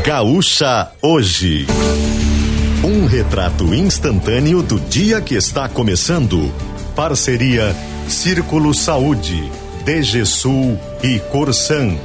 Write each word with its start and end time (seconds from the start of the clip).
Gaúcha 0.00 0.90
Hoje. 1.00 1.66
Um 2.82 3.06
retrato 3.06 3.72
instantâneo 3.74 4.62
do 4.62 4.80
dia 4.80 5.20
que 5.20 5.34
está 5.34 5.68
começando. 5.68 6.50
Parceria 6.96 7.76
Círculo 8.08 8.74
Saúde, 8.74 9.48
DGSul 9.84 10.78
e 11.04 11.20
Corsan. 11.30 11.96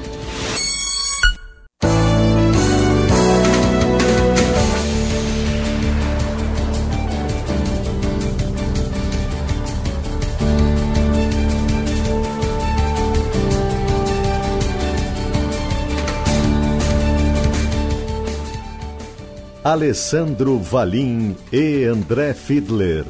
Alessandro 19.67 20.57
Valim 20.59 21.35
e 21.51 21.83
André 21.83 22.33
Fiedler. 22.33 23.03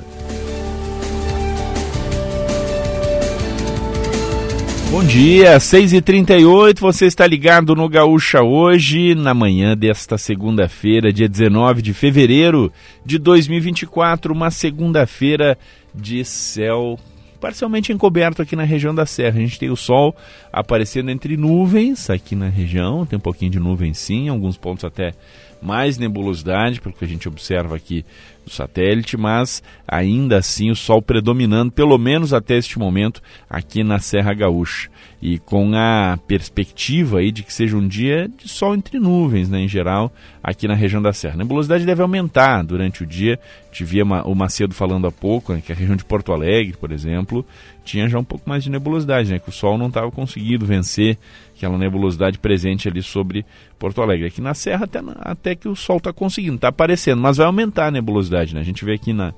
Bom 4.89 5.03
dia, 5.03 5.59
6h38, 5.59 6.79
você 6.79 7.05
está 7.05 7.27
ligado 7.27 7.75
no 7.75 7.87
Gaúcha 7.87 8.41
hoje, 8.41 9.13
na 9.13 9.35
manhã 9.35 9.77
desta 9.77 10.17
segunda-feira, 10.17 11.13
dia 11.13 11.29
19 11.29 11.83
de 11.83 11.93
fevereiro 11.93 12.73
de 13.05 13.19
2024, 13.19 14.33
uma 14.33 14.49
segunda-feira 14.49 15.55
de 15.93 16.25
céu 16.25 16.97
parcialmente 17.39 17.93
encoberto 17.93 18.41
aqui 18.41 18.55
na 18.55 18.63
região 18.63 18.95
da 18.95 19.05
Serra. 19.05 19.37
A 19.37 19.41
gente 19.41 19.59
tem 19.59 19.69
o 19.69 19.75
sol 19.75 20.15
aparecendo 20.51 21.11
entre 21.11 21.37
nuvens 21.37 22.09
aqui 22.09 22.35
na 22.35 22.49
região, 22.49 23.05
tem 23.05 23.17
um 23.17 23.21
pouquinho 23.21 23.51
de 23.51 23.59
nuvem 23.59 23.93
sim, 23.93 24.27
alguns 24.27 24.57
pontos 24.57 24.83
até 24.83 25.13
mais 25.61 25.97
nebulosidade, 25.97 26.81
pelo 26.81 26.95
que 26.95 27.05
a 27.05 27.07
gente 27.07 27.27
observa 27.27 27.75
aqui 27.75 28.05
do 28.47 28.51
satélite, 28.51 29.17
mas 29.17 29.61
ainda 29.87 30.37
assim 30.37 30.71
o 30.71 30.75
sol 30.75 31.01
predominando, 31.01 31.71
pelo 31.71 31.97
menos 31.97 32.33
até 32.33 32.57
este 32.57 32.79
momento, 32.79 33.21
aqui 33.49 33.83
na 33.83 33.99
Serra 33.99 34.33
Gaúcha. 34.33 34.89
E 35.21 35.39
com 35.39 35.71
a 35.75 36.17
perspectiva 36.27 37.19
aí 37.19 37.31
de 37.31 37.43
que 37.43 37.51
seja 37.51 37.75
um 37.75 37.87
dia 37.87 38.29
de 38.37 38.47
sol 38.47 38.75
entre 38.75 38.99
nuvens, 38.99 39.49
né, 39.49 39.59
em 39.59 39.67
geral, 39.67 40.13
aqui 40.41 40.67
na 40.67 40.75
região 40.75 41.01
da 41.01 41.11
Serra. 41.11 41.33
A 41.33 41.37
nebulosidade 41.37 41.85
deve 41.85 42.01
aumentar 42.01 42.63
durante 42.63 43.03
o 43.03 43.05
dia. 43.05 43.39
Tive 43.71 44.01
o 44.01 44.35
Macedo 44.35 44.73
falando 44.73 45.07
há 45.07 45.11
pouco, 45.11 45.53
né, 45.53 45.61
que 45.65 45.71
a 45.71 45.75
região 45.75 45.95
de 45.95 46.05
Porto 46.05 46.31
Alegre, 46.31 46.77
por 46.77 46.91
exemplo, 46.91 47.45
tinha 47.83 48.07
já 48.07 48.19
um 48.19 48.23
pouco 48.23 48.47
mais 48.47 48.63
de 48.63 48.69
nebulosidade, 48.69 49.31
né, 49.31 49.39
que 49.39 49.49
o 49.49 49.51
sol 49.51 49.77
não 49.77 49.87
estava 49.87 50.11
conseguindo 50.11 50.65
vencer 50.65 51.17
aquela 51.57 51.77
nebulosidade 51.77 52.37
presente 52.37 52.87
ali 52.87 53.01
sobre 53.01 53.45
Porto 53.79 54.01
Alegre. 54.01 54.27
Aqui 54.27 54.39
na 54.39 54.53
Serra 54.53 54.85
até, 54.85 55.01
até 55.17 55.55
que 55.55 55.67
o 55.67 55.75
sol 55.75 55.97
está 55.97 56.13
conseguindo, 56.13 56.55
está 56.55 56.67
aparecendo, 56.69 57.21
mas 57.21 57.37
vai 57.37 57.47
aumentar 57.47 57.87
a 57.87 57.91
nebulosidade. 57.91 58.53
Né? 58.53 58.61
A 58.61 58.63
gente 58.63 58.85
vê 58.85 58.93
aqui 58.93 59.11
na, 59.11 59.33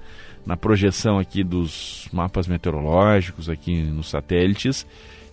na 0.45 0.58
projeção 0.58 1.17
aqui 1.17 1.44
dos 1.44 2.08
mapas 2.11 2.48
meteorológicos, 2.48 3.50
aqui 3.50 3.81
nos 3.81 4.09
satélites, 4.09 4.86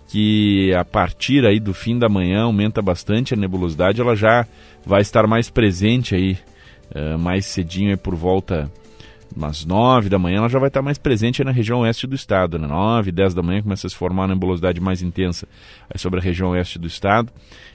que 0.09 0.73
a 0.75 0.85
partir 0.85 1.45
aí 1.45 1.59
do 1.59 1.75
fim 1.75 1.99
da 1.99 2.09
manhã 2.09 2.43
aumenta 2.43 2.81
bastante 2.81 3.35
a 3.35 3.37
nebulosidade, 3.37 4.01
ela 4.01 4.15
já 4.15 4.47
vai 4.85 5.01
estar 5.01 5.27
mais 5.27 5.51
presente 5.51 6.15
aí, 6.15 6.39
uh, 6.95 7.19
mais 7.19 7.47
cedinho 7.47 7.91
aí 7.91 7.97
por 7.97 8.15
volta 8.15 8.71
umas 9.37 9.65
9 9.65 10.09
da 10.09 10.19
manhã, 10.19 10.39
ela 10.39 10.49
já 10.49 10.59
vai 10.59 10.69
estar 10.69 10.81
mais 10.81 10.97
presente 10.97 11.45
na 11.45 11.51
região 11.51 11.81
oeste 11.81 12.07
do 12.07 12.15
estado. 12.15 12.59
Né? 12.59 12.67
9, 12.67 13.13
10 13.13 13.35
da 13.35 13.43
manhã 13.43 13.63
começa 13.63 13.87
a 13.87 13.91
se 13.91 13.95
formar 13.95 14.23
uma 14.23 14.35
nebulosidade 14.35 14.81
mais 14.81 15.03
intensa 15.03 15.47
aí 15.91 16.01
sobre 16.01 16.19
a 16.19 16.23
região 16.23 16.51
oeste 16.51 16.79
do 16.79 16.87
estado. 16.87 17.31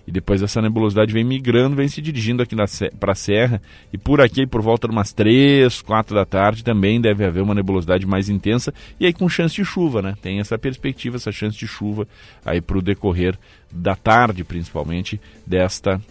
E 0.07 0.11
depois 0.11 0.41
essa 0.41 0.61
nebulosidade 0.61 1.13
vem 1.13 1.23
migrando, 1.23 1.75
vem 1.75 1.87
se 1.87 2.01
dirigindo 2.01 2.41
aqui 2.41 2.55
para 2.99 3.11
a 3.11 3.15
serra. 3.15 3.61
E 3.93 3.97
por 3.97 4.19
aqui, 4.19 4.47
por 4.47 4.61
volta 4.61 4.87
de 4.87 4.93
umas 4.93 5.13
3, 5.13 5.81
4 5.81 6.15
da 6.15 6.25
tarde, 6.25 6.63
também 6.63 6.99
deve 6.99 7.23
haver 7.23 7.43
uma 7.43 7.53
nebulosidade 7.53 8.05
mais 8.07 8.27
intensa. 8.27 8.73
E 8.99 9.05
aí 9.05 9.13
com 9.13 9.29
chance 9.29 9.55
de 9.55 9.63
chuva, 9.63 10.01
né? 10.01 10.15
Tem 10.19 10.39
essa 10.39 10.57
perspectiva, 10.57 11.17
essa 11.17 11.31
chance 11.31 11.57
de 11.57 11.67
chuva 11.67 12.07
aí 12.43 12.59
para 12.59 12.77
o 12.77 12.81
decorrer 12.81 13.37
da 13.71 13.95
tarde, 13.95 14.43
principalmente, 14.43 15.21
desta. 15.45 16.01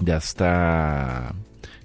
desta 0.00 1.32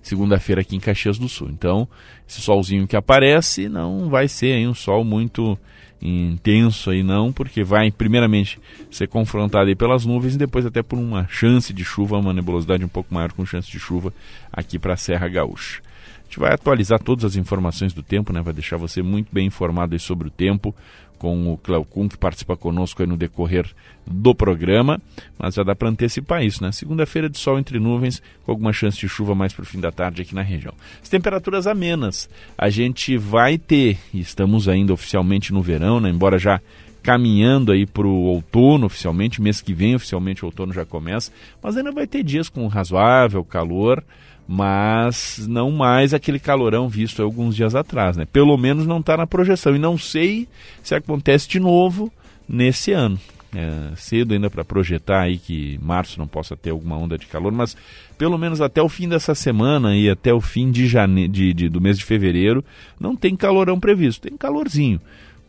segunda-feira 0.08 0.62
aqui 0.62 0.76
em 0.76 0.80
Caxias 0.80 1.18
do 1.18 1.28
Sul. 1.30 1.50
Então, 1.52 1.88
esse 2.28 2.42
solzinho 2.42 2.88
que 2.88 2.96
aparece 2.96 3.70
não 3.70 4.10
vai 4.10 4.28
ser 4.28 4.68
um 4.68 4.74
sol 4.74 5.04
muito 5.04 5.58
intenso 6.02 6.92
aí 6.92 7.02
não, 7.02 7.32
porque 7.34 7.64
vai 7.64 7.92
primeiramente 7.92 8.60
ser 8.92 9.08
confrontado 9.08 9.68
aí 9.68 9.76
pelas 9.76 10.06
nuvens 10.06 10.36
e 10.36 10.38
depois 10.38 10.66
até 10.66 10.84
por 10.84 10.98
uma 11.00 11.28
chance 11.28 11.74
de 11.74 11.84
chuva, 11.84 12.18
uma 12.18 12.34
nebulosidade 12.34 12.86
um 12.86 12.90
pouco 12.90 13.14
maior 13.14 13.32
com 13.32 13.46
chance 13.46 13.70
de 13.70 13.80
chuva 13.80 14.14
aqui 14.52 14.78
para 14.78 14.94
a 14.94 14.98
Serra 14.98 15.28
Gaúcha. 15.28 15.82
A 16.20 16.24
gente 16.26 16.40
vai 16.40 16.54
atualizar 16.54 17.00
todas 17.02 17.24
as 17.24 17.36
informações 17.36 17.94
do 17.94 18.04
tempo, 18.04 18.34
né? 18.34 18.42
Vai 18.42 18.54
deixar 18.54 18.76
você 18.78 19.02
muito 19.02 19.30
bem 19.32 19.48
informado 19.48 19.98
sobre 19.98 20.28
o 20.28 20.32
tempo 20.32 20.76
com 21.18 21.54
o 21.54 21.58
Cléo 21.58 21.84
Kuhn, 21.84 22.08
que 22.08 22.18
participa 22.18 22.56
conosco 22.56 23.06
no 23.06 23.18
decorrer 23.18 23.70
do 24.06 24.34
programa, 24.34 25.02
mas 25.38 25.56
já 25.56 25.64
dá 25.64 25.76
para 25.76 25.90
antecipar 25.90 26.44
isso, 26.44 26.64
né? 26.64 26.72
Segunda-feira 26.72 27.30
de 27.30 27.38
sol 27.38 27.60
entre 27.60 27.80
nuvens, 27.80 28.22
com 28.46 28.52
alguma 28.52 28.72
chance 28.72 28.98
de 28.98 29.08
chuva 29.08 29.36
mais 29.36 29.54
para 29.54 29.64
o 29.64 29.66
fim 29.66 29.80
da 29.80 29.92
tarde 29.92 30.22
aqui 30.22 30.34
na 30.34 30.42
região. 30.42 30.74
As 31.02 31.10
temperaturas 31.10 31.68
amenas, 31.68 32.30
a 32.58 32.70
gente 32.70 33.18
vai 33.18 33.58
ter, 33.58 33.98
estamos 34.14 34.70
ainda 34.70 34.94
oficialmente 34.94 35.52
no 35.52 35.62
verão, 35.62 36.00
né? 36.00 36.10
Embora 36.10 36.38
já 36.38 36.62
caminhando 37.04 37.72
aí 37.72 37.86
para 37.86 38.06
o 38.06 38.24
outono 38.24 38.86
oficialmente, 38.86 39.42
mês 39.42 39.62
que 39.62 39.74
vem 39.74 39.96
oficialmente 39.96 40.44
o 40.44 40.48
outono 40.48 40.74
já 40.74 40.86
começa, 40.86 41.32
mas 41.64 41.78
ainda 41.78 41.92
vai 41.92 42.06
ter 42.06 42.22
dias 42.22 42.50
com 42.50 42.68
razoável 42.68 43.44
calor, 43.46 44.04
mas 44.48 45.46
não 45.48 45.70
mais 45.72 46.14
aquele 46.14 46.40
calorão 46.40 46.88
visto 46.88 47.22
alguns 47.22 47.56
dias 47.56 47.76
atrás, 47.76 48.16
né? 48.16 48.26
Pelo 48.26 48.56
menos 48.58 48.88
não 48.88 49.00
está 49.00 49.18
na 49.18 49.28
projeção 49.28 49.76
e 49.76 49.80
não 49.80 49.98
sei 49.98 50.48
se 50.82 50.96
acontece 50.96 51.50
de 51.50 51.60
novo 51.60 52.12
nesse 52.48 52.94
ano. 52.94 53.20
É 53.54 53.96
cedo 53.96 54.34
ainda 54.34 54.50
para 54.50 54.64
projetar 54.64 55.22
aí 55.22 55.38
que 55.38 55.80
março 55.82 56.20
não 56.20 56.28
possa 56.28 56.56
ter 56.56 56.70
alguma 56.70 56.98
onda 56.98 57.18
de 57.18 57.26
calor, 57.26 57.52
mas 57.52 57.76
pelo 58.18 58.38
menos 58.38 58.62
até 58.62 58.82
o 58.82 58.90
fim 58.90 59.08
dessa 59.08 59.34
semana 59.34 59.96
e 59.96 60.10
até 60.10 60.34
o 60.34 60.42
fim 60.42 60.70
de 60.70 60.88
jane... 60.88 61.28
de, 61.28 61.54
de, 61.54 61.70
do 61.70 61.82
mês 61.82 61.98
de 61.98 62.06
fevereiro 62.06 62.64
não 63.00 63.16
tem 63.16 63.36
calorão 63.36 63.80
previsto, 63.80 64.28
tem 64.28 64.38
calorzinho. 64.38 65.00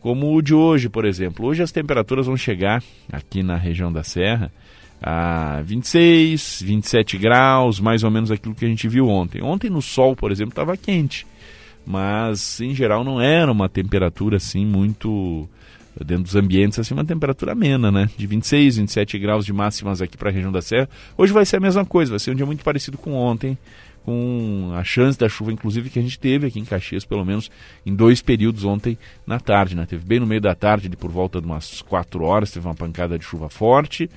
Como 0.00 0.32
o 0.32 0.40
de 0.40 0.54
hoje, 0.54 0.88
por 0.88 1.04
exemplo. 1.04 1.46
Hoje 1.46 1.62
as 1.62 1.72
temperaturas 1.72 2.26
vão 2.26 2.36
chegar 2.36 2.82
aqui 3.12 3.42
na 3.42 3.56
região 3.56 3.92
da 3.92 4.04
Serra 4.04 4.50
a 5.00 5.62
26, 5.62 6.62
27 6.62 7.18
graus, 7.18 7.80
mais 7.80 8.02
ou 8.02 8.10
menos 8.10 8.30
aquilo 8.30 8.54
que 8.54 8.64
a 8.64 8.68
gente 8.68 8.88
viu 8.88 9.08
ontem. 9.08 9.42
Ontem 9.42 9.70
no 9.70 9.80
sol, 9.80 10.16
por 10.16 10.32
exemplo, 10.32 10.50
estava 10.50 10.76
quente, 10.76 11.26
mas 11.86 12.60
em 12.60 12.74
geral 12.74 13.04
não 13.04 13.20
era 13.20 13.50
uma 13.50 13.68
temperatura 13.68 14.36
assim 14.36 14.66
muito 14.66 15.48
dentro 16.04 16.24
dos 16.24 16.36
ambientes 16.36 16.78
assim 16.78 16.94
uma 16.94 17.04
temperatura 17.04 17.52
amena, 17.52 17.90
né? 17.90 18.08
De 18.16 18.26
26, 18.26 18.76
27 18.76 19.18
graus 19.18 19.44
de 19.44 19.52
máximas 19.52 20.00
aqui 20.00 20.16
para 20.16 20.30
a 20.30 20.32
região 20.32 20.52
da 20.52 20.62
Serra. 20.62 20.88
Hoje 21.16 21.32
vai 21.32 21.44
ser 21.44 21.56
a 21.56 21.60
mesma 21.60 21.84
coisa, 21.84 22.10
vai 22.10 22.18
ser 22.18 22.30
um 22.30 22.34
dia 22.34 22.46
muito 22.46 22.64
parecido 22.64 22.98
com 22.98 23.14
ontem, 23.14 23.58
com 24.04 24.72
a 24.74 24.84
chance 24.84 25.18
da 25.18 25.28
chuva 25.28 25.52
inclusive 25.52 25.90
que 25.90 25.98
a 25.98 26.02
gente 26.02 26.18
teve 26.18 26.46
aqui 26.46 26.60
em 26.60 26.64
Caxias, 26.64 27.04
pelo 27.04 27.24
menos 27.24 27.50
em 27.84 27.94
dois 27.94 28.22
períodos 28.22 28.64
ontem 28.64 28.96
na 29.26 29.40
tarde, 29.40 29.74
né? 29.74 29.86
Teve 29.86 30.04
bem 30.04 30.20
no 30.20 30.26
meio 30.26 30.40
da 30.40 30.54
tarde, 30.54 30.88
de 30.88 30.96
por 30.96 31.10
volta 31.10 31.40
de 31.40 31.46
umas 31.46 31.82
4 31.82 32.22
horas, 32.22 32.50
teve 32.50 32.66
uma 32.66 32.74
pancada 32.74 33.18
de 33.18 33.24
chuva 33.24 33.48
forte. 33.48 34.08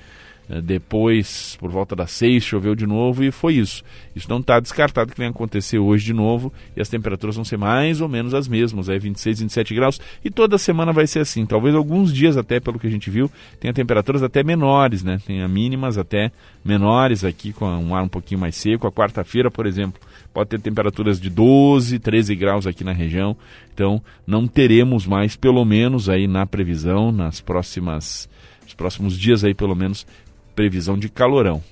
Eh, 0.52 0.60
depois, 0.60 1.56
por 1.58 1.70
volta 1.70 1.96
das 1.96 2.10
seis, 2.10 2.44
choveu 2.44 2.74
de 2.74 2.86
novo 2.86 3.24
e 3.24 3.30
foi 3.30 3.54
isso. 3.54 3.82
Isso 4.14 4.28
não 4.28 4.38
está 4.38 4.60
descartado 4.60 5.10
que 5.10 5.16
venha 5.16 5.30
acontecer 5.30 5.78
hoje 5.78 6.04
de 6.04 6.12
novo 6.12 6.52
e 6.76 6.80
as 6.80 6.90
temperaturas 6.90 7.36
vão 7.36 7.44
ser 7.44 7.56
mais 7.56 8.02
ou 8.02 8.08
menos 8.08 8.34
as 8.34 8.46
mesmas, 8.46 8.90
é 8.90 8.98
26, 8.98 9.40
27 9.40 9.74
graus 9.74 10.00
e 10.22 10.30
toda 10.30 10.58
semana 10.58 10.92
vai 10.92 11.06
ser 11.06 11.20
assim. 11.20 11.46
Talvez 11.46 11.74
alguns 11.74 12.12
dias 12.12 12.36
até, 12.36 12.60
pelo 12.60 12.78
que 12.78 12.86
a 12.86 12.90
gente 12.90 13.08
viu, 13.08 13.30
tenha 13.58 13.72
temperaturas 13.72 14.22
até 14.22 14.44
menores, 14.44 15.02
né? 15.02 15.18
Tenha 15.26 15.48
mínimas 15.48 15.96
até 15.96 16.30
menores 16.62 17.24
aqui 17.24 17.52
com 17.52 17.66
um 17.66 17.94
ar 17.94 18.02
um 18.02 18.08
pouquinho 18.08 18.40
mais 18.40 18.54
seco. 18.54 18.86
A 18.86 18.92
quarta-feira, 18.92 19.50
por 19.50 19.66
exemplo, 19.66 20.00
pode 20.34 20.50
ter 20.50 20.60
temperaturas 20.60 21.18
de 21.18 21.30
12, 21.30 21.98
13 21.98 22.34
graus 22.34 22.66
aqui 22.66 22.84
na 22.84 22.92
região. 22.92 23.34
Então, 23.72 24.02
não 24.26 24.46
teremos 24.46 25.06
mais, 25.06 25.34
pelo 25.34 25.64
menos 25.64 26.10
aí 26.10 26.26
na 26.26 26.44
previsão, 26.44 27.10
nas 27.10 27.40
próximas, 27.40 28.28
nos 28.62 28.74
próximos 28.74 29.18
dias 29.18 29.44
aí, 29.44 29.54
pelo 29.54 29.74
menos, 29.74 30.06
previsão 30.54 30.98
de 30.98 31.08
calorão. 31.08 31.62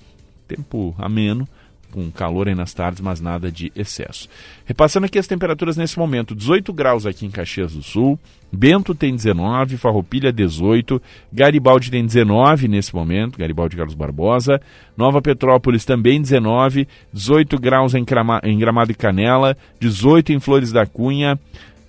Tempo 0.47 0.95
ameno, 0.99 1.49
com 1.91 2.11
calor 2.11 2.49
aí 2.49 2.55
nas 2.55 2.73
tardes, 2.73 3.01
mas 3.01 3.21
nada 3.21 3.51
de 3.51 3.73
excesso. 3.75 4.29
Repassando 4.65 5.07
aqui 5.07 5.19
as 5.19 5.27
temperaturas 5.27 5.77
nesse 5.77 5.99
momento: 5.99 6.35
18 6.35 6.73
graus 6.73 7.07
aqui 7.07 7.27
em 7.27 7.31
Caxias 7.31 7.75
do 7.75 7.83
Sul, 7.83 8.19
Bento 8.53 8.95
tem 8.95 9.15
19, 9.15 9.77
Farroupilha 9.77 10.33
18, 10.33 11.01
Garibaldi 11.33 11.91
tem 11.91 12.05
19 12.05 12.69
nesse 12.69 12.95
momento, 12.95 13.39
Garibaldi 13.39 13.77
Carlos 13.77 13.95
Barbosa, 13.95 14.61
Nova 14.97 15.21
Petrópolis 15.21 15.85
também 15.85 16.21
19, 16.21 16.89
18 17.13 17.59
graus 17.59 17.95
em, 17.95 18.05
Crama, 18.05 18.41
em 18.43 18.59
Gramado 18.59 18.93
e 18.93 18.95
Canela, 18.95 19.57
18 19.79 20.33
em 20.33 20.41
Flores 20.41 20.73
da 20.73 20.87
Cunha, 20.87 21.39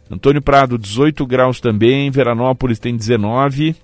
Antônio 0.10 0.42
Prado 0.42 0.78
18 0.78 1.26
graus 1.26 1.60
também, 1.60 2.12
Veranópolis 2.12 2.80
tem 2.80 2.96
19, 2.96 3.76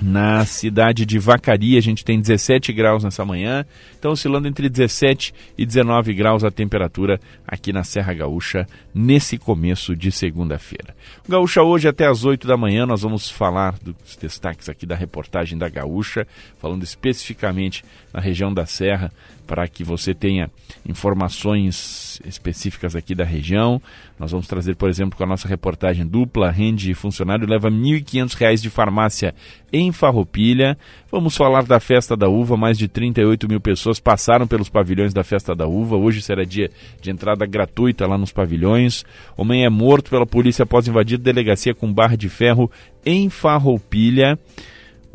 Na 0.00 0.44
cidade 0.44 1.04
de 1.04 1.18
Vacaria 1.18 1.76
a 1.76 1.82
gente 1.82 2.04
tem 2.04 2.20
17 2.20 2.72
graus 2.72 3.02
nessa 3.02 3.24
manhã, 3.24 3.66
então 3.98 4.12
oscilando 4.12 4.46
entre 4.46 4.68
17 4.68 5.34
e 5.56 5.66
19 5.66 6.14
graus 6.14 6.44
a 6.44 6.52
temperatura 6.52 7.20
aqui 7.44 7.72
na 7.72 7.82
Serra 7.82 8.14
Gaúcha 8.14 8.64
nesse 8.94 9.36
começo 9.36 9.96
de 9.96 10.12
segunda-feira. 10.12 10.94
Gaúcha 11.28 11.62
hoje 11.62 11.88
até 11.88 12.06
às 12.06 12.24
8 12.24 12.46
da 12.46 12.56
manhã 12.56 12.86
nós 12.86 13.02
vamos 13.02 13.28
falar 13.28 13.76
dos 13.82 14.16
destaques 14.16 14.68
aqui 14.68 14.86
da 14.86 14.94
reportagem 14.94 15.58
da 15.58 15.68
Gaúcha, 15.68 16.26
falando 16.60 16.84
especificamente 16.84 17.84
na 18.12 18.20
região 18.20 18.54
da 18.54 18.66
Serra, 18.66 19.10
para 19.48 19.66
que 19.66 19.82
você 19.82 20.12
tenha 20.12 20.50
informações 20.86 22.20
específicas 22.26 22.94
aqui 22.94 23.14
da 23.14 23.24
região. 23.24 23.80
Nós 24.18 24.30
vamos 24.30 24.46
trazer, 24.46 24.76
por 24.76 24.90
exemplo, 24.90 25.16
com 25.16 25.24
a 25.24 25.26
nossa 25.26 25.48
reportagem 25.48 26.06
dupla, 26.06 26.50
rende 26.50 26.92
funcionário 26.92 27.48
leva 27.48 27.70
R$ 27.70 27.74
1.500 27.74 28.60
de 28.60 28.68
farmácia 28.68 29.34
em 29.72 29.90
Farroupilha. 29.90 30.76
Vamos 31.10 31.34
falar 31.34 31.64
da 31.64 31.80
Festa 31.80 32.14
da 32.14 32.28
Uva, 32.28 32.58
mais 32.58 32.76
de 32.76 32.88
38 32.88 33.48
mil 33.48 33.58
pessoas 33.60 33.98
passaram 33.98 34.46
pelos 34.46 34.68
pavilhões 34.68 35.14
da 35.14 35.24
Festa 35.24 35.54
da 35.54 35.66
Uva. 35.66 35.96
Hoje 35.96 36.20
será 36.20 36.44
dia 36.44 36.70
de 37.00 37.10
entrada 37.10 37.46
gratuita 37.46 38.06
lá 38.06 38.18
nos 38.18 38.30
pavilhões. 38.30 39.02
Homem 39.34 39.64
é 39.64 39.70
morto 39.70 40.10
pela 40.10 40.26
polícia 40.26 40.64
após 40.64 40.86
invadir 40.86 41.16
delegacia 41.16 41.74
com 41.74 41.90
barra 41.90 42.16
de 42.16 42.28
ferro 42.28 42.70
em 43.02 43.30
Farroupilha. 43.30 44.38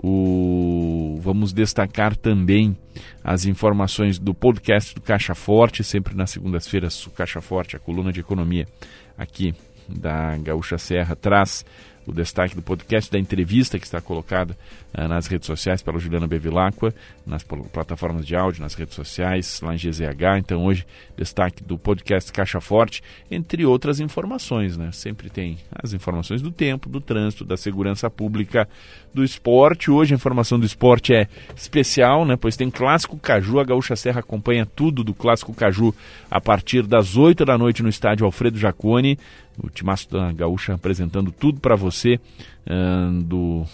O... 0.04 1.18
Vamos 1.22 1.54
destacar 1.54 2.16
também 2.18 2.76
as 3.24 3.46
informações 3.46 4.20
do 4.20 4.34
podcast 4.34 4.94
do 4.94 5.02
Caixa 5.02 5.34
Forte, 5.34 5.84
sempre 5.84 6.14
nas 6.14 6.32
segundas-feiras, 6.32 7.08
o 7.08 7.12
Caixa 7.12 7.40
Forte, 7.40 7.78
a 7.78 7.80
coluna 7.80 8.12
de 8.12 8.20
economia 8.20 8.68
aqui 9.18 9.56
da 9.88 10.38
Gaúcha 10.38 10.78
Serra, 10.78 11.16
traz 11.16 11.66
o 12.06 12.12
destaque 12.12 12.56
do 12.56 12.62
podcast, 12.62 13.12
da 13.12 13.20
entrevista 13.20 13.80
que 13.80 13.86
está 13.86 14.02
colocada 14.02 14.58
uh, 14.94 15.08
nas 15.08 15.28
redes 15.28 15.48
sociais 15.48 15.82
pela 15.82 16.00
Juliana 16.00 16.28
Bevilacqua, 16.28 16.94
nas 17.26 17.44
plataformas 17.44 18.26
de 18.26 18.36
áudio, 18.36 18.62
nas 18.62 18.74
redes 18.74 18.96
sociais, 18.96 19.62
lá 19.62 19.74
em 19.74 19.78
GZH. 19.78 20.38
Então, 20.40 20.66
hoje, 20.66 20.86
destaque 21.18 21.64
do 21.64 21.78
podcast 21.78 22.32
Caixa 22.32 22.60
Forte, 22.60 23.02
entre 23.30 23.66
outras 23.66 24.00
informações. 24.00 24.78
Né? 24.78 24.92
Sempre 24.92 25.30
tem 25.30 25.58
as 25.72 25.94
informações 25.94 26.42
do 26.42 26.52
tempo, 26.52 26.90
do 26.90 27.00
trânsito, 27.00 27.46
da 27.46 27.58
segurança 27.58 28.10
pública, 28.10 28.68
do 29.14 29.24
esporte. 29.24 29.92
Hoje, 29.92 30.14
a 30.14 30.16
informação 30.16 30.60
do 30.60 30.66
esporte 30.66 31.14
é 31.14 31.28
especial, 31.56 32.26
né? 32.26 32.36
pois 32.36 32.58
tem 32.58 32.70
Clássico 32.70 33.18
Caju. 33.18 33.60
A 33.60 33.64
Gaúcha 33.64 33.96
Serra 33.96 34.20
acompanha 34.20 34.66
tudo 34.66 35.04
do 35.04 35.14
Clássico 35.14 35.54
Caju 35.54 35.94
a 36.30 36.42
partir 36.42 36.84
das 36.84 37.16
8 37.16 37.46
da 37.46 37.58
noite 37.58 37.84
no 37.84 37.90
estádio 37.90 38.26
Alfredo 38.26 38.58
Jaconi 38.58 39.18
o 39.62 39.70
Timaço 39.70 40.10
da 40.10 40.32
Gaúcha 40.32 40.74
apresentando 40.74 41.32
tudo 41.32 41.60
para 41.60 41.76
você 41.76 42.20
uh, 42.68 43.24
do 43.24 43.66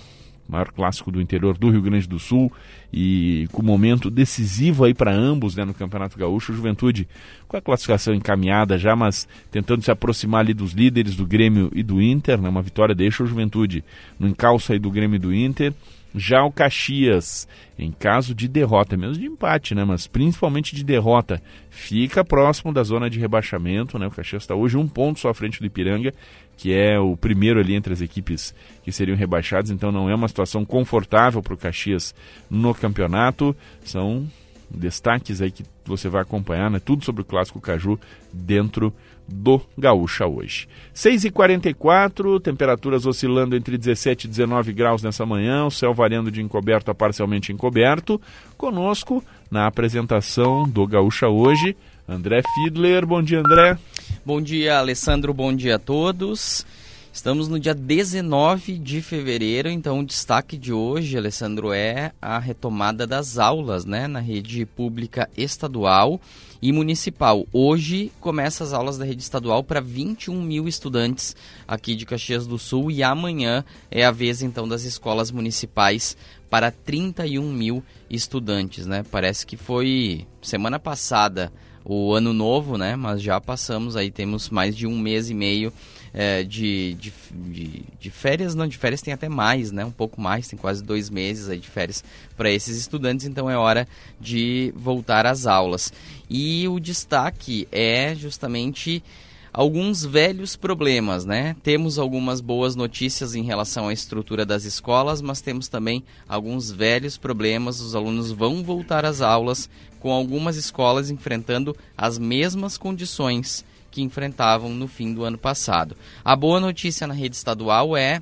maior 0.49 0.71
clássico 0.71 1.11
do 1.11 1.21
interior 1.21 1.57
do 1.57 1.69
Rio 1.69 1.81
Grande 1.81 2.07
do 2.07 2.17
Sul 2.17 2.51
e 2.91 3.47
com 3.51 3.61
momento 3.61 4.09
decisivo 4.09 4.83
aí 4.83 4.95
para 4.95 5.13
ambos 5.13 5.55
né, 5.55 5.63
no 5.63 5.73
Campeonato 5.73 6.17
Gaúcho. 6.17 6.53
Juventude 6.53 7.07
com 7.47 7.55
a 7.55 7.61
classificação 7.61 8.13
encaminhada 8.13 8.77
já, 8.77 8.95
mas 8.95 9.27
tentando 9.51 9.83
se 9.83 9.91
aproximar 9.91 10.41
ali 10.41 10.53
dos 10.53 10.73
líderes 10.73 11.15
do 11.15 11.25
Grêmio 11.25 11.69
e 11.73 11.83
do 11.83 12.01
Inter. 12.01 12.41
Né, 12.41 12.49
uma 12.49 12.63
vitória 12.63 12.95
deixa 12.95 13.23
o 13.23 13.27
Juventude 13.27 13.83
no 14.19 14.27
encalço 14.27 14.73
aí 14.73 14.79
do 14.79 14.89
Grêmio 14.89 15.17
e 15.17 15.19
do 15.19 15.33
Inter. 15.33 15.73
Já 16.15 16.43
o 16.43 16.51
Caxias, 16.51 17.47
em 17.77 17.91
caso 17.91 18.33
de 18.33 18.47
derrota, 18.47 18.97
mesmo 18.97 19.13
de 19.13 19.27
empate, 19.27 19.75
né, 19.75 19.85
mas 19.85 20.07
principalmente 20.07 20.75
de 20.75 20.83
derrota, 20.83 21.39
fica 21.69 22.25
próximo 22.25 22.73
da 22.73 22.81
zona 22.81 23.11
de 23.11 23.19
rebaixamento. 23.19 23.99
Né, 23.99 24.07
o 24.07 24.11
Caxias 24.11 24.41
está 24.41 24.55
hoje 24.55 24.75
um 24.75 24.87
ponto 24.87 25.19
só 25.19 25.29
à 25.29 25.33
frente 25.35 25.59
do 25.59 25.67
Ipiranga, 25.67 26.11
que 26.59 26.73
é 26.73 26.99
o 26.99 27.15
primeiro 27.15 27.57
ali 27.57 27.73
entre 27.73 27.93
as 27.93 28.01
equipes 28.01 28.53
que 28.83 28.91
seriam 28.91 29.15
rebaixadas, 29.15 29.71
então 29.71 29.93
não 29.93 30.09
é 30.09 30.13
uma 30.13 30.27
situação 30.27 30.65
confortável 30.65 31.41
para 31.41 31.53
o 31.53 31.57
Caxias 31.57 32.13
no 32.49 32.75
campeonato. 32.75 33.55
São 33.81 34.27
destaques 34.69 35.41
aí 35.41 35.51
que 35.51 35.63
você 35.85 36.09
vai 36.09 36.21
acompanhar, 36.21 36.69
né? 36.69 36.77
Tudo 36.77 37.05
sobre 37.05 37.21
o 37.21 37.25
Clássico 37.25 37.61
Caju 37.61 37.97
dentro 38.33 38.93
do 39.25 39.61
Gaúcha 39.77 40.27
hoje. 40.27 40.67
6h44, 40.93 42.41
temperaturas 42.41 43.05
oscilando 43.05 43.55
entre 43.55 43.77
17 43.77 44.25
e 44.25 44.29
19 44.29 44.73
graus 44.73 45.01
nessa 45.01 45.25
manhã, 45.25 45.65
o 45.65 45.71
céu 45.71 45.93
variando 45.93 46.29
de 46.29 46.41
encoberto 46.41 46.91
a 46.91 46.95
parcialmente 46.95 47.53
encoberto. 47.53 48.19
Conosco, 48.57 49.23
na 49.49 49.65
apresentação 49.65 50.67
do 50.67 50.85
Gaúcha 50.85 51.29
hoje, 51.29 51.77
André 52.09 52.41
Fiedler. 52.55 53.05
Bom 53.05 53.21
dia, 53.21 53.39
André. 53.39 53.77
Bom 54.25 54.41
dia, 54.41 54.79
Alessandro. 54.79 55.31
Bom 55.31 55.55
dia 55.55 55.75
a 55.75 55.79
todos. 55.79 56.65
Estamos 57.13 57.47
no 57.47 57.59
dia 57.59 57.75
19 57.75 58.79
de 58.79 59.01
fevereiro, 59.01 59.69
então 59.69 59.99
o 59.99 60.05
destaque 60.05 60.57
de 60.57 60.73
hoje, 60.73 61.17
Alessandro, 61.17 61.71
é 61.71 62.11
a 62.19 62.39
retomada 62.39 63.05
das 63.05 63.37
aulas 63.37 63.85
né, 63.85 64.07
na 64.07 64.19
rede 64.19 64.65
pública 64.65 65.29
estadual 65.37 66.19
e 66.61 66.71
municipal. 66.71 67.45
Hoje 67.53 68.11
começa 68.19 68.63
as 68.63 68.73
aulas 68.73 68.97
da 68.97 69.05
rede 69.05 69.21
estadual 69.21 69.63
para 69.63 69.81
21 69.81 70.41
mil 70.41 70.67
estudantes 70.67 71.35
aqui 71.67 71.95
de 71.95 72.05
Caxias 72.05 72.47
do 72.47 72.57
Sul 72.57 72.89
e 72.89 73.03
amanhã 73.03 73.63
é 73.91 74.05
a 74.05 74.11
vez 74.11 74.41
então 74.41 74.67
das 74.67 74.83
escolas 74.83 75.29
municipais 75.31 76.17
para 76.49 76.71
31 76.71 77.51
mil 77.51 77.83
estudantes. 78.09 78.85
Né? 78.85 79.03
Parece 79.11 79.45
que 79.45 79.57
foi 79.57 80.25
semana 80.41 80.79
passada 80.79 81.51
o 81.83 82.13
ano 82.13 82.33
novo, 82.33 82.77
né? 82.77 82.95
mas 82.95 83.21
já 83.21 83.39
passamos 83.39 83.95
aí, 83.95 84.11
temos 84.11 84.49
mais 84.49 84.75
de 84.75 84.85
um 84.85 84.97
mês 84.97 85.29
e 85.29 85.33
meio 85.33 85.73
é, 86.13 86.43
de, 86.43 86.95
de, 86.95 87.13
de, 87.31 87.83
de, 87.99 88.09
férias, 88.09 88.55
não, 88.55 88.67
de 88.67 88.77
férias 88.77 89.01
tem 89.01 89.13
até 89.13 89.29
mais, 89.29 89.71
né? 89.71 89.85
Um 89.85 89.91
pouco 89.91 90.19
mais, 90.19 90.47
tem 90.47 90.57
quase 90.57 90.83
dois 90.83 91.09
meses 91.09 91.49
aí 91.49 91.59
de 91.59 91.67
férias 91.67 92.03
para 92.35 92.49
esses 92.49 92.77
estudantes, 92.77 93.25
então 93.25 93.49
é 93.49 93.57
hora 93.57 93.87
de 94.19 94.73
voltar 94.75 95.25
às 95.25 95.45
aulas. 95.45 95.93
E 96.29 96.67
o 96.67 96.79
destaque 96.79 97.67
é 97.71 98.15
justamente 98.15 99.03
alguns 99.51 100.05
velhos 100.05 100.55
problemas, 100.55 101.25
né? 101.25 101.55
Temos 101.63 101.97
algumas 101.99 102.41
boas 102.41 102.75
notícias 102.75 103.35
em 103.35 103.43
relação 103.43 103.87
à 103.87 103.93
estrutura 103.93 104.45
das 104.45 104.63
escolas, 104.65 105.21
mas 105.21 105.41
temos 105.41 105.67
também 105.67 106.03
alguns 106.27 106.71
velhos 106.71 107.17
problemas. 107.17 107.79
Os 107.79 107.95
alunos 107.95 108.31
vão 108.31 108.63
voltar 108.63 109.05
às 109.05 109.21
aulas 109.21 109.69
com 109.99 110.11
algumas 110.11 110.55
escolas 110.55 111.09
enfrentando 111.09 111.75
as 111.97 112.17
mesmas 112.17 112.77
condições 112.77 113.65
que 113.91 114.01
enfrentavam 114.01 114.69
no 114.69 114.87
fim 114.87 115.13
do 115.13 115.23
ano 115.23 115.37
passado. 115.37 115.95
A 116.23 116.35
boa 116.35 116.59
notícia 116.59 117.07
na 117.07 117.13
rede 117.13 117.35
estadual 117.35 117.97
é, 117.97 118.21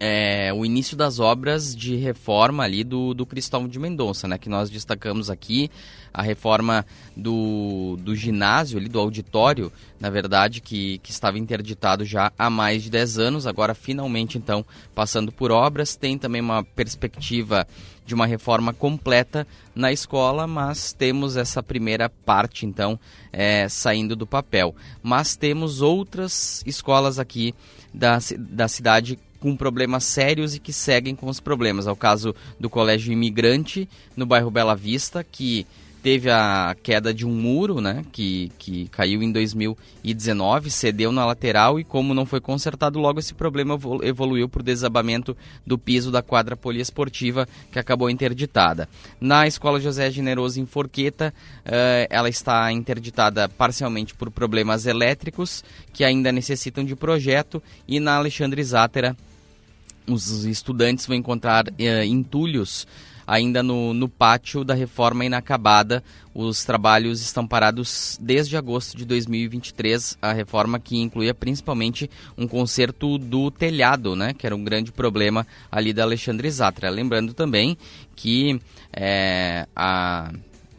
é 0.00 0.52
o 0.52 0.64
início 0.64 0.96
das 0.96 1.18
obras 1.18 1.74
de 1.74 1.96
reforma 1.96 2.62
ali 2.62 2.84
do, 2.84 3.14
do 3.14 3.26
Cristóvão 3.26 3.68
de 3.68 3.78
Mendonça, 3.78 4.28
né, 4.28 4.38
que 4.38 4.48
nós 4.48 4.70
destacamos 4.70 5.28
aqui 5.28 5.70
a 6.12 6.22
reforma 6.22 6.86
do, 7.16 7.96
do 8.00 8.14
ginásio, 8.14 8.78
ali, 8.78 8.88
do 8.88 8.98
auditório, 8.98 9.72
na 10.00 10.10
verdade, 10.10 10.60
que, 10.60 10.98
que 10.98 11.10
estava 11.10 11.38
interditado 11.38 12.04
já 12.04 12.32
há 12.38 12.48
mais 12.48 12.82
de 12.82 12.90
10 12.90 13.18
anos, 13.18 13.46
agora 13.46 13.74
finalmente, 13.74 14.38
então, 14.38 14.64
passando 14.94 15.30
por 15.30 15.50
obras. 15.50 15.96
Tem 15.96 16.18
também 16.18 16.40
uma 16.40 16.64
perspectiva 16.64 17.66
de 18.04 18.14
uma 18.14 18.26
reforma 18.26 18.72
completa 18.72 19.46
na 19.74 19.92
escola, 19.92 20.46
mas 20.46 20.92
temos 20.92 21.36
essa 21.36 21.62
primeira 21.62 22.08
parte, 22.08 22.64
então, 22.64 22.98
é, 23.32 23.68
saindo 23.68 24.16
do 24.16 24.26
papel. 24.26 24.74
Mas 25.02 25.36
temos 25.36 25.82
outras 25.82 26.62
escolas 26.66 27.18
aqui 27.18 27.54
da, 27.92 28.18
da 28.38 28.66
cidade 28.66 29.18
com 29.40 29.56
problemas 29.56 30.04
sérios 30.04 30.54
e 30.54 30.58
que 30.58 30.72
seguem 30.72 31.14
com 31.14 31.28
os 31.28 31.40
problemas. 31.40 31.86
É 31.86 31.90
o 31.90 31.96
caso 31.96 32.34
do 32.58 32.68
Colégio 32.68 33.12
Imigrante, 33.12 33.88
no 34.16 34.26
bairro 34.26 34.50
Bela 34.50 34.74
Vista, 34.74 35.24
que 35.24 35.66
teve 36.02 36.30
a 36.30 36.76
queda 36.82 37.12
de 37.12 37.26
um 37.26 37.30
muro, 37.30 37.80
né, 37.80 38.04
que, 38.12 38.52
que 38.58 38.88
caiu 38.88 39.22
em 39.22 39.32
2019, 39.32 40.70
cedeu 40.70 41.10
na 41.10 41.26
lateral 41.26 41.78
e 41.78 41.84
como 41.84 42.14
não 42.14 42.24
foi 42.24 42.40
consertado, 42.40 42.98
logo 42.98 43.18
esse 43.18 43.34
problema 43.34 43.78
evoluiu 44.02 44.48
para 44.48 44.60
o 44.60 44.64
desabamento 44.64 45.36
do 45.66 45.76
piso 45.76 46.10
da 46.10 46.22
quadra 46.22 46.56
poliesportiva 46.56 47.48
que 47.72 47.78
acabou 47.78 48.08
interditada. 48.08 48.88
Na 49.20 49.46
Escola 49.46 49.80
José 49.80 50.10
Generoso 50.10 50.60
em 50.60 50.66
Forqueta, 50.66 51.34
uh, 51.66 52.06
ela 52.08 52.28
está 52.28 52.70
interditada 52.72 53.48
parcialmente 53.48 54.14
por 54.14 54.30
problemas 54.30 54.86
elétricos 54.86 55.64
que 55.92 56.04
ainda 56.04 56.30
necessitam 56.30 56.84
de 56.84 56.94
projeto 56.94 57.62
e 57.86 57.98
na 57.98 58.16
Alexandre 58.16 58.62
Zátera 58.62 59.16
os 60.08 60.44
estudantes 60.44 61.06
vão 61.06 61.16
encontrar 61.16 61.66
uh, 61.68 62.04
entulhos 62.04 62.86
ainda 63.28 63.62
no, 63.62 63.92
no 63.92 64.08
pátio 64.08 64.64
da 64.64 64.72
reforma 64.72 65.22
inacabada. 65.22 66.02
Os 66.34 66.64
trabalhos 66.64 67.20
estão 67.20 67.46
parados 67.46 68.18
desde 68.18 68.56
agosto 68.56 68.96
de 68.96 69.04
2023, 69.04 70.16
a 70.22 70.32
reforma 70.32 70.80
que 70.80 70.96
incluía 70.96 71.34
principalmente 71.34 72.10
um 72.38 72.48
conserto 72.48 73.18
do 73.18 73.50
telhado, 73.50 74.16
né, 74.16 74.32
que 74.32 74.46
era 74.46 74.56
um 74.56 74.64
grande 74.64 74.90
problema 74.90 75.46
ali 75.70 75.92
da 75.92 76.04
Alexandre 76.04 76.50
Zatra. 76.50 76.88
Lembrando 76.88 77.34
também 77.34 77.76
que 78.16 78.58
é, 78.94 79.66
a, 79.76 80.32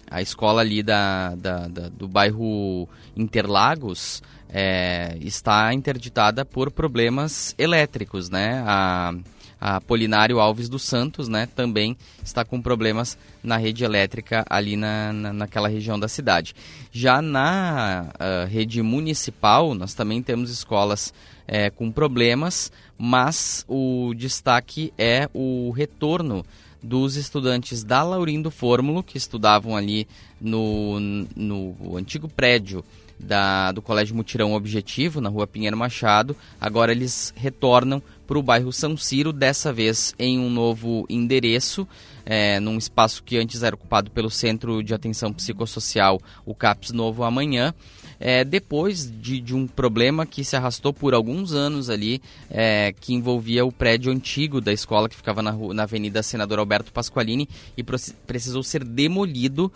a 0.10 0.22
escola 0.22 0.62
ali 0.62 0.82
da, 0.82 1.36
da, 1.36 1.68
da 1.68 1.90
do 1.90 2.08
bairro 2.08 2.90
Interlagos 3.16 4.24
é, 4.50 5.16
está 5.22 5.74
interditada 5.74 6.44
por 6.44 6.72
problemas 6.72 7.54
elétricos, 7.58 8.30
né? 8.30 8.64
A, 8.66 9.14
a 9.62 9.82
Polinário 9.82 10.40
Alves 10.40 10.70
dos 10.70 10.84
Santos, 10.84 11.28
né, 11.28 11.46
também 11.54 11.98
está 12.24 12.46
com 12.46 12.62
problemas 12.62 13.18
na 13.44 13.58
rede 13.58 13.84
elétrica 13.84 14.46
ali 14.50 14.78
na, 14.78 15.12
na 15.12 15.34
naquela 15.34 15.68
região 15.68 16.00
da 16.00 16.08
cidade. 16.08 16.56
Já 16.92 17.22
na 17.22 18.06
uh, 18.16 18.48
rede 18.48 18.82
municipal, 18.82 19.74
nós 19.74 19.94
também 19.94 20.24
temos 20.24 20.50
escolas 20.50 21.14
é, 21.46 21.70
com 21.70 21.92
problemas, 21.92 22.72
mas 22.98 23.66
o 23.68 24.14
destaque 24.16 24.94
é 24.98 25.30
o 25.34 25.72
retorno 25.72 26.46
dos 26.82 27.18
estudantes 27.18 27.84
da 27.84 28.02
Laurindo 28.04 28.50
Fórmulo, 28.50 29.04
que 29.04 29.18
estudavam 29.18 29.76
ali 29.76 30.08
no, 30.40 31.00
no 31.36 31.98
antigo 31.98 32.30
prédio 32.30 32.84
da, 33.20 33.72
do 33.72 33.82
Colégio 33.82 34.16
Mutirão 34.16 34.54
Objetivo, 34.54 35.20
na 35.20 35.30
rua 35.30 35.46
Pinheiro 35.46 35.76
Machado. 35.76 36.36
Agora 36.60 36.92
eles 36.92 37.34
retornam 37.36 38.02
para 38.26 38.38
o 38.38 38.44
bairro 38.44 38.72
São 38.72 38.96
Ciro, 38.96 39.34
dessa 39.34 39.74
vez 39.74 40.14
em 40.20 40.40
um 40.40 40.50
novo 40.50 41.06
endereço, 41.10 41.88
é, 42.24 42.60
num 42.60 42.78
espaço 42.78 43.24
que 43.24 43.38
antes 43.38 43.64
era 43.64 43.76
ocupado 43.76 44.12
pelo 44.12 44.30
Centro 44.30 44.84
de 44.84 44.94
Atenção 44.94 45.34
Psicossocial, 45.34 46.22
o 46.46 46.54
CAPS 46.54 46.92
Novo 46.92 47.24
Amanhã. 47.24 47.74
É, 48.20 48.44
depois 48.44 49.10
de, 49.10 49.40
de, 49.40 49.56
um 49.56 49.66
problema 49.66 50.26
que 50.26 50.44
se 50.44 50.56
arrastou 50.56 50.94
por 50.94 51.14
alguns 51.14 51.54
anos 51.54 51.90
ali, 51.90 52.22
é, 52.52 52.94
que 53.00 53.14
envolvia 53.14 53.66
o 53.66 53.72
prédio 53.72 54.12
antigo 54.12 54.60
da 54.60 54.74
escola 54.74 55.08
que 55.08 55.16
ficava 55.16 55.42
na, 55.42 55.54
na 55.54 55.84
Avenida 55.84 56.22
Senador 56.22 56.60
Alberto 56.60 56.92
Pasqualini 56.92 57.48
e 57.78 57.84
precisou 58.28 58.62
ser 58.62 58.84
demolido 58.84 59.72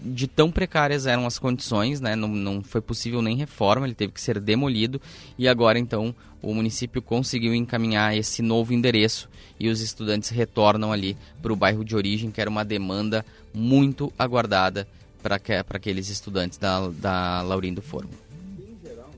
de 0.00 0.26
tão 0.26 0.50
precárias 0.50 1.06
eram 1.06 1.26
as 1.26 1.38
condições, 1.38 2.00
né? 2.00 2.14
não, 2.14 2.28
não 2.28 2.62
foi 2.62 2.80
possível 2.80 3.22
nem 3.22 3.36
reforma, 3.36 3.86
ele 3.86 3.94
teve 3.94 4.12
que 4.12 4.20
ser 4.20 4.38
demolido 4.40 5.00
e 5.38 5.48
agora 5.48 5.78
então 5.78 6.14
o 6.42 6.54
município 6.54 7.02
conseguiu 7.02 7.54
encaminhar 7.54 8.16
esse 8.16 8.42
novo 8.42 8.72
endereço 8.72 9.28
e 9.58 9.68
os 9.68 9.80
estudantes 9.80 10.28
retornam 10.28 10.92
ali 10.92 11.16
para 11.42 11.52
o 11.52 11.56
bairro 11.56 11.84
de 11.84 11.96
origem, 11.96 12.30
que 12.30 12.40
era 12.40 12.50
uma 12.50 12.64
demanda 12.64 13.24
muito 13.52 14.12
aguardada 14.18 14.86
para 15.22 15.40
aqueles 15.70 16.08
estudantes 16.08 16.58
da, 16.58 16.88
da 16.88 17.42
Laurindo 17.42 17.82
Formo. 17.82 18.10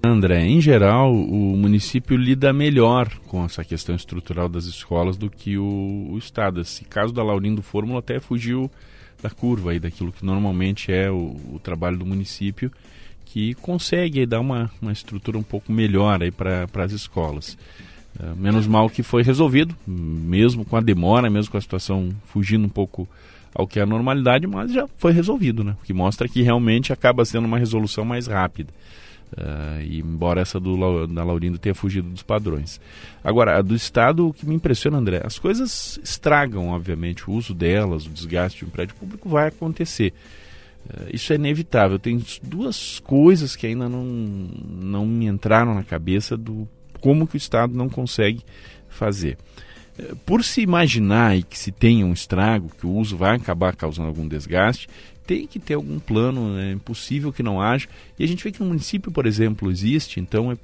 André, 0.03 0.47
em 0.47 0.61
geral, 0.61 1.13
o 1.13 1.57
município 1.57 2.17
lida 2.17 2.53
melhor 2.53 3.09
com 3.27 3.45
essa 3.45 3.65
questão 3.65 3.97
estrutural 3.97 4.49
das 4.49 4.65
escolas 4.65 5.17
do 5.17 5.29
que 5.29 5.59
o, 5.59 6.09
o 6.11 6.17
Estado. 6.17 6.61
Esse 6.61 6.85
caso 6.85 7.13
da 7.13 7.23
Laurindo 7.23 7.63
Fórmula 7.63 7.99
até 7.99 8.21
fugiu 8.21 8.71
da 9.23 9.31
curva 9.31 9.73
aí, 9.73 9.81
daquilo 9.81 10.13
que 10.13 10.25
normalmente 10.25 10.93
é 10.93 11.11
o, 11.11 11.37
o 11.53 11.61
trabalho 11.63 11.97
do 11.97 12.07
município, 12.07 12.71
que 13.25 13.55
consegue 13.55 14.25
dar 14.25 14.41
uma, 14.41 14.71
uma 14.81 14.93
estrutura 14.93 15.37
um 15.37 15.43
pouco 15.43 15.73
melhor 15.73 16.23
aí 16.23 16.31
para 16.31 16.67
as 16.77 16.93
escolas. 16.93 17.59
Uh, 18.19 18.35
menos 18.37 18.67
mal 18.67 18.89
que 18.89 19.03
foi 19.03 19.23
resolvido, 19.23 19.77
mesmo 19.87 20.65
com 20.65 20.77
a 20.77 20.81
demora, 20.81 21.29
mesmo 21.29 21.53
com 21.53 21.59
a 21.59 21.61
situação 21.61 22.11
fugindo 22.27 22.65
um 22.65 22.71
pouco 22.71 23.09
ao 23.55 23.67
que 23.67 23.79
é 23.79 23.83
a 23.83 23.87
normalidade, 23.87 24.47
mas 24.47 24.73
já 24.73 24.89
foi 24.99 25.13
resolvido, 25.13 25.63
né? 25.63 25.77
O 25.81 25.85
que 25.85 25.93
mostra 25.93 26.29
que 26.29 26.43
realmente 26.43 26.93
acaba 26.93 27.25
sendo 27.25 27.45
uma 27.45 27.59
resolução 27.59 28.05
mais 28.05 28.27
rápida. 28.27 28.73
Uh, 29.37 29.83
embora 29.83 30.41
essa 30.41 30.59
do, 30.59 31.07
da 31.07 31.23
Laurindo 31.23 31.59
tenha 31.59 31.75
fugido 31.75 32.09
dos 32.09 32.23
padrões. 32.23 32.81
Agora, 33.23 33.59
a 33.59 33.63
do 33.63 33.75
Estado, 33.75 34.27
o 34.27 34.33
que 34.33 34.47
me 34.47 34.55
impressiona, 34.55 34.97
André, 34.97 35.21
as 35.23 35.39
coisas 35.39 36.01
estragam, 36.03 36.71
obviamente, 36.71 37.29
o 37.29 37.35
uso 37.35 37.53
delas, 37.53 38.07
o 38.07 38.11
desgaste 38.11 38.61
de 38.61 38.65
um 38.65 38.71
prédio 38.71 38.95
público 38.95 39.29
vai 39.29 39.49
acontecer. 39.49 40.15
Uh, 40.87 41.09
isso 41.13 41.33
é 41.33 41.37
inevitável. 41.37 41.99
Tem 41.99 42.23
duas 42.43 43.01
coisas 43.01 43.55
que 43.55 43.67
ainda 43.67 43.87
não, 43.87 44.05
não 44.05 45.07
me 45.07 45.27
entraram 45.27 45.75
na 45.75 45.85
cabeça 45.85 46.35
do 46.37 46.67
como 46.99 47.27
que 47.27 47.37
o 47.37 47.39
Estado 47.39 47.75
não 47.75 47.89
consegue 47.89 48.43
fazer. 48.89 49.37
Uh, 49.99 50.17
por 50.25 50.43
se 50.43 50.63
imaginar 50.63 51.37
e 51.37 51.43
que 51.43 51.59
se 51.59 51.71
tenha 51.71 52.07
um 52.07 52.15
estrago, 52.15 52.71
que 52.71 52.87
o 52.87 52.95
uso 52.95 53.15
vai 53.15 53.37
acabar 53.37 53.77
causando 53.77 54.09
algum 54.09 54.27
desgaste, 54.27 54.89
tem 55.29 55.47
que 55.47 55.59
ter 55.59 55.75
algum 55.75 55.99
plano, 55.99 56.59
é 56.59 56.73
impossível 56.73 57.31
que 57.31 57.43
não 57.43 57.61
haja. 57.61 57.87
E 58.19 58.25
a 58.25 58.27
gente 58.27 58.43
vê 58.43 58.51
que 58.51 58.61
no 58.61 58.67
município, 58.67 59.13
por 59.13 59.27
exemplo, 59.27 59.71
existe, 59.71 60.19
então 60.19 60.51
é, 60.51 60.57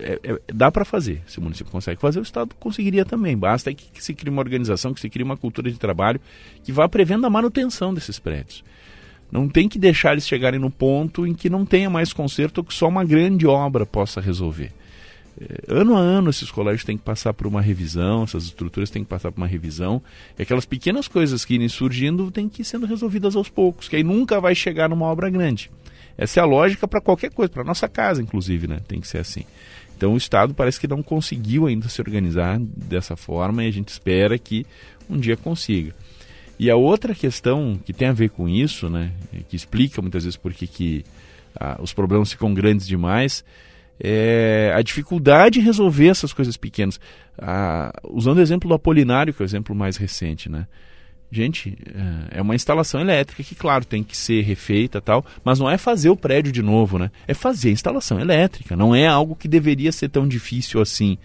é, 0.00 0.20
é, 0.24 0.40
dá 0.52 0.68
para 0.68 0.84
fazer. 0.84 1.22
Se 1.28 1.38
o 1.38 1.42
município 1.42 1.70
consegue 1.70 2.00
fazer, 2.00 2.18
o 2.18 2.22
Estado 2.22 2.52
conseguiria 2.58 3.04
também. 3.04 3.38
Basta 3.38 3.72
que, 3.72 3.84
que 3.88 4.02
se 4.02 4.12
crie 4.12 4.28
uma 4.28 4.42
organização, 4.42 4.92
que 4.92 5.00
se 5.00 5.08
crie 5.08 5.22
uma 5.22 5.36
cultura 5.36 5.70
de 5.70 5.78
trabalho 5.78 6.20
que 6.64 6.72
vá 6.72 6.88
prevendo 6.88 7.24
a 7.24 7.30
manutenção 7.30 7.94
desses 7.94 8.18
prédios. 8.18 8.64
Não 9.30 9.48
tem 9.48 9.68
que 9.68 9.78
deixar 9.78 10.10
eles 10.10 10.26
chegarem 10.26 10.58
no 10.58 10.72
ponto 10.72 11.24
em 11.24 11.32
que 11.32 11.48
não 11.48 11.64
tenha 11.64 11.88
mais 11.88 12.12
conserto 12.12 12.64
que 12.64 12.74
só 12.74 12.88
uma 12.88 13.04
grande 13.04 13.46
obra 13.46 13.86
possa 13.86 14.20
resolver. 14.20 14.72
É, 15.38 15.64
ano 15.68 15.96
a 15.96 16.00
ano 16.00 16.30
esses 16.30 16.50
colégios 16.50 16.84
têm 16.84 16.96
que 16.96 17.04
passar 17.04 17.34
por 17.34 17.46
uma 17.46 17.60
revisão, 17.60 18.24
essas 18.24 18.44
estruturas 18.44 18.90
têm 18.90 19.04
que 19.04 19.08
passar 19.08 19.30
por 19.30 19.38
uma 19.40 19.46
revisão, 19.46 20.02
e 20.38 20.42
aquelas 20.42 20.64
pequenas 20.64 21.08
coisas 21.08 21.44
que 21.44 21.54
irem 21.54 21.68
surgindo 21.68 22.30
têm 22.30 22.48
que 22.48 22.62
ir 22.62 22.64
sendo 22.64 22.86
resolvidas 22.86 23.36
aos 23.36 23.48
poucos, 23.48 23.88
que 23.88 23.96
aí 23.96 24.02
nunca 24.02 24.40
vai 24.40 24.54
chegar 24.54 24.88
numa 24.88 25.06
obra 25.06 25.28
grande. 25.28 25.70
Essa 26.16 26.40
é 26.40 26.42
a 26.42 26.46
lógica 26.46 26.86
para 26.86 27.00
qualquer 27.00 27.30
coisa, 27.30 27.52
para 27.52 27.64
nossa 27.64 27.88
casa, 27.88 28.22
inclusive, 28.22 28.66
né? 28.66 28.80
Tem 28.86 29.00
que 29.00 29.08
ser 29.08 29.18
assim. 29.18 29.44
Então 29.96 30.14
o 30.14 30.16
Estado 30.16 30.54
parece 30.54 30.80
que 30.80 30.88
não 30.88 31.02
conseguiu 31.02 31.66
ainda 31.66 31.88
se 31.88 32.00
organizar 32.00 32.58
dessa 32.58 33.16
forma 33.16 33.64
e 33.64 33.68
a 33.68 33.70
gente 33.70 33.88
espera 33.88 34.38
que 34.38 34.66
um 35.08 35.18
dia 35.18 35.36
consiga. 35.36 35.94
E 36.58 36.70
a 36.70 36.76
outra 36.76 37.14
questão 37.14 37.78
que 37.84 37.92
tem 37.92 38.08
a 38.08 38.12
ver 38.12 38.30
com 38.30 38.48
isso, 38.48 38.90
né, 38.90 39.12
que 39.48 39.56
explica 39.56 40.02
muitas 40.02 40.24
vezes 40.24 40.36
por 40.36 40.52
que 40.52 41.04
ah, 41.58 41.78
os 41.82 41.92
problemas 41.92 42.30
ficam 42.32 42.52
grandes 42.52 42.86
demais, 42.86 43.44
é, 44.02 44.72
a 44.74 44.82
dificuldade 44.82 45.60
em 45.60 45.62
resolver 45.62 46.08
essas 46.08 46.32
coisas 46.32 46.56
pequenas. 46.56 46.98
Ah, 47.38 47.92
usando 48.04 48.38
o 48.38 48.42
exemplo 48.42 48.68
do 48.68 48.74
Apolinário, 48.74 49.32
que 49.34 49.42
é 49.42 49.44
o 49.44 49.46
exemplo 49.46 49.74
mais 49.74 49.96
recente, 49.96 50.48
né? 50.48 50.66
Gente, 51.32 51.78
é, 52.32 52.38
é 52.38 52.42
uma 52.42 52.56
instalação 52.56 53.00
elétrica 53.00 53.42
que, 53.44 53.54
claro, 53.54 53.84
tem 53.84 54.02
que 54.02 54.16
ser 54.16 54.42
refeita 54.42 55.00
tal, 55.00 55.24
mas 55.44 55.60
não 55.60 55.70
é 55.70 55.78
fazer 55.78 56.10
o 56.10 56.16
prédio 56.16 56.50
de 56.50 56.62
novo, 56.62 56.98
né? 56.98 57.10
É 57.28 57.34
fazer 57.34 57.68
a 57.68 57.72
instalação 57.72 58.18
elétrica. 58.18 58.74
Não 58.74 58.94
é 58.94 59.06
algo 59.06 59.36
que 59.36 59.46
deveria 59.46 59.92
ser 59.92 60.08
tão 60.08 60.26
difícil 60.26 60.80
assim. 60.80 61.18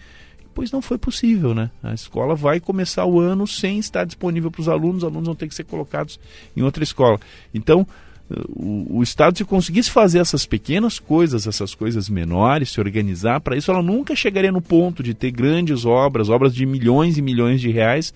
Pois 0.54 0.70
não 0.70 0.80
foi 0.80 0.96
possível, 0.96 1.54
né? 1.54 1.70
A 1.82 1.92
escola 1.92 2.34
vai 2.34 2.60
começar 2.60 3.04
o 3.04 3.18
ano 3.18 3.46
sem 3.46 3.78
estar 3.78 4.04
disponível 4.04 4.50
para 4.50 4.60
os 4.60 4.68
alunos, 4.68 4.98
os 4.98 5.04
alunos 5.04 5.26
vão 5.26 5.34
ter 5.34 5.48
que 5.48 5.54
ser 5.54 5.64
colocados 5.64 6.20
em 6.56 6.62
outra 6.62 6.84
escola. 6.84 7.18
Então, 7.52 7.86
o, 8.28 8.98
o, 8.98 9.02
Estado, 9.02 9.38
se 9.38 9.44
conseguisse 9.44 9.90
fazer 9.90 10.18
essas 10.18 10.44
pequenas 10.44 10.98
coisas, 10.98 11.46
essas 11.46 11.74
coisas 11.74 12.08
menores, 12.08 12.70
se 12.70 12.80
organizar 12.80 13.40
para 13.40 13.56
isso, 13.56 13.70
ela 13.70 13.82
nunca 13.82 14.16
chegaria 14.16 14.50
no 14.50 14.60
ponto 14.60 15.02
de 15.02 15.14
ter 15.14 15.30
grandes 15.30 15.84
obras, 15.84 16.28
obras 16.28 16.54
de 16.54 16.66
milhões 16.66 17.16
e 17.16 17.22
milhões 17.22 17.60
de 17.60 17.70
reais, 17.70 18.12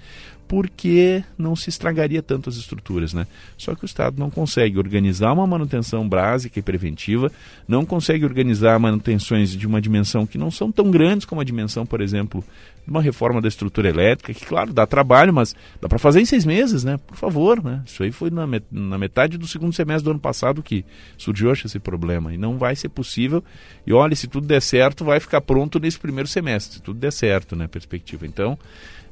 porque 0.49 1.23
não 1.39 1.55
se 1.55 1.71
estragaria 1.71 2.21
tanto 2.21 2.49
as 2.51 2.57
estruturas, 2.57 3.15
né? 3.15 3.25
Só 3.57 3.73
que 3.77 3.85
o 3.85 3.87
Estado 3.87 4.19
não 4.19 4.29
consegue 4.29 4.79
organizar 4.79 5.33
uma 5.33 5.47
manutenção 5.47 6.09
básica 6.09 6.59
e 6.59 6.63
preventiva, 6.63 7.31
não 7.69 7.87
consegue 7.87 8.25
organizar 8.25 8.77
manutenções 8.81 9.53
de 9.53 9.65
uma 9.65 9.81
dimensão 9.81 10.27
que 10.27 10.37
não 10.37 10.51
são 10.51 10.73
tão 10.73 10.91
grandes 10.91 11.25
como 11.25 11.41
a 11.41 11.45
dimensão, 11.45 11.87
por 11.87 12.01
exemplo, 12.01 12.43
uma 12.87 13.01
reforma 13.01 13.41
da 13.41 13.49
estrutura 13.49 13.89
elétrica, 13.89 14.35
que 14.35 14.45
claro, 14.45 14.73
dá 14.73 14.87
trabalho, 14.87 15.33
mas 15.33 15.55
dá 15.81 15.89
para 15.89 15.99
fazer 15.99 16.21
em 16.21 16.25
seis 16.25 16.45
meses, 16.45 16.83
né? 16.83 16.99
Por 17.07 17.17
favor, 17.17 17.63
né? 17.63 17.83
Isso 17.87 18.03
aí 18.03 18.11
foi 18.11 18.31
na, 18.31 18.99
metade 18.99 19.39
do 19.39 19.47
segundo 19.47 19.73
semestre 19.73 20.05
do 20.05 20.11
ano 20.11 20.21
passado 20.21 20.63
que 20.63 20.85
surgiu 21.17 21.53
esse 21.53 21.79
problema 21.79 22.35
e 22.35 22.39
não 22.39 22.59
vai 22.59 22.75
ser 22.75 22.89
possível. 22.89 23.43
E 23.87 23.93
olha, 23.93 24.15
se 24.17 24.27
tudo 24.27 24.47
der 24.47 24.61
certo, 24.61 25.05
vai 25.05 25.21
ficar 25.21 25.41
pronto 25.41 25.79
nesse 25.79 25.99
primeiro 25.99 26.29
semestre, 26.29 26.75
se 26.75 26.83
tudo 26.83 26.99
der 26.99 27.13
certo, 27.13 27.55
né? 27.55 27.67
Perspectiva. 27.67 28.27
Então, 28.27 28.59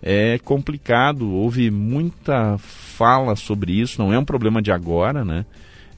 é 0.03 0.39
complicado, 0.39 1.31
houve 1.31 1.71
muita 1.71 2.57
fala 2.59 3.37
sobre 3.37 3.73
isso, 3.73 4.01
não 4.01 4.13
é 4.13 4.19
um 4.19 4.25
problema 4.25 4.63
de 4.63 4.71
agora, 4.71 5.25
né? 5.25 5.45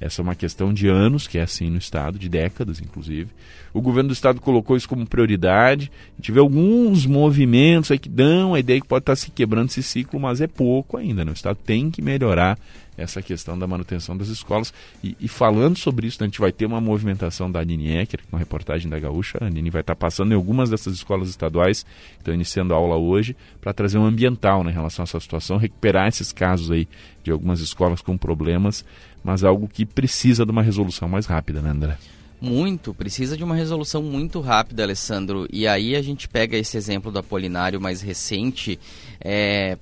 Essa 0.00 0.20
é 0.20 0.22
uma 0.22 0.34
questão 0.34 0.72
de 0.72 0.88
anos, 0.88 1.26
que 1.26 1.36
é 1.36 1.42
assim 1.42 1.68
no 1.68 1.76
Estado, 1.76 2.18
de 2.18 2.28
décadas, 2.28 2.80
inclusive. 2.80 3.30
O 3.72 3.82
governo 3.82 4.08
do 4.08 4.14
Estado 4.14 4.40
colocou 4.40 4.76
isso 4.76 4.88
como 4.88 5.06
prioridade. 5.06 5.92
Tive 6.20 6.40
alguns 6.40 7.04
movimentos 7.04 7.90
aí 7.90 7.98
que 7.98 8.08
dão 8.08 8.54
a 8.54 8.58
ideia 8.58 8.80
que 8.80 8.88
pode 8.88 9.02
estar 9.02 9.14
se 9.14 9.30
quebrando 9.30 9.68
esse 9.68 9.82
ciclo, 9.82 10.18
mas 10.18 10.40
é 10.40 10.46
pouco 10.46 10.96
ainda. 10.96 11.24
Né? 11.24 11.30
O 11.30 11.34
Estado 11.34 11.58
tem 11.64 11.90
que 11.90 12.00
melhorar 12.00 12.58
essa 12.96 13.22
questão 13.22 13.58
da 13.58 13.66
manutenção 13.66 14.16
das 14.16 14.28
escolas. 14.28 14.72
E, 15.02 15.16
e 15.20 15.28
falando 15.28 15.78
sobre 15.78 16.06
isso, 16.06 16.18
né, 16.20 16.26
a 16.26 16.28
gente 16.28 16.40
vai 16.40 16.52
ter 16.52 16.66
uma 16.66 16.80
movimentação 16.80 17.50
da 17.50 17.64
Nini 17.64 17.96
Ecker, 17.96 18.20
uma 18.30 18.38
reportagem 18.38 18.90
da 18.90 18.98
Gaúcha. 18.98 19.38
A 19.40 19.48
Nini 19.48 19.70
vai 19.70 19.80
estar 19.80 19.96
passando 19.96 20.32
em 20.32 20.34
algumas 20.34 20.70
dessas 20.70 20.94
escolas 20.94 21.28
estaduais, 21.28 21.86
estão 22.18 22.34
iniciando 22.34 22.74
a 22.74 22.76
aula 22.76 22.96
hoje, 22.96 23.36
para 23.60 23.72
trazer 23.72 23.98
um 23.98 24.04
ambiental 24.04 24.62
né, 24.62 24.70
em 24.70 24.74
relação 24.74 25.02
a 25.02 25.04
essa 25.04 25.20
situação, 25.20 25.56
recuperar 25.56 26.08
esses 26.08 26.32
casos 26.32 26.70
aí 26.70 26.86
de 27.22 27.30
algumas 27.30 27.60
escolas 27.60 28.00
com 28.00 28.16
problemas, 28.16 28.84
mas 29.22 29.44
algo 29.44 29.68
que 29.68 29.84
precisa 29.84 30.44
de 30.44 30.50
uma 30.50 30.62
resolução 30.62 31.08
mais 31.08 31.26
rápida, 31.26 31.60
né, 31.60 31.70
André? 31.70 31.98
Muito, 32.40 32.94
precisa 32.94 33.36
de 33.36 33.44
uma 33.44 33.54
resolução 33.54 34.02
muito 34.02 34.40
rápida, 34.40 34.82
Alessandro. 34.82 35.46
E 35.52 35.66
aí 35.66 35.94
a 35.94 36.00
gente 36.00 36.26
pega 36.26 36.56
esse 36.56 36.76
exemplo 36.76 37.12
do 37.12 37.18
Apolinário 37.18 37.78
mais 37.80 38.00
recente. 38.00 38.80
É, 39.20 39.76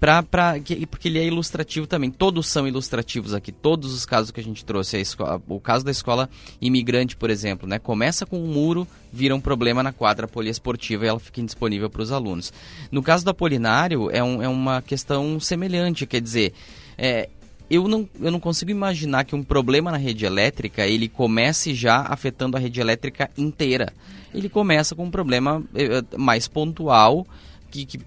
Pra, 0.00 0.22
pra, 0.22 0.54
porque 0.90 1.08
ele 1.08 1.18
é 1.18 1.26
ilustrativo 1.26 1.86
também. 1.86 2.10
Todos 2.10 2.46
são 2.46 2.66
ilustrativos 2.66 3.34
aqui. 3.34 3.52
Todos 3.52 3.92
os 3.92 4.06
casos 4.06 4.30
que 4.30 4.40
a 4.40 4.42
gente 4.42 4.64
trouxe. 4.64 4.96
A 4.96 4.98
escola, 4.98 5.42
o 5.46 5.60
caso 5.60 5.84
da 5.84 5.90
escola 5.90 6.30
imigrante, 6.58 7.14
por 7.14 7.28
exemplo, 7.28 7.68
né? 7.68 7.78
Começa 7.78 8.24
com 8.24 8.42
um 8.42 8.46
muro, 8.46 8.88
vira 9.12 9.36
um 9.36 9.40
problema 9.40 9.82
na 9.82 9.92
quadra 9.92 10.26
poliesportiva 10.26 11.04
e 11.04 11.08
ela 11.08 11.20
fica 11.20 11.42
indisponível 11.42 11.90
para 11.90 12.00
os 12.00 12.10
alunos. 12.10 12.50
No 12.90 13.02
caso 13.02 13.26
do 13.26 13.30
Apolinário, 13.30 14.10
é, 14.10 14.24
um, 14.24 14.42
é 14.42 14.48
uma 14.48 14.80
questão 14.80 15.38
semelhante. 15.38 16.06
Quer 16.06 16.22
dizer, 16.22 16.54
é, 16.96 17.28
eu 17.70 17.86
não, 17.86 18.08
eu 18.20 18.32
não 18.32 18.40
consigo 18.40 18.72
imaginar 18.72 19.24
que 19.24 19.36
um 19.36 19.44
problema 19.44 19.92
na 19.92 19.96
rede 19.96 20.26
elétrica 20.26 20.84
ele 20.86 21.08
comece 21.08 21.72
já 21.72 22.02
afetando 22.02 22.56
a 22.56 22.60
rede 22.60 22.80
elétrica 22.80 23.30
inteira. 23.38 23.92
Ele 24.34 24.48
começa 24.48 24.96
com 24.96 25.04
um 25.04 25.10
problema 25.10 25.62
eh, 25.74 26.02
mais 26.16 26.48
pontual 26.48 27.24
que, 27.70 27.86
que, 27.86 28.00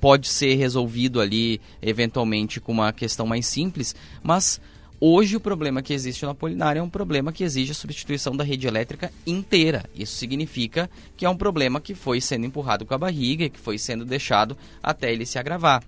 pode 0.00 0.28
ser 0.28 0.54
resolvido 0.54 1.20
ali 1.20 1.60
eventualmente 1.80 2.60
com 2.60 2.72
uma 2.72 2.92
questão 2.92 3.26
mais 3.26 3.46
simples, 3.46 3.94
mas 4.22 4.60
hoje 5.00 5.36
o 5.36 5.40
problema 5.40 5.82
que 5.82 5.92
existe 5.92 6.24
na 6.24 6.34
Polinária 6.34 6.80
é 6.80 6.82
um 6.82 6.90
problema 6.90 7.32
que 7.32 7.44
exige 7.44 7.72
a 7.72 7.74
substituição 7.74 8.36
da 8.36 8.44
rede 8.44 8.66
elétrica 8.66 9.12
inteira. 9.26 9.84
Isso 9.94 10.16
significa 10.16 10.90
que 11.16 11.24
é 11.24 11.30
um 11.30 11.36
problema 11.36 11.80
que 11.80 11.94
foi 11.94 12.20
sendo 12.20 12.46
empurrado 12.46 12.84
com 12.84 12.94
a 12.94 12.98
barriga, 12.98 13.48
que 13.48 13.58
foi 13.58 13.78
sendo 13.78 14.04
deixado 14.04 14.56
até 14.82 15.12
ele 15.12 15.26
se 15.26 15.38
agravar. 15.38 15.82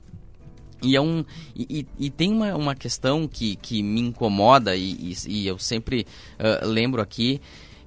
E, 0.82 0.96
é 0.96 1.00
um, 1.00 1.24
e, 1.54 1.86
e, 1.98 2.10
tem 2.10 2.32
uma, 2.32 2.54
uma 2.54 2.74
questão 2.74 3.28
que, 3.28 3.56
que 3.56 3.82
me 3.82 4.00
incomoda 4.00 4.74
e, 4.74 5.14
e, 5.26 5.46
eu 5.46 5.58
sempre 5.58 6.06
uh, 6.38 6.66
lembro 6.66 7.02
aqui, 7.02 7.40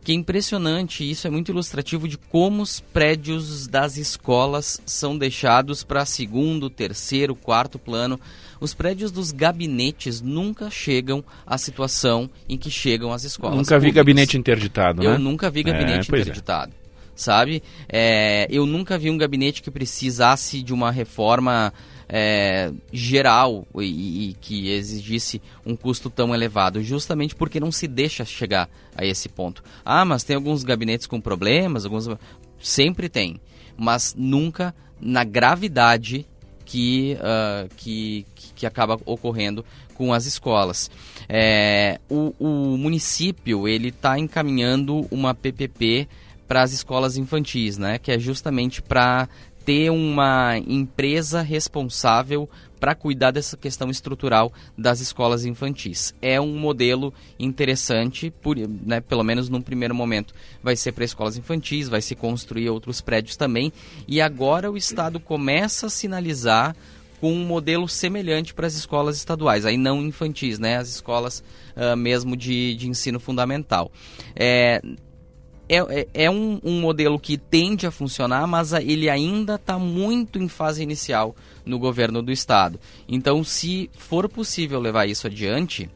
que 0.03 0.11
é 0.11 0.15
impressionante, 0.15 1.09
isso 1.09 1.25
é 1.25 1.29
muito 1.29 1.51
ilustrativo 1.51 2.07
de 2.07 2.17
como 2.17 2.61
os 2.61 2.79
prédios 2.79 3.67
das 3.67 3.95
escolas 3.97 4.81
são 4.85 5.17
deixados 5.17 5.83
para 5.83 6.05
segundo, 6.05 6.69
terceiro, 6.69 7.35
quarto 7.35 7.79
plano. 7.79 8.19
Os 8.59 8.73
prédios 8.73 9.11
dos 9.11 9.31
gabinetes 9.31 10.21
nunca 10.21 10.69
chegam 10.69 11.23
à 11.45 11.57
situação 11.57 12.29
em 12.49 12.57
que 12.57 12.69
chegam 12.69 13.13
as 13.13 13.23
escolas. 13.23 13.57
Nunca 13.57 13.79
vi 13.79 13.91
gabinete 13.91 14.37
interditado, 14.37 15.01
né? 15.01 15.07
Eu 15.07 15.19
nunca 15.19 15.49
vi 15.49 15.63
gabinete 15.63 16.11
é, 16.11 16.15
é. 16.15 16.19
interditado. 16.19 16.73
É. 16.79 16.82
Sabe? 17.15 17.61
É, 17.87 18.47
eu 18.49 18.65
nunca 18.65 18.97
vi 18.97 19.09
um 19.09 19.17
gabinete 19.17 19.61
que 19.61 19.69
precisasse 19.69 20.63
de 20.63 20.73
uma 20.73 20.91
reforma 20.91 21.71
é, 22.09 22.71
geral 22.91 23.67
e, 23.75 24.29
e, 24.29 24.33
que 24.35 24.69
exigisse 24.69 25.41
um 25.65 25.75
custo 25.75 26.09
tão 26.09 26.33
elevado, 26.33 26.81
justamente 26.83 27.35
porque 27.35 27.59
não 27.59 27.71
se 27.71 27.87
deixa 27.87 28.25
chegar 28.25 28.69
a 28.95 29.05
esse 29.05 29.29
ponto. 29.29 29.63
Ah, 29.83 30.05
mas 30.05 30.23
tem 30.23 30.35
alguns 30.35 30.63
gabinetes 30.63 31.07
com 31.07 31.19
problemas, 31.19 31.85
alguns 31.85 32.07
sempre 32.59 33.09
tem, 33.09 33.39
mas 33.77 34.13
nunca 34.17 34.73
na 34.99 35.23
gravidade 35.23 36.25
que, 36.65 37.17
uh, 37.19 37.69
que, 37.75 38.25
que 38.55 38.65
acaba 38.65 38.99
ocorrendo 39.05 39.65
com 39.93 40.13
as 40.13 40.25
escolas. 40.25 40.89
É, 41.27 41.99
o, 42.09 42.33
o 42.39 42.77
município 42.77 43.67
ele 43.67 43.89
está 43.89 44.17
encaminhando 44.17 45.07
uma 45.11 45.33
PPP 45.33 46.07
para 46.47 46.61
as 46.61 46.73
escolas 46.73 47.17
infantis, 47.17 47.77
né? 47.77 47.97
Que 47.97 48.11
é 48.11 48.19
justamente 48.19 48.81
para 48.81 49.27
ter 49.65 49.89
uma 49.89 50.57
empresa 50.57 51.41
responsável 51.41 52.49
para 52.79 52.93
cuidar 52.93 53.31
dessa 53.31 53.55
questão 53.55 53.89
estrutural 53.89 54.51
das 54.77 54.99
escolas 54.99 55.45
infantis. 55.45 56.13
É 56.21 56.39
um 56.41 56.57
modelo 56.57 57.13
interessante, 57.39 58.29
por, 58.29 58.57
né, 58.57 58.99
pelo 58.99 59.23
menos 59.23 59.47
num 59.47 59.61
primeiro 59.61 59.95
momento. 59.95 60.33
Vai 60.61 60.75
ser 60.75 60.91
para 60.91 61.05
escolas 61.05 61.37
infantis, 61.37 61.87
vai 61.87 62.01
se 62.01 62.13
construir 62.13 62.69
outros 62.69 62.99
prédios 62.99 63.37
também. 63.37 63.71
E 64.05 64.19
agora 64.19 64.69
o 64.69 64.75
Estado 64.75 65.17
começa 65.17 65.87
a 65.87 65.89
sinalizar 65.89 66.75
com 67.21 67.31
um 67.31 67.45
modelo 67.45 67.87
semelhante 67.87 68.53
para 68.53 68.67
as 68.67 68.75
escolas 68.75 69.15
estaduais, 69.15 69.65
aí 69.65 69.77
não 69.77 70.01
infantis, 70.01 70.59
né, 70.59 70.75
as 70.75 70.89
escolas 70.89 71.41
uh, 71.73 71.95
mesmo 71.95 72.35
de, 72.35 72.75
de 72.75 72.89
ensino 72.89 73.17
fundamental. 73.17 73.89
É, 74.35 74.81
é, 75.73 76.01
é, 76.01 76.07
é 76.25 76.31
um, 76.31 76.59
um, 76.63 76.79
modelo 76.81 77.19
que 77.19 77.37
tende 77.37 77.87
a 77.87 77.91
funcionar, 77.91 78.45
mas 78.47 78.73
ele 78.73 79.09
ainda 79.09 79.55
está 79.55 79.77
muito 79.79 80.39
em 80.39 80.47
fase 80.47 80.83
inicial 80.83 81.35
no 81.65 81.79
governo 81.79 82.21
do 82.21 82.31
estado. 82.31 82.79
Então, 83.07 83.43
se 83.43 83.89
for 83.97 84.27
possível 84.29 84.79
levar 84.79 85.07
isso 85.07 85.27
adiante, 85.27 85.89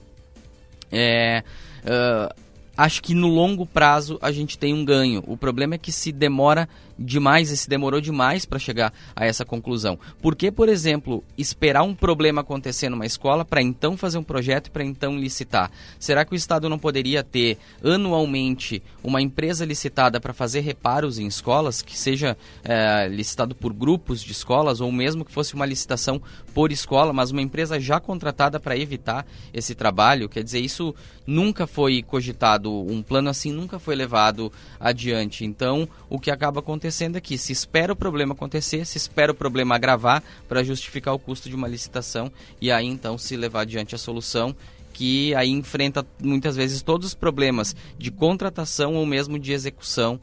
é, 0.92 1.44
uh, 1.84 2.34
acho 2.76 3.02
que 3.02 3.14
no 3.14 3.28
longo 3.28 3.66
prazo 3.66 4.18
a 4.22 4.32
gente 4.32 4.58
tem 4.58 4.74
um 4.74 4.86
ganho. 4.86 5.24
O 5.28 5.36
problema 5.36 5.76
é 5.76 5.78
que 5.78 5.92
se 5.92 6.12
demora 6.12 6.70
demais 6.98 7.52
e 7.52 7.58
se 7.58 7.70
demorou 7.70 8.02
demais 8.02 8.46
para 8.46 8.60
chegar 8.60 8.94
a 9.16 9.26
essa 9.26 9.46
conclusão. 9.46 10.00
Por 10.22 10.36
que, 10.36 10.52
por 10.52 10.68
exemplo, 10.68 11.24
esperar 11.38 11.84
um 11.84 11.94
problema 11.94 12.42
acontecer 12.42 12.90
numa 12.90 13.06
escola 13.06 13.46
para 13.46 13.62
então 13.62 13.96
fazer 13.96 14.18
um 14.18 14.24
projeto 14.24 14.68
e 14.68 14.72
para 14.72 14.84
então 14.84 15.18
licitar? 15.18 15.72
Será 16.00 16.26
que 16.26 16.34
o 16.34 16.36
Estado 16.36 16.68
não 16.70 16.80
poderia 16.80 17.24
ter 17.24 17.58
anualmente 17.84 18.82
uma 19.04 19.22
empresa 19.22 19.66
licitada 19.66 20.20
para 20.20 20.34
fazer 20.34 20.62
reparos 20.62 21.20
em 21.20 21.28
escolas, 21.28 21.82
que 21.82 21.98
seja 21.98 22.38
é, 22.64 23.08
licitado 23.08 23.54
por 23.54 23.74
grupos 23.74 24.22
de 24.22 24.32
escolas 24.32 24.82
ou 24.82 24.92
mesmo 24.92 25.24
que 25.24 25.32
fosse 25.32 25.54
uma 25.54 25.66
licitação 25.66 26.22
por 26.54 26.72
escola, 26.72 27.14
mas 27.14 27.32
uma 27.32 27.42
empresa 27.42 27.80
já 27.80 28.00
contratada 28.00 28.60
para 28.60 28.78
evitar 28.78 29.26
esse 29.54 29.76
trabalho? 29.76 30.28
Quer 30.28 30.44
dizer, 30.44 30.60
isso 30.60 30.96
nunca 31.26 31.68
foi 31.68 32.02
cogitado, 32.02 32.72
um 32.72 33.02
plano 33.02 33.30
assim 33.30 33.52
nunca 33.52 33.78
foi 33.78 33.96
levado 33.96 34.52
adiante. 34.80 35.46
Então, 35.46 35.88
o 36.10 36.20
que 36.20 36.32
acaba 36.32 36.60
acontecendo 36.60 36.87
acontecendo 36.88 37.18
aqui. 37.18 37.38
Se 37.38 37.52
espera 37.52 37.92
o 37.92 37.96
problema 37.96 38.34
acontecer, 38.34 38.86
se 38.86 38.98
espera 38.98 39.32
o 39.32 39.36
problema 39.36 39.76
agravar 39.76 40.24
para 40.48 40.64
justificar 40.64 41.14
o 41.14 41.20
custo 41.20 41.50
de 41.50 41.56
uma 41.56 41.68
licitação 41.68 42.32
e 42.62 42.72
aí 42.72 42.86
então 42.86 43.18
se 43.18 43.36
levar 43.36 43.62
adiante 43.62 43.94
a 43.94 43.98
solução 43.98 44.56
que 44.94 45.36
aí 45.36 45.50
enfrenta 45.50 46.06
muitas 46.20 46.56
vezes 46.56 46.82
todos 46.82 47.08
os 47.08 47.14
problemas 47.14 47.76
de 48.00 48.10
contratação 48.10 48.96
ou 48.96 49.06
mesmo 49.06 49.38
de 49.38 49.52
execução 49.52 50.20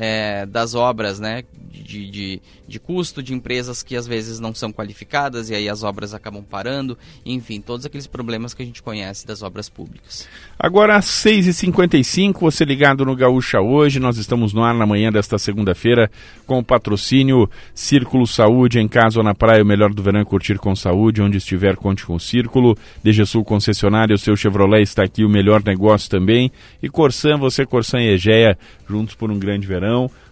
é, 0.00 0.46
das 0.46 0.76
obras, 0.76 1.18
né? 1.18 1.42
De, 1.70 2.10
de, 2.10 2.42
de, 2.66 2.78
custo 2.78 3.22
de 3.22 3.32
empresas 3.32 3.82
que 3.82 3.96
às 3.96 4.06
vezes 4.06 4.38
não 4.38 4.54
são 4.54 4.72
qualificadas 4.72 5.48
e 5.48 5.54
aí 5.54 5.68
as 5.68 5.82
obras 5.82 6.12
acabam 6.12 6.42
parando, 6.42 6.98
enfim, 7.24 7.60
todos 7.60 7.86
aqueles 7.86 8.06
problemas 8.06 8.52
que 8.52 8.62
a 8.62 8.66
gente 8.66 8.82
conhece 8.82 9.26
das 9.26 9.42
obras 9.42 9.68
públicas. 9.68 10.28
Agora 10.58 10.96
às 10.96 11.06
6h55, 11.06 12.40
você 12.40 12.64
ligado 12.64 13.04
no 13.04 13.16
Gaúcha 13.16 13.60
hoje, 13.60 13.98
nós 13.98 14.18
estamos 14.18 14.52
no 14.52 14.62
ar 14.62 14.74
na 14.74 14.86
manhã 14.86 15.10
desta 15.10 15.38
segunda-feira 15.38 16.10
com 16.46 16.58
o 16.58 16.64
patrocínio 16.64 17.48
Círculo 17.74 18.26
Saúde, 18.26 18.80
em 18.80 18.88
casa 18.88 19.18
ou 19.18 19.24
na 19.24 19.34
praia, 19.34 19.62
o 19.62 19.66
melhor 19.66 19.92
do 19.94 20.02
verão 20.02 20.20
é 20.20 20.24
curtir 20.24 20.58
com 20.58 20.76
saúde, 20.76 21.22
onde 21.22 21.38
estiver 21.38 21.76
conte 21.76 22.04
com 22.04 22.14
o 22.14 22.20
Círculo, 22.20 22.76
DG 23.02 23.24
Sul 23.24 23.44
concessionário, 23.44 24.14
o 24.14 24.18
seu 24.18 24.36
Chevrolet 24.36 24.82
está 24.82 25.04
aqui, 25.04 25.24
o 25.24 25.28
melhor 25.28 25.62
negócio 25.64 26.10
também, 26.10 26.52
e 26.82 26.88
Corsan, 26.88 27.38
você 27.38 27.64
Corsan 27.64 28.00
e 28.00 28.10
Egea, 28.10 28.58
juntos 28.88 29.14
por 29.14 29.30
um 29.30 29.38
grande 29.38 29.66
verão. 29.66 29.87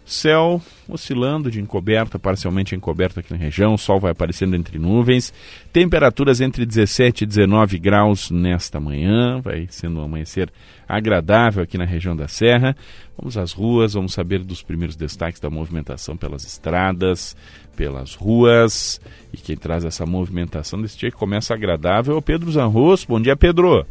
Céu 0.07 0.63
oscilando 0.89 1.51
de 1.51 1.61
encoberta, 1.61 2.17
parcialmente 2.17 2.77
encoberto 2.77 3.19
aqui 3.19 3.33
na 3.33 3.39
região, 3.39 3.77
sol 3.77 3.99
vai 3.99 4.13
aparecendo 4.13 4.55
entre 4.55 4.79
nuvens. 4.79 5.35
Temperaturas 5.73 6.41
entre 6.41 6.65
17 6.65 7.25
e 7.25 7.27
19 7.27 7.77
graus 7.79 8.31
nesta 8.31 8.79
manhã, 8.79 9.41
vai 9.41 9.67
sendo 9.69 9.99
um 9.99 10.05
amanhecer 10.05 10.49
agradável 10.89 11.61
aqui 11.61 11.77
na 11.77 11.85
região 11.85 12.15
da 12.15 12.29
Serra. 12.29 12.77
Vamos 13.19 13.37
às 13.37 13.53
ruas, 13.53 13.95
vamos 13.95 14.13
saber 14.13 14.45
dos 14.45 14.63
primeiros 14.63 14.95
destaques 14.95 15.41
da 15.41 15.51
movimentação 15.51 16.17
pelas 16.17 16.45
estradas, 16.45 17.37
pelas 17.75 18.15
ruas. 18.15 19.01
E 19.33 19.37
quem 19.37 19.57
traz 19.57 19.85
essa 19.85 20.07
movimentação 20.07 20.81
desse 20.81 20.97
dia 20.99 21.11
que 21.11 21.17
começa 21.17 21.53
agradável 21.53 22.15
é 22.15 22.19
o 22.19 22.23
Pedro 22.23 22.53
Zanros. 22.53 23.05
Bom 23.05 23.21
dia, 23.21 23.37
Pedro. 23.37 23.85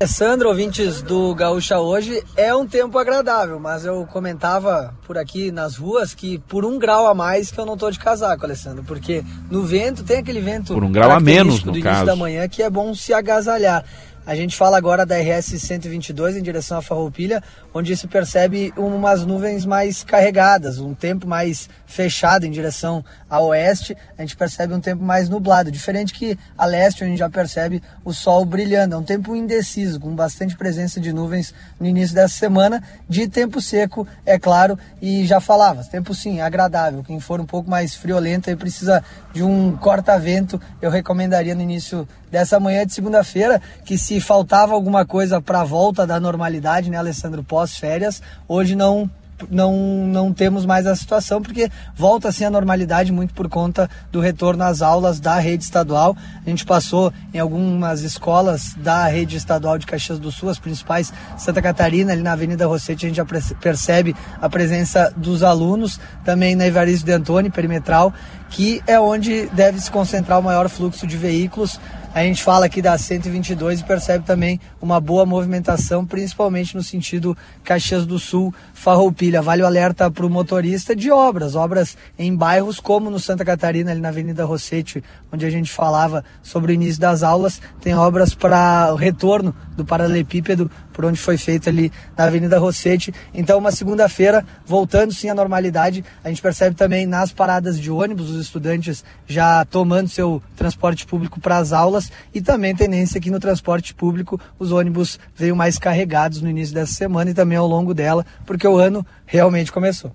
Alessandro, 0.00 0.48
ouvintes 0.48 1.02
do 1.02 1.34
Gaúcha 1.34 1.80
hoje, 1.80 2.22
é 2.36 2.54
um 2.54 2.64
tempo 2.64 2.96
agradável, 2.96 3.58
mas 3.58 3.84
eu 3.84 4.06
comentava 4.06 4.94
por 5.04 5.18
aqui 5.18 5.50
nas 5.50 5.76
ruas 5.76 6.14
que 6.14 6.38
por 6.38 6.64
um 6.64 6.78
grau 6.78 7.08
a 7.08 7.14
mais 7.16 7.50
que 7.50 7.58
eu 7.58 7.66
não 7.66 7.76
tô 7.76 7.90
de 7.90 7.98
casaco, 7.98 8.44
Alessandro, 8.44 8.84
porque 8.84 9.24
no 9.50 9.64
vento 9.64 10.04
tem 10.04 10.18
aquele 10.18 10.40
vento 10.40 10.72
por 10.72 10.84
um 10.84 10.92
grau 10.92 11.10
a 11.10 11.18
menos 11.18 11.64
no 11.64 11.72
do 11.72 11.80
caso. 11.80 11.88
início 11.88 12.06
da 12.06 12.14
manhã 12.14 12.46
que 12.48 12.62
é 12.62 12.70
bom 12.70 12.94
se 12.94 13.12
agasalhar. 13.12 13.84
A 14.28 14.34
gente 14.34 14.54
fala 14.54 14.76
agora 14.76 15.06
da 15.06 15.16
RS 15.16 15.58
122 15.58 16.36
em 16.36 16.42
direção 16.42 16.76
à 16.76 16.82
Farroupilha, 16.82 17.42
onde 17.72 17.96
se 17.96 18.06
percebe 18.06 18.74
umas 18.76 19.24
nuvens 19.24 19.64
mais 19.64 20.04
carregadas, 20.04 20.78
um 20.78 20.92
tempo 20.92 21.26
mais 21.26 21.66
fechado 21.86 22.44
em 22.44 22.50
direção 22.50 23.02
a 23.30 23.40
oeste, 23.40 23.96
a 24.18 24.20
gente 24.20 24.36
percebe 24.36 24.74
um 24.74 24.80
tempo 24.80 25.02
mais 25.02 25.30
nublado, 25.30 25.72
diferente 25.72 26.12
que 26.12 26.38
a 26.58 26.66
leste, 26.66 27.02
a 27.02 27.06
gente 27.06 27.16
já 27.16 27.30
percebe 27.30 27.82
o 28.04 28.12
sol 28.12 28.44
brilhando. 28.44 28.94
É 28.94 28.98
um 28.98 29.02
tempo 29.02 29.34
indeciso, 29.34 29.98
com 29.98 30.14
bastante 30.14 30.54
presença 30.58 31.00
de 31.00 31.10
nuvens 31.10 31.54
no 31.80 31.86
início 31.86 32.14
dessa 32.14 32.34
semana, 32.34 32.82
de 33.08 33.28
tempo 33.28 33.62
seco, 33.62 34.06
é 34.26 34.38
claro, 34.38 34.78
e 35.00 35.24
já 35.24 35.40
falava, 35.40 35.82
tempo 35.84 36.14
sim, 36.14 36.42
agradável. 36.42 37.02
Quem 37.02 37.18
for 37.18 37.40
um 37.40 37.46
pouco 37.46 37.70
mais 37.70 37.94
friolento 37.94 38.50
e 38.50 38.56
precisa 38.56 39.02
de 39.32 39.42
um 39.42 39.74
corta-vento, 39.74 40.60
eu 40.82 40.90
recomendaria 40.90 41.54
no 41.54 41.62
início 41.62 42.06
dessa 42.30 42.60
manhã 42.60 42.86
de 42.86 42.92
segunda-feira, 42.92 43.60
que 43.84 43.96
se 43.96 44.20
faltava 44.20 44.74
alguma 44.74 45.04
coisa 45.04 45.40
para 45.40 45.60
a 45.60 45.64
volta 45.64 46.06
da 46.06 46.20
normalidade, 46.20 46.90
né, 46.90 46.96
Alessandro, 46.96 47.42
pós-férias, 47.42 48.22
hoje 48.48 48.74
não 48.74 49.10
não, 49.50 49.76
não 50.06 50.32
temos 50.32 50.66
mais 50.66 50.86
a 50.86 50.96
situação, 50.96 51.40
porque 51.40 51.70
volta 51.94 52.28
assim 52.28 52.44
a 52.44 52.50
normalidade 52.50 53.12
muito 53.12 53.34
por 53.34 53.48
conta 53.48 53.88
do 54.10 54.20
retorno 54.20 54.64
às 54.64 54.82
aulas 54.82 55.20
da 55.20 55.38
rede 55.38 55.64
estadual. 55.64 56.16
A 56.44 56.50
gente 56.50 56.64
passou 56.64 57.12
em 57.32 57.38
algumas 57.38 58.02
escolas 58.02 58.74
da 58.74 59.06
rede 59.06 59.36
estadual 59.36 59.78
de 59.78 59.86
Caxias 59.86 60.18
do 60.18 60.32
Sul, 60.32 60.48
as 60.48 60.58
principais, 60.58 61.12
Santa 61.36 61.62
Catarina, 61.62 62.12
ali 62.12 62.22
na 62.22 62.32
Avenida 62.32 62.66
Rossetti, 62.66 63.06
a 63.06 63.08
gente 63.08 63.16
já 63.16 63.26
percebe 63.60 64.16
a 64.40 64.48
presença 64.48 65.12
dos 65.16 65.42
alunos, 65.42 66.00
também 66.24 66.56
na 66.56 66.66
Evaristo 66.66 67.06
de 67.06 67.12
Antônio, 67.12 67.52
perimetral, 67.52 68.12
que 68.50 68.82
é 68.86 68.98
onde 68.98 69.46
deve 69.48 69.80
se 69.80 69.90
concentrar 69.90 70.38
o 70.38 70.42
maior 70.42 70.68
fluxo 70.68 71.06
de 71.06 71.16
veículos 71.16 71.78
a 72.14 72.22
gente 72.22 72.42
fala 72.42 72.66
aqui 72.66 72.80
da 72.80 72.96
122 72.96 73.80
e 73.80 73.84
percebe 73.84 74.24
também 74.24 74.58
uma 74.80 75.00
boa 75.00 75.26
movimentação, 75.26 76.04
principalmente 76.04 76.74
no 76.74 76.82
sentido 76.82 77.36
Caxias 77.62 78.06
do 78.06 78.18
Sul, 78.18 78.52
Farroupilha. 78.72 79.42
Vale 79.42 79.62
o 79.62 79.66
alerta 79.66 80.10
para 80.10 80.24
o 80.24 80.30
motorista 80.30 80.96
de 80.96 81.10
obras, 81.10 81.54
obras 81.54 81.96
em 82.18 82.34
bairros 82.34 82.80
como 82.80 83.10
no 83.10 83.20
Santa 83.20 83.44
Catarina, 83.44 83.90
ali 83.90 84.00
na 84.00 84.08
Avenida 84.08 84.44
Rossetti, 84.44 85.04
onde 85.32 85.44
a 85.44 85.50
gente 85.50 85.70
falava 85.70 86.24
sobre 86.42 86.72
o 86.72 86.74
início 86.74 87.00
das 87.00 87.22
aulas, 87.22 87.60
tem 87.80 87.94
obras 87.94 88.34
para 88.34 88.92
o 88.92 88.96
retorno 88.96 89.54
do 89.76 89.84
paralelepípedo, 89.84 90.70
por 90.98 91.04
onde 91.04 91.16
foi 91.16 91.38
feito 91.38 91.68
ali 91.68 91.92
na 92.16 92.24
Avenida 92.24 92.58
Rossetti. 92.58 93.14
Então, 93.32 93.56
uma 93.56 93.70
segunda-feira, 93.70 94.44
voltando 94.66 95.14
sim 95.14 95.28
à 95.28 95.34
normalidade, 95.34 96.04
a 96.24 96.28
gente 96.28 96.42
percebe 96.42 96.74
também 96.74 97.06
nas 97.06 97.30
paradas 97.30 97.78
de 97.78 97.88
ônibus, 97.88 98.30
os 98.30 98.40
estudantes 98.40 99.04
já 99.24 99.64
tomando 99.64 100.08
seu 100.08 100.42
transporte 100.56 101.06
público 101.06 101.38
para 101.38 101.58
as 101.58 101.72
aulas 101.72 102.10
e 102.34 102.40
também 102.40 102.74
tendência 102.74 103.16
aqui 103.16 103.30
no 103.30 103.38
transporte 103.38 103.94
público, 103.94 104.40
os 104.58 104.72
ônibus 104.72 105.20
veio 105.36 105.54
mais 105.54 105.78
carregados 105.78 106.42
no 106.42 106.50
início 106.50 106.74
dessa 106.74 106.94
semana 106.94 107.30
e 107.30 107.34
também 107.34 107.56
ao 107.56 107.68
longo 107.68 107.94
dela, 107.94 108.26
porque 108.44 108.66
o 108.66 108.76
ano 108.76 109.06
realmente 109.24 109.70
começou. 109.70 110.12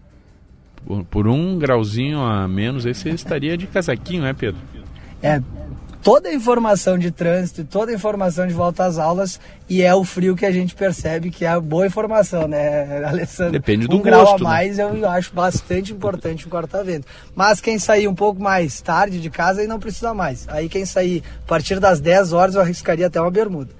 Por, 0.86 1.06
por 1.06 1.28
um 1.30 1.58
grauzinho 1.58 2.19
a 2.19 2.46
menos, 2.46 2.86
aí 2.86 2.93
você 2.93 3.12
estaria 3.12 3.58
de 3.58 3.67
casaquinho, 3.67 4.24
né, 4.24 4.34
Pedro? 4.34 4.60
É, 5.22 5.41
toda 6.03 6.29
a 6.29 6.33
informação 6.33 6.97
de 6.97 7.09
trânsito, 7.09 7.63
toda 7.63 7.91
a 7.91 7.95
informação 7.95 8.45
de 8.45 8.53
volta 8.53 8.83
às 8.83 8.99
aulas 8.99 9.39
e 9.69 9.81
é 9.81 9.95
o 9.95 10.03
frio 10.03 10.35
que 10.35 10.45
a 10.45 10.51
gente 10.51 10.75
percebe 10.75 11.31
que 11.31 11.45
é 11.45 11.47
a 11.47 11.59
boa 11.59 11.87
informação, 11.87 12.47
né, 12.47 13.03
Alessandro? 13.07 13.53
Depende 13.53 13.87
do 13.87 13.95
um 13.95 13.99
gosto, 13.99 14.05
grau 14.05 14.35
a 14.35 14.37
né? 14.37 14.43
mais 14.43 14.77
né? 14.77 14.83
eu 14.83 15.09
acho 15.09 15.33
bastante 15.33 15.93
importante 15.93 16.45
o 16.45 16.49
corta-vento. 16.49 17.07
Mas 17.33 17.61
quem 17.61 17.79
sair 17.79 18.07
um 18.07 18.15
pouco 18.15 18.41
mais 18.41 18.81
tarde 18.81 19.21
de 19.21 19.29
casa 19.29 19.61
aí 19.61 19.67
não 19.67 19.79
precisa 19.79 20.13
mais. 20.13 20.47
Aí 20.49 20.67
quem 20.67 20.85
sair 20.85 21.23
a 21.43 21.47
partir 21.47 21.79
das 21.79 22.01
10 22.01 22.33
horas 22.33 22.55
eu 22.55 22.61
arriscaria 22.61 23.07
até 23.07 23.21
uma 23.21 23.31
bermuda. 23.31 23.71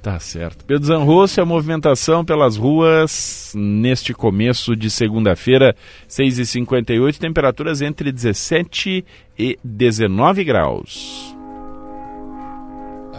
Tá 0.00 0.20
certo. 0.20 0.64
Pedro 0.64 0.86
Zanrosso, 0.86 1.40
a 1.40 1.44
movimentação 1.44 2.24
pelas 2.24 2.56
ruas 2.56 3.52
neste 3.56 4.14
começo 4.14 4.76
de 4.76 4.88
segunda-feira, 4.88 5.74
6h58, 6.08 7.18
temperaturas 7.18 7.82
entre 7.82 8.12
17 8.12 9.04
e 9.36 9.58
19 9.64 10.44
graus. 10.44 11.37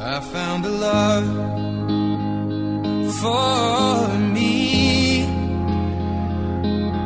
I 0.01 0.21
found 0.21 0.65
a 0.65 0.69
love 0.69 1.27
for 3.19 4.17
me. 4.33 5.25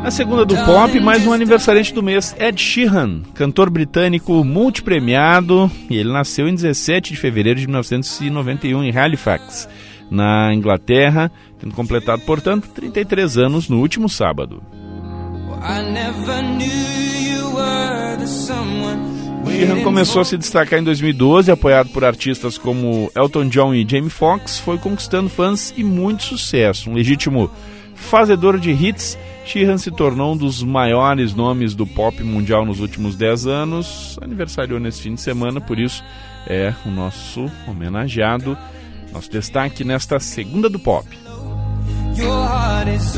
Na 0.03 0.12
segunda 0.12 0.45
do 0.45 0.56
pop, 0.58 0.99
mais 0.99 1.25
um 1.25 1.34
aniversariante 1.34 1.91
do 1.91 2.03
mês, 2.03 2.36
Ed 2.38 2.62
Sheeran, 2.62 3.23
cantor 3.34 3.71
britânico 3.71 4.43
multipremiado, 4.43 5.71
e 5.89 5.97
ele 5.97 6.13
nasceu 6.13 6.47
em 6.47 6.53
17 6.53 7.13
de 7.13 7.19
fevereiro 7.19 7.60
de 7.60 7.65
1991 7.65 8.84
em 8.84 8.95
Halifax, 8.95 9.67
na 10.12 10.53
Inglaterra, 10.53 11.32
tendo 11.58 11.73
completado, 11.73 12.21
portanto, 12.21 12.69
33 12.75 13.39
anos 13.39 13.69
no 13.69 13.79
último 13.79 14.08
sábado. 14.08 14.62
Sheeran 19.47 19.82
começou 19.84 20.21
a 20.21 20.25
se 20.25 20.38
destacar 20.38 20.79
em 20.79 20.84
2012, 20.84 21.51
apoiado 21.51 21.89
por 21.89 22.03
artistas 22.03 22.58
como 22.58 23.12
Elton 23.15 23.47
John 23.47 23.73
e 23.73 23.88
Jamie 23.88 24.10
Foxx, 24.10 24.60
foi 24.60 24.77
conquistando 24.77 25.29
fãs 25.29 25.73
e 25.77 25.84
muito 25.84 26.23
sucesso. 26.23 26.89
Um 26.89 26.93
legítimo 26.93 27.49
fazedor 27.95 28.60
de 28.60 28.71
hits, 28.71 29.17
Sheeran 29.45 29.77
se 29.77 29.91
tornou 29.91 30.34
um 30.34 30.38
dos 30.38 30.63
maiores 30.63 31.34
nomes 31.34 31.75
do 31.75 31.86
pop 31.86 32.21
mundial 32.23 32.65
nos 32.65 32.79
últimos 32.79 33.15
10 33.15 33.47
anos. 33.47 34.17
Aniversariou 34.21 34.79
nesse 34.79 35.01
fim 35.01 35.15
de 35.15 35.21
semana, 35.21 35.62
por 35.62 35.79
isso 35.79 36.03
é 36.47 36.73
o 36.86 36.89
nosso 36.89 37.49
homenageado, 37.67 38.58
nosso 39.12 39.32
destaque 39.32 39.84
nesta 39.84 40.19
segunda 40.19 40.69
do 40.69 40.79
pop. 40.79 41.08
Your 42.15 42.47
heart 42.47 42.88
is 42.88 43.15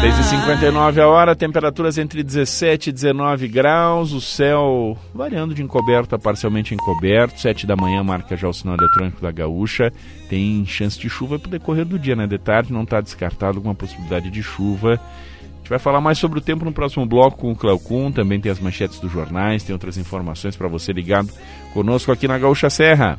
6h59 0.00 0.98
a 0.98 1.08
hora, 1.08 1.34
temperaturas 1.34 1.96
entre 1.96 2.22
17 2.22 2.90
e 2.90 2.92
19 2.92 3.48
graus, 3.48 4.12
o 4.12 4.20
céu 4.20 4.96
variando 5.14 5.54
de 5.54 5.62
encoberto 5.62 6.14
a 6.14 6.18
parcialmente 6.18 6.74
encoberto, 6.74 7.40
7 7.40 7.66
da 7.66 7.74
manhã 7.74 8.04
marca 8.04 8.36
já 8.36 8.46
o 8.46 8.52
sinal 8.52 8.76
eletrônico 8.76 9.22
da 9.22 9.32
Gaúcha, 9.32 9.90
tem 10.28 10.64
chance 10.66 10.98
de 10.98 11.08
chuva 11.08 11.38
para 11.38 11.48
o 11.48 11.50
decorrer 11.50 11.86
do 11.86 11.98
dia, 11.98 12.14
né? 12.14 12.26
De 12.26 12.38
tarde 12.38 12.72
não 12.72 12.82
está 12.82 13.00
descartado 13.00 13.56
alguma 13.58 13.74
possibilidade 13.74 14.30
de 14.30 14.42
chuva. 14.42 14.92
A 14.94 15.58
gente 15.58 15.70
vai 15.70 15.78
falar 15.78 16.00
mais 16.00 16.18
sobre 16.18 16.38
o 16.38 16.42
tempo 16.42 16.64
no 16.64 16.72
próximo 16.72 17.06
bloco 17.06 17.38
com 17.38 17.52
o 17.52 17.56
Cleocum, 17.56 18.12
também 18.12 18.38
tem 18.38 18.52
as 18.52 18.60
manchetes 18.60 19.00
dos 19.00 19.10
jornais, 19.10 19.64
tem 19.64 19.72
outras 19.72 19.96
informações 19.96 20.54
para 20.54 20.68
você 20.68 20.92
ligado 20.92 21.30
conosco 21.72 22.12
aqui 22.12 22.28
na 22.28 22.38
Gaúcha 22.38 22.68
Serra. 22.68 23.18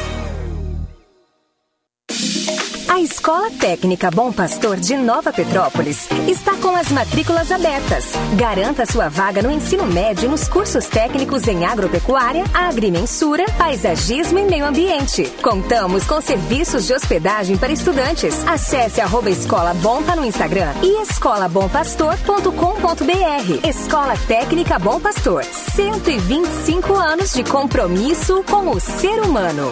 A 3.01 3.03
Escola 3.03 3.49
Técnica 3.49 4.11
Bom 4.11 4.31
Pastor 4.31 4.77
de 4.77 4.95
Nova 4.95 5.33
Petrópolis 5.33 6.07
está 6.27 6.55
com 6.57 6.75
as 6.75 6.91
matrículas 6.91 7.51
abertas. 7.51 8.11
Garanta 8.35 8.85
sua 8.85 9.09
vaga 9.09 9.41
no 9.41 9.49
ensino 9.49 9.87
médio 9.87 10.29
nos 10.29 10.47
cursos 10.47 10.85
técnicos 10.85 11.47
em 11.47 11.65
agropecuária, 11.65 12.43
agrimensura, 12.53 13.43
paisagismo 13.57 14.37
e 14.37 14.45
meio 14.45 14.67
ambiente. 14.67 15.23
Contamos 15.41 16.05
com 16.05 16.21
serviços 16.21 16.85
de 16.85 16.93
hospedagem 16.93 17.57
para 17.57 17.73
estudantes. 17.73 18.47
Acesse 18.47 19.01
arroba 19.01 19.31
Escola 19.31 19.73
Bompa 19.73 20.15
no 20.15 20.23
Instagram 20.23 20.71
e 20.83 21.01
escolabompastor.com.br. 21.01 23.67
Escola 23.67 24.13
Técnica 24.27 24.77
Bom 24.77 24.99
Pastor. 24.99 25.43
125 25.43 26.93
anos 26.93 27.33
de 27.33 27.43
compromisso 27.45 28.43
com 28.43 28.69
o 28.69 28.79
ser 28.79 29.23
humano. 29.23 29.71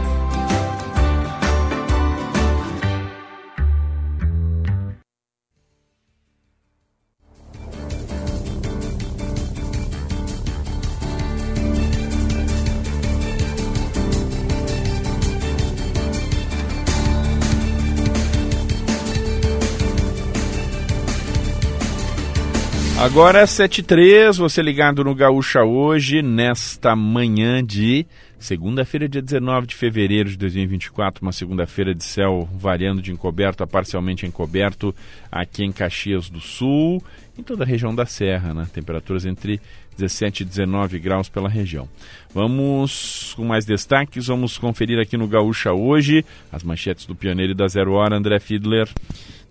Agora 23.01 23.39
é 23.39 23.45
7h03, 23.45 24.37
você 24.37 24.61
ligado 24.61 25.03
no 25.03 25.15
Gaúcha 25.15 25.63
hoje, 25.63 26.21
nesta 26.21 26.95
manhã 26.95 27.65
de 27.65 28.05
segunda-feira, 28.37 29.09
dia 29.09 29.23
19 29.23 29.65
de 29.65 29.75
fevereiro 29.75 30.29
de 30.29 30.37
2024, 30.37 31.23
uma 31.23 31.31
segunda-feira 31.31 31.95
de 31.95 32.03
céu 32.03 32.47
variando 32.53 33.01
de 33.01 33.11
encoberto 33.11 33.63
a 33.63 33.67
parcialmente 33.67 34.27
encoberto 34.27 34.93
aqui 35.31 35.63
em 35.63 35.71
Caxias 35.71 36.29
do 36.29 36.39
Sul, 36.39 37.03
em 37.41 37.43
toda 37.43 37.63
a 37.63 37.67
região 37.67 37.93
da 37.93 38.05
Serra, 38.05 38.53
né? 38.53 38.67
Temperaturas 38.71 39.25
entre 39.25 39.59
17 39.97 40.43
e 40.43 40.45
19 40.45 40.99
graus 40.99 41.27
pela 41.27 41.49
região. 41.49 41.89
Vamos 42.33 43.33
com 43.35 43.43
mais 43.43 43.65
destaques, 43.65 44.27
vamos 44.27 44.57
conferir 44.57 44.99
aqui 44.99 45.17
no 45.17 45.27
Gaúcha 45.27 45.73
hoje 45.73 46.23
as 46.51 46.63
manchetes 46.63 47.05
do 47.05 47.15
Pioneiro 47.15 47.51
e 47.51 47.55
da 47.55 47.67
Zero 47.67 47.93
Hora, 47.93 48.15
André 48.15 48.39
Fiedler. 48.39 48.87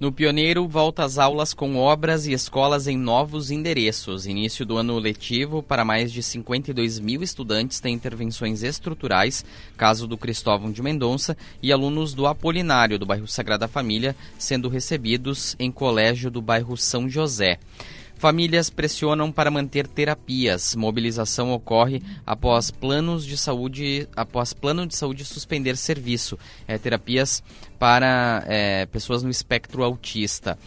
No 0.01 0.11
Pioneiro, 0.11 0.67
volta 0.67 1.05
às 1.05 1.19
aulas 1.19 1.53
com 1.53 1.77
obras 1.77 2.27
e 2.27 2.33
escolas 2.33 2.87
em 2.87 2.97
novos 2.97 3.51
endereços. 3.51 4.25
Início 4.25 4.65
do 4.65 4.79
ano 4.79 4.99
letivo 4.99 5.63
para 5.63 5.85
mais 5.85 6.11
de 6.11 6.23
52 6.23 6.99
mil 6.99 7.23
estudantes 7.23 7.81
tem 7.81 7.95
intervenções 7.95 8.63
estruturais, 8.63 9.45
caso 9.77 10.07
do 10.07 10.17
Cristóvão 10.17 10.73
de 10.73 10.81
Mendonça, 10.81 11.37
e 11.63 11.71
alunos 11.71 12.15
do 12.15 12.27
Apolinário, 12.27 12.99
do 12.99 13.05
bairro 13.05 13.29
Sagrada 13.29 13.69
Família, 13.69 14.17
sendo 14.39 14.71
recebidos 14.71 15.55
em 15.59 15.71
colégio 15.71 16.31
do 16.31 16.41
bairro 16.41 16.79
São 16.79 17.07
José. 17.07 17.59
Famílias 18.21 18.69
pressionam 18.69 19.33
para 19.33 19.51
manter 19.51 19.87
terapias. 19.87 20.75
Mobilização 20.75 21.53
ocorre 21.53 22.03
após 22.27 22.71
planos 22.71 23.25
de 23.25 23.35
saúde, 23.35 24.07
após 24.15 24.53
plano 24.53 24.87
de 24.87 24.95
saúde 24.95 25.25
suspender 25.25 25.75
serviço. 25.75 26.39
É, 26.69 26.77
terapias 26.77 27.43
para 27.79 28.45
é, 28.47 28.85
pessoas 28.85 29.23
no 29.23 29.31
espectro 29.31 29.83
autista. 29.83 30.59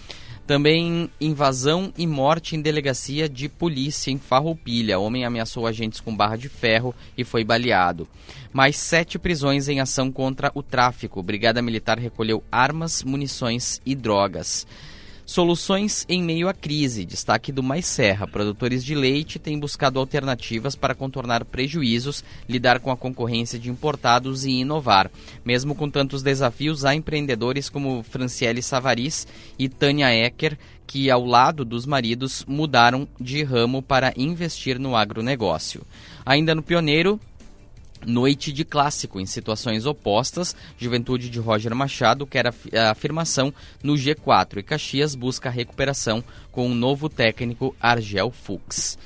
Também 0.47 1.07
invasão 1.21 1.93
e 1.95 2.07
morte 2.07 2.55
em 2.55 2.61
delegacia 2.61 3.29
de 3.29 3.47
polícia 3.47 4.09
em 4.09 4.17
Farroupilha. 4.17 4.97
Homem 4.97 5.23
ameaçou 5.23 5.67
agentes 5.67 5.99
com 5.99 6.17
barra 6.17 6.37
de 6.37 6.49
ferro 6.49 6.95
e 7.15 7.23
foi 7.23 7.43
baleado. 7.43 8.07
Mais 8.51 8.77
sete 8.77 9.19
prisões 9.19 9.69
em 9.69 9.79
ação 9.79 10.11
contra 10.11 10.51
o 10.55 10.63
tráfico. 10.63 11.21
Brigada 11.21 11.61
Militar 11.61 11.99
recolheu 11.99 12.43
armas, 12.51 13.03
munições 13.03 13.79
e 13.85 13.93
drogas. 13.93 14.65
Soluções 15.25 16.05
em 16.09 16.21
meio 16.21 16.49
à 16.49 16.53
crise. 16.53 17.05
Destaque 17.05 17.51
do 17.51 17.63
Mais 17.63 17.85
Serra. 17.85 18.27
Produtores 18.27 18.83
de 18.83 18.93
leite 18.93 19.39
têm 19.39 19.57
buscado 19.57 19.97
alternativas 19.97 20.75
para 20.75 20.93
contornar 20.93 21.45
prejuízos, 21.45 22.23
lidar 22.47 22.81
com 22.81 22.91
a 22.91 22.97
concorrência 22.97 23.57
de 23.57 23.69
importados 23.69 24.43
e 24.43 24.51
inovar. 24.51 25.09
Mesmo 25.45 25.75
com 25.75 25.89
tantos 25.89 26.21
desafios, 26.21 26.83
há 26.83 26.93
empreendedores 26.93 27.69
como 27.69 28.03
Franciele 28.03 28.61
Savaris 28.61 29.25
e 29.57 29.69
Tânia 29.69 30.13
Ecker 30.13 30.57
que, 30.85 31.09
ao 31.09 31.25
lado 31.25 31.63
dos 31.63 31.85
maridos, 31.85 32.43
mudaram 32.45 33.07
de 33.19 33.43
ramo 33.43 33.81
para 33.81 34.13
investir 34.17 34.77
no 34.77 34.95
agronegócio. 34.95 35.81
Ainda 36.25 36.53
no 36.53 36.61
Pioneiro, 36.61 37.19
Noite 38.05 38.51
de 38.51 38.65
clássico 38.65 39.19
em 39.19 39.25
situações 39.25 39.85
opostas, 39.85 40.55
Juventude 40.77 41.29
de 41.29 41.39
Roger 41.39 41.73
Machado 41.75 42.25
quer 42.27 42.47
a 42.47 42.91
afirmação 42.91 43.53
no 43.81 43.93
G4 43.93 44.57
e 44.57 44.63
Caxias 44.63 45.15
busca 45.15 45.49
recuperação 45.49 46.23
com 46.51 46.69
o 46.69 46.75
novo 46.75 47.09
técnico 47.09 47.75
Argel 47.79 48.31
Fuchs. 48.31 48.97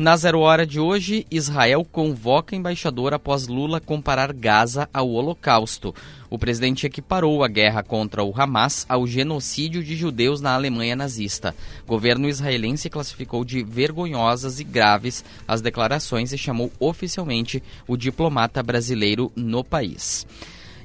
Na 0.00 0.16
zero 0.16 0.40
hora 0.40 0.66
de 0.66 0.80
hoje, 0.80 1.26
Israel 1.30 1.84
convoca 1.84 2.56
embaixador 2.56 3.12
após 3.12 3.46
Lula 3.46 3.82
comparar 3.82 4.32
Gaza 4.32 4.88
ao 4.94 5.10
Holocausto. 5.10 5.94
O 6.30 6.38
presidente 6.38 6.86
equiparou 6.86 7.44
a 7.44 7.48
guerra 7.48 7.82
contra 7.82 8.24
o 8.24 8.32
Hamas 8.34 8.86
ao 8.88 9.06
genocídio 9.06 9.84
de 9.84 9.94
judeus 9.94 10.40
na 10.40 10.54
Alemanha 10.54 10.96
nazista. 10.96 11.54
O 11.84 11.86
governo 11.86 12.30
israelense 12.30 12.88
classificou 12.88 13.44
de 13.44 13.62
vergonhosas 13.62 14.58
e 14.58 14.64
graves 14.64 15.22
as 15.46 15.60
declarações 15.60 16.32
e 16.32 16.38
chamou 16.38 16.72
oficialmente 16.80 17.62
o 17.86 17.94
diplomata 17.94 18.62
brasileiro 18.62 19.30
no 19.36 19.62
país 19.62 20.26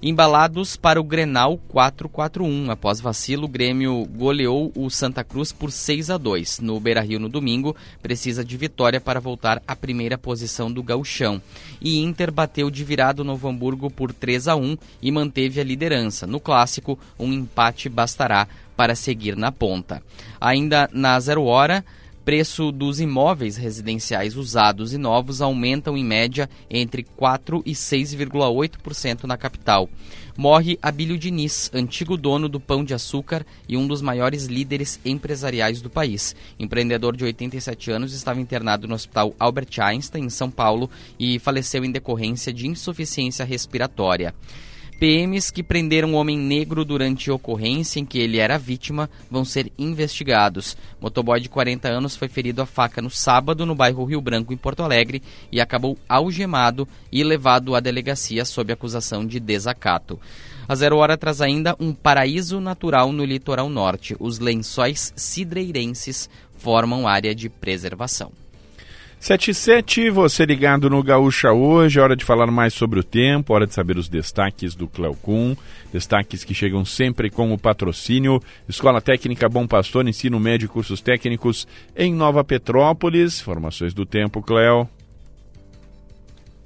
embalados 0.02 0.76
para 0.76 1.00
o 1.00 1.04
Grenal 1.04 1.60
4-4-1. 1.74 2.70
Após 2.70 3.00
vacilo, 3.00 3.46
o 3.46 3.50
Grêmio 3.50 4.06
goleou 4.16 4.72
o 4.76 4.90
Santa 4.90 5.24
Cruz 5.24 5.52
por 5.52 5.72
6 5.72 6.10
a 6.10 6.18
2. 6.18 6.60
No 6.60 6.80
Beira-Rio 6.80 7.20
no 7.20 7.30
domingo, 7.30 7.76
precisa 8.02 8.44
de 8.44 8.58
vitória 8.58 9.02
para 9.02 9.20
voltar 9.20 9.62
à 9.68 9.76
primeira 9.76 10.18
posição 10.18 10.72
do 10.72 10.84
gauchão. 10.84 11.42
E 11.82 12.00
Inter 12.00 12.32
bateu 12.32 12.70
de 12.70 12.84
virado 12.84 13.20
o 13.20 13.26
Novo 13.26 13.48
Hamburgo 13.48 13.90
por 13.90 14.14
3 14.14 14.48
a 14.48 14.56
1 14.56 14.78
e 15.02 15.12
manteve 15.12 15.60
a 15.60 15.64
liderança. 15.64 16.28
No 16.28 16.40
clássico, 16.40 17.00
um 17.20 17.32
empate 17.32 17.90
bastará 17.90 18.48
para 18.76 18.96
seguir 18.96 19.36
na 19.36 19.52
ponta. 19.52 20.04
Ainda 20.40 20.90
na 20.92 21.20
zero 21.20 21.44
hora, 21.46 21.84
preço 22.26 22.72
dos 22.72 23.00
imóveis 23.00 23.56
residenciais 23.56 24.36
usados 24.36 24.94
e 24.94 24.98
novos 24.98 25.42
aumentam 25.42 25.96
em 25.96 26.04
média 26.04 26.50
entre 26.68 27.04
4 27.04 27.62
e 27.64 27.74
6,8% 27.74 29.26
na 29.26 29.38
capital. 29.38 29.88
Morre 30.36 30.78
Abílio 30.82 31.18
Diniz, 31.20 31.70
antigo 31.72 32.18
dono 32.18 32.50
do 32.50 32.60
Pão 32.60 32.84
de 32.84 32.96
Açúcar 32.96 33.46
e 33.70 33.78
um 33.78 33.88
dos 33.88 34.02
maiores 34.02 34.48
líderes 34.48 35.00
empresariais 35.06 35.82
do 35.82 35.90
país. 35.90 36.36
Empreendedor 36.60 37.16
de 37.16 37.24
87 37.24 37.92
anos, 37.92 38.12
estava 38.12 38.42
internado 38.42 38.88
no 38.88 38.96
Hospital 38.96 39.34
Albert 39.40 39.80
Einstein, 39.80 40.26
em 40.26 40.30
São 40.30 40.50
Paulo, 40.50 40.90
e 41.20 41.38
faleceu 41.38 41.86
em 41.86 41.92
decorrência 41.92 42.52
de 42.52 42.68
insuficiência 42.68 43.46
respiratória. 43.46 44.34
PMs 45.00 45.52
que 45.52 45.62
prenderam 45.62 46.10
um 46.10 46.16
homem 46.16 46.38
negro 46.38 46.86
durante 46.86 47.30
ocorrência 47.30 48.00
em 48.00 48.06
que 48.06 48.18
ele 48.18 48.38
era 48.38 48.58
vítima 48.58 49.10
vão 49.30 49.44
ser 49.44 49.72
investigados. 49.78 50.78
Motoboy 51.02 51.40
de 51.40 51.50
40 51.50 51.88
anos 51.88 52.16
foi 52.16 52.30
ferido 52.30 52.62
a 52.62 52.66
faca 52.66 53.02
no 53.02 53.10
sábado 53.10 53.66
no 53.66 53.76
bairro 53.76 54.06
Rio 54.06 54.22
Branco, 54.22 54.54
em 54.54 54.58
Porto 54.58 54.84
Alegre, 54.84 55.22
e 55.52 55.60
acabou 55.60 55.98
algemado 56.08 56.88
e 57.12 57.24
levado 57.24 57.76
à 57.76 57.80
delegacia 57.80 58.46
sob 58.46 58.72
acusação 58.72 59.26
de 59.26 59.40
desacato. 59.40 60.20
A 60.68 60.74
Zero 60.76 60.98
Hora 60.98 61.18
traz 61.18 61.42
ainda 61.42 61.76
um 61.80 61.94
paraíso 61.94 62.60
natural 62.60 63.12
no 63.12 63.26
litoral 63.26 63.70
norte. 63.70 64.16
Os 64.20 64.40
lençóis 64.40 65.14
cidreirenses 65.16 66.30
formam 66.58 67.08
área 67.08 67.36
de 67.36 67.50
preservação. 67.50 68.32
77, 69.26 70.12
você 70.12 70.46
ligado 70.46 70.88
no 70.88 71.02
Gaúcha 71.02 71.52
hoje, 71.52 72.00
hora 72.00 72.16
de 72.16 72.24
falar 72.24 72.46
mais 72.52 72.76
sobre 72.76 73.00
o 73.00 73.04
tempo, 73.04 73.56
hora 73.56 73.66
de 73.66 73.74
saber 73.74 73.98
os 73.98 74.08
destaques 74.08 74.76
do 74.76 74.88
Cleocum, 74.88 75.56
destaques 75.92 76.44
que 76.44 76.54
chegam 76.54 76.86
sempre 76.86 77.32
com 77.32 77.52
o 77.52 77.58
patrocínio 77.58 78.40
Escola 78.70 79.02
Técnica 79.02 79.50
Bom 79.50 79.66
Pastor, 79.66 80.08
Ensino 80.08 80.40
Médio 80.40 80.68
e 80.68 80.70
Cursos 80.70 81.02
Técnicos 81.02 81.68
em 81.98 82.14
Nova 82.14 82.44
Petrópolis. 82.44 83.42
Informações 83.42 83.96
do 83.96 84.06
tempo, 84.06 84.44
Cleo. 84.44 84.88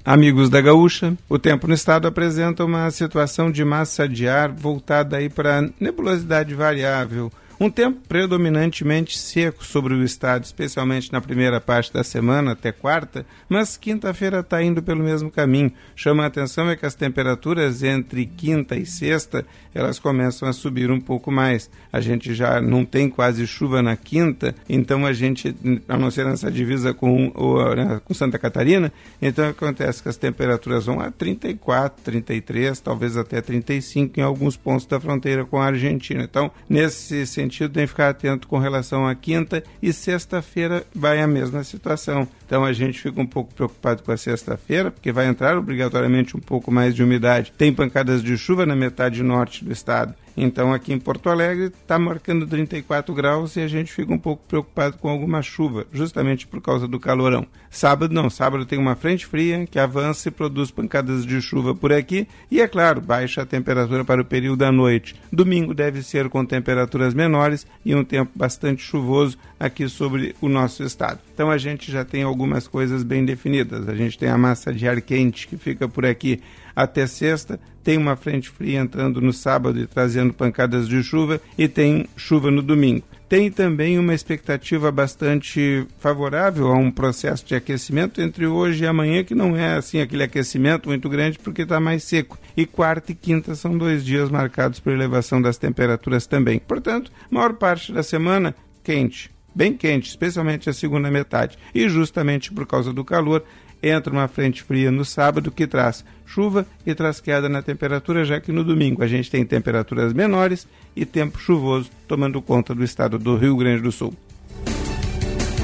Amigos 0.04 0.50
da 0.50 0.60
Gaúcha, 0.60 1.16
o 1.30 1.38
tempo 1.38 1.66
no 1.66 1.72
estado 1.72 2.06
apresenta 2.06 2.62
uma 2.62 2.90
situação 2.90 3.50
de 3.50 3.64
massa 3.64 4.06
de 4.06 4.28
ar 4.28 4.50
voltada 4.52 5.16
aí 5.16 5.30
para 5.30 5.66
nebulosidade 5.80 6.54
variável, 6.54 7.32
um 7.60 7.68
tempo 7.68 8.00
predominantemente 8.08 9.18
seco 9.18 9.62
sobre 9.62 9.92
o 9.92 10.02
estado, 10.02 10.44
especialmente 10.44 11.12
na 11.12 11.20
primeira 11.20 11.60
parte 11.60 11.92
da 11.92 12.02
semana, 12.02 12.52
até 12.52 12.72
quarta, 12.72 13.26
mas 13.50 13.76
quinta-feira 13.76 14.40
está 14.40 14.62
indo 14.62 14.82
pelo 14.82 15.04
mesmo 15.04 15.30
caminho. 15.30 15.70
Chama 15.94 16.24
a 16.24 16.26
atenção 16.26 16.70
é 16.70 16.74
que 16.76 16.86
as 16.86 16.94
temperaturas 16.94 17.82
entre 17.82 18.24
quinta 18.24 18.76
e 18.76 18.86
sexta 18.86 19.44
elas 19.74 19.98
começam 19.98 20.48
a 20.48 20.54
subir 20.54 20.90
um 20.90 20.98
pouco 20.98 21.30
mais. 21.30 21.70
A 21.92 22.00
gente 22.00 22.34
já 22.34 22.62
não 22.62 22.82
tem 22.82 23.10
quase 23.10 23.46
chuva 23.46 23.82
na 23.82 23.94
quinta, 23.94 24.54
então 24.66 25.04
a 25.04 25.12
gente, 25.12 25.54
a 25.86 25.98
não 25.98 26.10
ser 26.10 26.24
nessa 26.24 26.50
divisa 26.50 26.94
com, 26.94 27.30
ou, 27.34 27.76
né, 27.76 28.00
com 28.02 28.14
Santa 28.14 28.38
Catarina, 28.38 28.90
então 29.20 29.46
acontece 29.46 30.02
que 30.02 30.08
as 30.08 30.16
temperaturas 30.16 30.86
vão 30.86 30.98
a 30.98 31.10
34, 31.10 32.02
33, 32.02 32.80
talvez 32.80 33.18
até 33.18 33.42
35 33.42 34.18
em 34.18 34.22
alguns 34.22 34.56
pontos 34.56 34.86
da 34.86 34.98
fronteira 34.98 35.44
com 35.44 35.60
a 35.60 35.66
Argentina. 35.66 36.22
Então, 36.22 36.50
nesse 36.66 37.26
sentido, 37.26 37.49
sentido, 37.50 37.72
tem 37.72 37.82
que 37.84 37.88
ficar 37.88 38.08
atento 38.08 38.46
com 38.46 38.58
relação 38.58 39.06
à 39.06 39.14
quinta 39.14 39.62
e 39.82 39.92
sexta-feira 39.92 40.84
vai 40.94 41.20
a 41.20 41.26
mesma 41.26 41.62
situação. 41.64 42.26
Então 42.50 42.64
a 42.64 42.72
gente 42.72 43.00
fica 43.00 43.20
um 43.20 43.26
pouco 43.26 43.54
preocupado 43.54 44.02
com 44.02 44.10
a 44.10 44.16
sexta-feira, 44.16 44.90
porque 44.90 45.12
vai 45.12 45.28
entrar 45.28 45.56
obrigatoriamente 45.56 46.36
um 46.36 46.40
pouco 46.40 46.72
mais 46.72 46.96
de 46.96 47.04
umidade. 47.04 47.52
Tem 47.56 47.72
pancadas 47.72 48.24
de 48.24 48.36
chuva 48.36 48.66
na 48.66 48.74
metade 48.74 49.22
norte 49.22 49.64
do 49.64 49.70
estado. 49.70 50.16
Então 50.36 50.72
aqui 50.72 50.92
em 50.92 50.98
Porto 50.98 51.28
Alegre 51.28 51.66
está 51.66 51.98
marcando 51.98 52.46
34 52.46 53.14
graus 53.14 53.56
e 53.56 53.60
a 53.60 53.68
gente 53.68 53.92
fica 53.92 54.12
um 54.12 54.18
pouco 54.18 54.42
preocupado 54.46 54.96
com 54.96 55.08
alguma 55.08 55.42
chuva, 55.42 55.86
justamente 55.92 56.46
por 56.46 56.60
causa 56.60 56.86
do 56.86 56.98
calorão. 56.98 57.46
Sábado 57.70 58.14
não, 58.14 58.30
sábado 58.30 58.64
tem 58.64 58.78
uma 58.78 58.96
frente 58.96 59.26
fria 59.26 59.66
que 59.66 59.78
avança 59.78 60.28
e 60.28 60.32
produz 60.32 60.70
pancadas 60.70 61.26
de 61.26 61.40
chuva 61.40 61.74
por 61.74 61.92
aqui 61.92 62.26
e 62.50 62.60
é 62.60 62.66
claro, 62.66 63.00
baixa 63.00 63.42
a 63.42 63.46
temperatura 63.46 64.04
para 64.04 64.22
o 64.22 64.24
período 64.24 64.58
da 64.58 64.72
noite. 64.72 65.14
Domingo 65.32 65.74
deve 65.74 66.02
ser 66.02 66.28
com 66.28 66.44
temperaturas 66.44 67.14
menores 67.14 67.66
e 67.84 67.94
um 67.94 68.04
tempo 68.04 68.32
bastante 68.34 68.82
chuvoso 68.82 69.36
aqui 69.58 69.88
sobre 69.88 70.34
o 70.40 70.48
nosso 70.48 70.82
estado. 70.82 71.20
Então 71.34 71.50
a 71.50 71.58
gente 71.58 71.92
já 71.92 72.04
tem 72.04 72.24
algumas 72.40 72.66
coisas 72.66 73.02
bem 73.02 73.22
definidas. 73.22 73.86
A 73.86 73.94
gente 73.94 74.18
tem 74.18 74.30
a 74.30 74.38
massa 74.38 74.72
de 74.72 74.88
ar 74.88 74.98
quente 75.02 75.46
que 75.46 75.58
fica 75.58 75.86
por 75.86 76.06
aqui 76.06 76.40
até 76.74 77.06
sexta, 77.06 77.60
tem 77.84 77.98
uma 77.98 78.16
frente 78.16 78.48
fria 78.48 78.80
entrando 78.80 79.20
no 79.20 79.32
sábado 79.32 79.78
e 79.78 79.86
trazendo 79.86 80.32
pancadas 80.32 80.88
de 80.88 81.02
chuva, 81.02 81.38
e 81.58 81.68
tem 81.68 82.06
chuva 82.16 82.50
no 82.50 82.62
domingo. 82.62 83.04
Tem 83.28 83.50
também 83.50 83.98
uma 83.98 84.14
expectativa 84.14 84.90
bastante 84.90 85.86
favorável 85.98 86.68
a 86.68 86.76
um 86.76 86.90
processo 86.90 87.44
de 87.44 87.54
aquecimento 87.54 88.20
entre 88.22 88.46
hoje 88.46 88.84
e 88.84 88.86
amanhã, 88.86 89.22
que 89.22 89.34
não 89.34 89.54
é 89.54 89.74
assim 89.74 90.00
aquele 90.00 90.22
aquecimento 90.22 90.88
muito 90.88 91.08
grande 91.08 91.38
porque 91.38 91.62
está 91.62 91.78
mais 91.78 92.02
seco. 92.04 92.38
E 92.56 92.64
quarta 92.64 93.12
e 93.12 93.14
quinta 93.14 93.54
são 93.54 93.76
dois 93.76 94.02
dias 94.04 94.30
marcados 94.30 94.80
por 94.80 94.92
elevação 94.92 95.40
das 95.40 95.58
temperaturas 95.58 96.26
também. 96.26 96.58
Portanto, 96.58 97.12
maior 97.30 97.52
parte 97.52 97.92
da 97.92 98.02
semana 98.02 98.54
quente, 98.82 99.30
bem 99.54 99.72
quente, 99.72 100.08
especialmente 100.08 100.68
a 100.68 100.72
segunda 100.72 101.10
metade. 101.10 101.58
E 101.74 101.88
justamente 101.88 102.52
por 102.52 102.66
causa 102.66 102.92
do 102.92 103.04
calor, 103.04 103.44
entra 103.82 104.12
uma 104.12 104.28
frente 104.28 104.62
fria 104.62 104.90
no 104.90 105.04
sábado 105.04 105.50
que 105.50 105.66
traz 105.66 106.04
chuva 106.26 106.66
e 106.86 106.94
traz 106.94 107.20
queda 107.20 107.48
na 107.48 107.62
temperatura, 107.62 108.24
já 108.24 108.40
que 108.40 108.52
no 108.52 108.62
domingo 108.62 109.02
a 109.02 109.06
gente 109.06 109.30
tem 109.30 109.44
temperaturas 109.44 110.12
menores 110.12 110.66
e 110.94 111.04
tempo 111.04 111.38
chuvoso 111.38 111.90
tomando 112.06 112.40
conta 112.42 112.74
do 112.74 112.84
estado 112.84 113.18
do 113.18 113.36
Rio 113.36 113.56
Grande 113.56 113.82
do 113.82 113.92
Sul. 113.92 114.14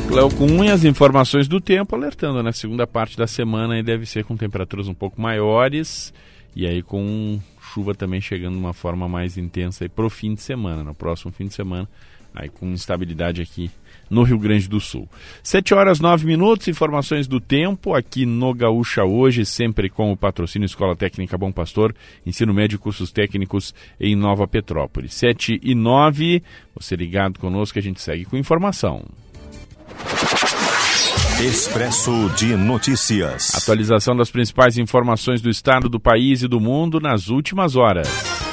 Cléo 0.08 0.30
com 0.30 0.62
as 0.62 0.84
informações 0.84 1.48
do 1.48 1.60
tempo, 1.60 1.96
alertando 1.96 2.36
na 2.36 2.44
né? 2.44 2.52
segunda 2.52 2.86
parte 2.86 3.18
da 3.18 3.26
semana 3.26 3.78
e 3.78 3.82
deve 3.82 4.06
ser 4.06 4.24
com 4.24 4.36
temperaturas 4.36 4.86
um 4.86 4.94
pouco 4.94 5.20
maiores 5.20 6.14
e 6.54 6.66
aí 6.66 6.80
com 6.80 7.40
chuva 7.60 7.94
também 7.94 8.20
chegando 8.20 8.54
de 8.54 8.60
uma 8.60 8.72
forma 8.72 9.08
mais 9.08 9.36
intensa 9.36 9.88
para 9.88 10.06
o 10.06 10.10
fim 10.10 10.34
de 10.34 10.40
semana, 10.40 10.84
no 10.84 10.94
próximo 10.94 11.32
fim 11.32 11.46
de 11.46 11.54
semana, 11.54 11.88
aí 12.36 12.50
com 12.50 12.66
instabilidade 12.66 13.40
aqui 13.40 13.70
no 14.08 14.22
Rio 14.22 14.38
Grande 14.38 14.68
do 14.68 14.78
Sul. 14.78 15.08
7 15.42 15.74
horas 15.74 15.98
9 15.98 16.26
minutos, 16.26 16.68
informações 16.68 17.26
do 17.26 17.40
tempo 17.40 17.94
aqui 17.94 18.24
no 18.24 18.54
Gaúcha 18.54 19.04
hoje, 19.04 19.44
sempre 19.44 19.88
com 19.88 20.12
o 20.12 20.16
patrocínio 20.16 20.66
Escola 20.66 20.94
Técnica 20.94 21.36
Bom 21.36 21.50
Pastor, 21.50 21.94
ensino 22.24 22.54
médio 22.54 22.76
e 22.76 22.78
cursos 22.78 23.10
técnicos 23.10 23.74
em 23.98 24.14
Nova 24.14 24.46
Petrópolis. 24.46 25.14
7 25.14 25.60
e 25.62 25.74
9, 25.74 26.42
você 26.74 26.94
ligado 26.94 27.40
conosco, 27.40 27.78
a 27.78 27.82
gente 27.82 28.00
segue 28.00 28.24
com 28.24 28.36
informação. 28.36 29.02
Expresso 31.40 32.30
de 32.36 32.56
Notícias. 32.56 33.54
Atualização 33.54 34.16
das 34.16 34.30
principais 34.30 34.78
informações 34.78 35.42
do 35.42 35.50
estado, 35.50 35.88
do 35.88 36.00
país 36.00 36.42
e 36.42 36.48
do 36.48 36.58
mundo 36.58 36.98
nas 36.98 37.28
últimas 37.28 37.76
horas. 37.76 38.45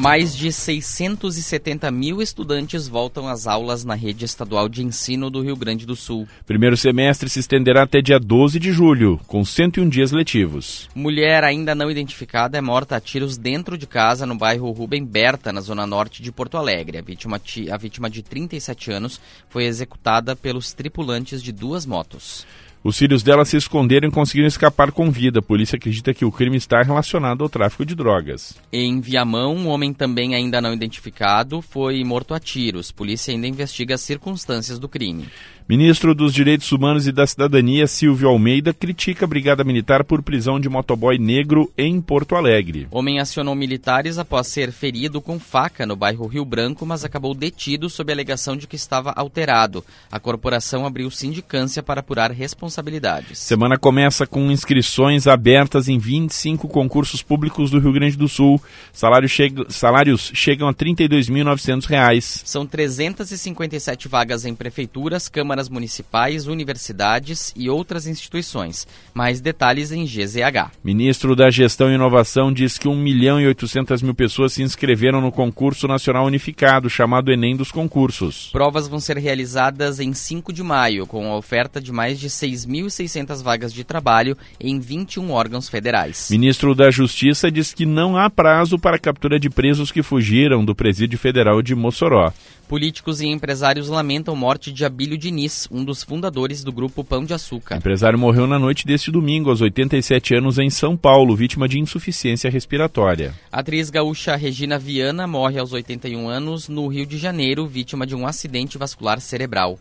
Mais 0.00 0.34
de 0.34 0.50
670 0.50 1.90
mil 1.90 2.22
estudantes 2.22 2.88
voltam 2.88 3.28
às 3.28 3.46
aulas 3.46 3.84
na 3.84 3.94
rede 3.94 4.24
estadual 4.24 4.66
de 4.66 4.82
ensino 4.82 5.28
do 5.28 5.42
Rio 5.42 5.54
Grande 5.54 5.84
do 5.84 5.94
Sul. 5.94 6.26
Primeiro 6.46 6.74
semestre 6.74 7.28
se 7.28 7.38
estenderá 7.38 7.82
até 7.82 8.00
dia 8.00 8.18
12 8.18 8.58
de 8.58 8.72
julho, 8.72 9.20
com 9.26 9.44
101 9.44 9.86
dias 9.90 10.10
letivos. 10.10 10.88
Mulher 10.94 11.44
ainda 11.44 11.74
não 11.74 11.90
identificada 11.90 12.56
é 12.56 12.62
morta 12.62 12.96
a 12.96 13.00
tiros 13.00 13.36
dentro 13.36 13.76
de 13.76 13.86
casa 13.86 14.24
no 14.24 14.34
bairro 14.34 14.70
Rubem 14.70 15.04
Berta, 15.04 15.52
na 15.52 15.60
zona 15.60 15.86
norte 15.86 16.22
de 16.22 16.32
Porto 16.32 16.56
Alegre. 16.56 16.96
A 16.96 17.02
vítima, 17.02 17.38
a 17.70 17.76
vítima 17.76 18.08
de 18.08 18.22
37 18.22 18.90
anos 18.90 19.20
foi 19.50 19.64
executada 19.64 20.34
pelos 20.34 20.72
tripulantes 20.72 21.42
de 21.42 21.52
duas 21.52 21.84
motos. 21.84 22.46
Os 22.82 22.96
filhos 22.96 23.22
dela 23.22 23.44
se 23.44 23.58
esconderam 23.58 24.08
e 24.08 24.10
conseguiram 24.10 24.48
escapar 24.48 24.90
com 24.90 25.10
vida. 25.10 25.40
A 25.40 25.42
polícia 25.42 25.76
acredita 25.76 26.14
que 26.14 26.24
o 26.24 26.32
crime 26.32 26.56
está 26.56 26.80
relacionado 26.82 27.42
ao 27.42 27.48
tráfico 27.48 27.84
de 27.84 27.94
drogas. 27.94 28.54
Em 28.72 29.00
Viamão, 29.00 29.54
um 29.54 29.68
homem 29.68 29.92
também 29.92 30.34
ainda 30.34 30.62
não 30.62 30.72
identificado 30.72 31.60
foi 31.60 32.02
morto 32.02 32.32
a 32.32 32.40
tiros. 32.40 32.90
Polícia 32.90 33.32
ainda 33.32 33.46
investiga 33.46 33.96
as 33.96 34.00
circunstâncias 34.00 34.78
do 34.78 34.88
crime. 34.88 35.28
Ministro 35.70 36.16
dos 36.16 36.34
Direitos 36.34 36.72
Humanos 36.72 37.06
e 37.06 37.12
da 37.12 37.24
Cidadania, 37.24 37.86
Silvio 37.86 38.28
Almeida, 38.28 38.74
critica 38.74 39.24
a 39.24 39.28
Brigada 39.28 39.62
Militar 39.62 40.02
por 40.02 40.20
prisão 40.20 40.58
de 40.58 40.68
motoboy 40.68 41.16
negro 41.16 41.70
em 41.78 42.00
Porto 42.00 42.34
Alegre. 42.34 42.88
Homem 42.90 43.20
acionou 43.20 43.54
militares 43.54 44.18
após 44.18 44.48
ser 44.48 44.72
ferido 44.72 45.20
com 45.20 45.38
faca 45.38 45.86
no 45.86 45.94
bairro 45.94 46.26
Rio 46.26 46.44
Branco, 46.44 46.84
mas 46.84 47.04
acabou 47.04 47.36
detido 47.36 47.88
sob 47.88 48.10
a 48.10 48.16
alegação 48.16 48.56
de 48.56 48.66
que 48.66 48.74
estava 48.74 49.12
alterado. 49.12 49.84
A 50.10 50.18
corporação 50.18 50.84
abriu 50.84 51.08
sindicância 51.08 51.84
para 51.84 52.00
apurar 52.00 52.32
responsabilidades. 52.32 53.38
Semana 53.38 53.78
começa 53.78 54.26
com 54.26 54.50
inscrições 54.50 55.28
abertas 55.28 55.88
em 55.88 56.00
25 56.00 56.66
concursos 56.66 57.22
públicos 57.22 57.70
do 57.70 57.78
Rio 57.78 57.92
Grande 57.92 58.16
do 58.16 58.26
Sul. 58.26 58.60
Salários, 58.92 59.38
salários 59.68 60.32
chegam 60.34 60.66
a 60.66 60.72
R$ 60.72 60.76
32.900. 60.78 62.42
São 62.44 62.66
357 62.66 64.08
vagas 64.08 64.44
em 64.44 64.52
prefeituras, 64.52 65.28
câmaras 65.28 65.59
câmaras 65.60 65.68
municipais, 65.68 66.46
universidades 66.46 67.52
e 67.54 67.68
outras 67.68 68.06
instituições. 68.06 68.86
Mais 69.12 69.40
detalhes 69.40 69.92
em 69.92 70.04
GZH. 70.04 70.72
Ministro 70.82 71.36
da 71.36 71.50
Gestão 71.50 71.90
e 71.90 71.94
Inovação 71.94 72.52
diz 72.52 72.78
que 72.78 72.88
1 72.88 72.96
milhão 72.96 73.40
e 73.40 73.46
800 73.46 74.00
mil 74.02 74.14
pessoas 74.14 74.54
se 74.54 74.62
inscreveram 74.62 75.20
no 75.20 75.30
concurso 75.30 75.86
nacional 75.86 76.24
unificado, 76.24 76.88
chamado 76.88 77.30
Enem 77.30 77.56
dos 77.56 77.70
concursos. 77.70 78.48
Provas 78.52 78.88
vão 78.88 79.00
ser 79.00 79.18
realizadas 79.18 80.00
em 80.00 80.12
5 80.14 80.52
de 80.52 80.62
maio, 80.62 81.06
com 81.06 81.30
a 81.30 81.36
oferta 81.36 81.80
de 81.80 81.92
mais 81.92 82.18
de 82.18 82.28
6.600 82.28 83.42
vagas 83.42 83.72
de 83.72 83.84
trabalho 83.84 84.36
em 84.60 84.78
21 84.78 85.30
órgãos 85.30 85.68
federais. 85.68 86.28
Ministro 86.30 86.74
da 86.74 86.90
Justiça 86.90 87.50
diz 87.50 87.74
que 87.74 87.84
não 87.84 88.16
há 88.16 88.30
prazo 88.30 88.78
para 88.78 88.96
a 88.96 89.00
captura 89.00 89.38
de 89.38 89.50
presos 89.50 89.92
que 89.92 90.02
fugiram 90.02 90.64
do 90.64 90.74
presídio 90.74 91.18
federal 91.18 91.60
de 91.60 91.74
Mossoró. 91.74 92.32
Políticos 92.70 93.20
e 93.20 93.26
empresários 93.26 93.88
lamentam 93.88 94.36
morte 94.36 94.70
de 94.70 94.84
Abílio 94.84 95.18
Diniz, 95.18 95.66
um 95.72 95.84
dos 95.84 96.04
fundadores 96.04 96.62
do 96.62 96.70
grupo 96.70 97.02
Pão 97.02 97.24
de 97.24 97.34
Açúcar. 97.34 97.74
O 97.74 97.78
empresário 97.78 98.16
morreu 98.16 98.46
na 98.46 98.60
noite 98.60 98.86
deste 98.86 99.10
domingo, 99.10 99.50
aos 99.50 99.60
87 99.60 100.36
anos, 100.36 100.56
em 100.56 100.70
São 100.70 100.96
Paulo, 100.96 101.34
vítima 101.34 101.66
de 101.66 101.80
insuficiência 101.80 102.48
respiratória. 102.48 103.34
A 103.50 103.58
atriz 103.58 103.90
gaúcha 103.90 104.36
Regina 104.36 104.78
Viana 104.78 105.26
morre 105.26 105.58
aos 105.58 105.72
81 105.72 106.28
anos 106.28 106.68
no 106.68 106.86
Rio 106.86 107.06
de 107.06 107.18
Janeiro, 107.18 107.66
vítima 107.66 108.06
de 108.06 108.14
um 108.14 108.24
acidente 108.24 108.78
vascular 108.78 109.20
cerebral. 109.20 109.76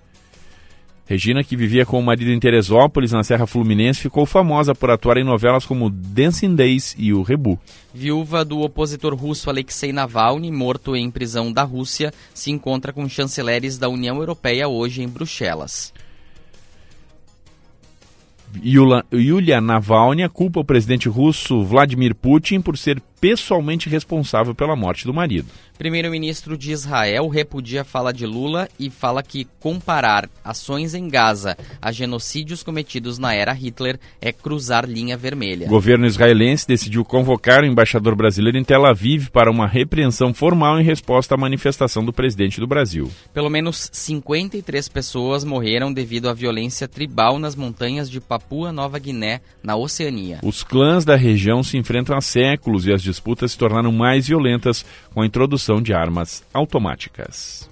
Regina, 1.09 1.43
que 1.43 1.57
vivia 1.57 1.87
com 1.87 1.99
o 1.99 2.03
marido 2.03 2.29
em 2.29 2.39
Teresópolis, 2.39 3.11
na 3.11 3.23
Serra 3.23 3.47
Fluminense, 3.47 3.99
ficou 3.99 4.27
famosa 4.27 4.75
por 4.75 4.91
atuar 4.91 5.17
em 5.17 5.23
novelas 5.23 5.65
como 5.65 5.89
Dancing 5.89 6.53
Days 6.53 6.95
e 6.99 7.11
O 7.11 7.23
Rebu. 7.23 7.59
Viúva 7.91 8.45
do 8.45 8.59
opositor 8.59 9.15
russo 9.15 9.49
Alexei 9.49 9.91
Navalny, 9.91 10.51
morto 10.51 10.95
em 10.95 11.09
prisão 11.09 11.51
da 11.51 11.63
Rússia, 11.63 12.13
se 12.31 12.51
encontra 12.51 12.93
com 12.93 13.09
chanceleres 13.09 13.75
da 13.79 13.89
União 13.89 14.17
Europeia 14.17 14.67
hoje 14.67 15.01
em 15.01 15.07
Bruxelas. 15.07 15.91
Yulia 19.11 19.59
Navalny 19.59 20.29
culpa 20.29 20.59
o 20.59 20.65
presidente 20.65 21.09
russo 21.09 21.63
Vladimir 21.63 22.13
Putin 22.13 22.61
por 22.61 22.77
ser 22.77 23.01
pessoalmente 23.19 23.89
responsável 23.89 24.55
pela 24.55 24.75
morte 24.75 25.05
do 25.05 25.13
marido. 25.13 25.47
Primeiro-ministro 25.79 26.57
de 26.57 26.73
Israel 26.73 27.29
repudia 27.29 27.83
a 27.83 27.85
fala 27.85 28.11
de 28.11 28.25
Lula 28.25 28.67
e 28.77 28.89
fala 28.89 29.23
que 29.23 29.47
comparar 29.61 30.29
ações 30.43 30.93
em 30.93 31.07
Gaza 31.07 31.57
a 31.81 31.89
genocídios 31.89 32.61
cometidos 32.61 33.17
na 33.17 33.33
era 33.33 33.53
Hitler 33.53 33.97
é 34.19 34.33
cruzar 34.33 34.83
linha 34.83 35.15
vermelha. 35.15 35.67
O 35.67 35.69
governo 35.69 36.05
israelense 36.05 36.67
decidiu 36.67 37.05
convocar 37.05 37.63
o 37.63 37.65
embaixador 37.65 38.13
brasileiro 38.13 38.57
em 38.57 38.63
Tel 38.63 38.85
Aviv 38.85 39.29
para 39.29 39.49
uma 39.49 39.67
repreensão 39.67 40.33
formal 40.33 40.81
em 40.81 40.83
resposta 40.83 41.35
à 41.35 41.37
manifestação 41.37 42.03
do 42.03 42.11
presidente 42.11 42.59
do 42.59 42.67
Brasil. 42.67 43.09
Pelo 43.33 43.49
menos 43.49 43.89
53 43.93 44.89
pessoas 44.89 45.45
morreram 45.45 45.93
devido 45.93 46.27
à 46.27 46.33
violência 46.33 46.89
tribal 46.89 47.39
nas 47.39 47.55
montanhas 47.55 48.09
de 48.09 48.19
Papua 48.19 48.73
Nova 48.73 48.99
Guiné, 48.99 49.39
na 49.63 49.77
Oceania. 49.77 50.39
Os 50.43 50.61
clãs 50.61 51.05
da 51.05 51.15
região 51.15 51.63
se 51.63 51.77
enfrentam 51.77 52.17
há 52.17 52.21
séculos 52.21 52.85
e 52.85 52.91
as 52.91 53.01
disputas 53.09 53.51
se 53.51 53.57
tornaram 53.57 53.91
mais 53.91 54.27
violentas 54.27 54.85
com 55.13 55.21
a 55.21 55.25
introdução 55.25 55.81
de 55.81 55.93
armas 55.93 56.43
automáticas. 56.53 57.69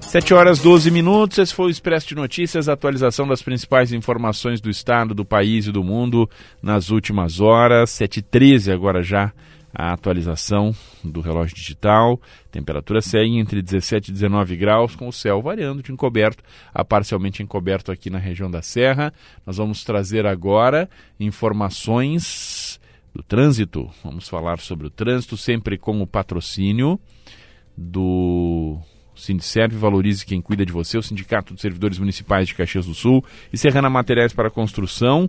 7 0.00 0.34
horas 0.34 0.58
12 0.58 0.90
minutos, 0.90 1.38
esse 1.38 1.54
foi 1.54 1.66
o 1.66 1.70
Expresso 1.70 2.08
de 2.08 2.16
Notícias, 2.16 2.68
atualização 2.68 3.28
das 3.28 3.42
principais 3.42 3.92
informações 3.92 4.60
do 4.60 4.68
estado, 4.68 5.14
do 5.14 5.24
país 5.24 5.68
e 5.68 5.72
do 5.72 5.84
mundo 5.84 6.28
nas 6.60 6.90
últimas 6.90 7.40
horas. 7.40 7.90
7h13 7.90 8.72
agora 8.72 9.04
já 9.04 9.32
a 9.74 9.92
atualização 9.92 10.74
do 11.02 11.20
relógio 11.20 11.54
digital. 11.54 12.20
Temperatura 12.50 13.00
segue 13.00 13.38
entre 13.38 13.62
17 13.62 14.10
e 14.10 14.12
19 14.12 14.56
graus, 14.56 14.96
com 14.96 15.08
o 15.08 15.12
céu 15.12 15.40
variando 15.40 15.82
de 15.82 15.92
encoberto 15.92 16.42
a 16.74 16.84
parcialmente 16.84 17.42
encoberto 17.42 17.92
aqui 17.92 18.10
na 18.10 18.18
região 18.18 18.50
da 18.50 18.62
Serra. 18.62 19.12
Nós 19.46 19.56
vamos 19.56 19.84
trazer 19.84 20.26
agora 20.26 20.88
informações 21.18 22.80
do 23.14 23.22
trânsito. 23.22 23.90
Vamos 24.02 24.28
falar 24.28 24.58
sobre 24.58 24.86
o 24.86 24.90
trânsito, 24.90 25.36
sempre 25.36 25.78
com 25.78 26.00
o 26.00 26.06
patrocínio 26.06 26.98
do 27.76 28.78
Sindicerve 29.14 29.76
Valorize 29.76 30.24
Quem 30.24 30.40
Cuida 30.40 30.64
de 30.64 30.72
Você, 30.72 30.98
o 30.98 31.02
Sindicato 31.02 31.52
dos 31.52 31.62
Servidores 31.62 31.98
Municipais 31.98 32.48
de 32.48 32.54
Caxias 32.54 32.86
do 32.86 32.94
Sul 32.94 33.24
e 33.52 33.58
Serrana 33.58 33.90
Materiais 33.90 34.32
para 34.32 34.50
Construção. 34.50 35.28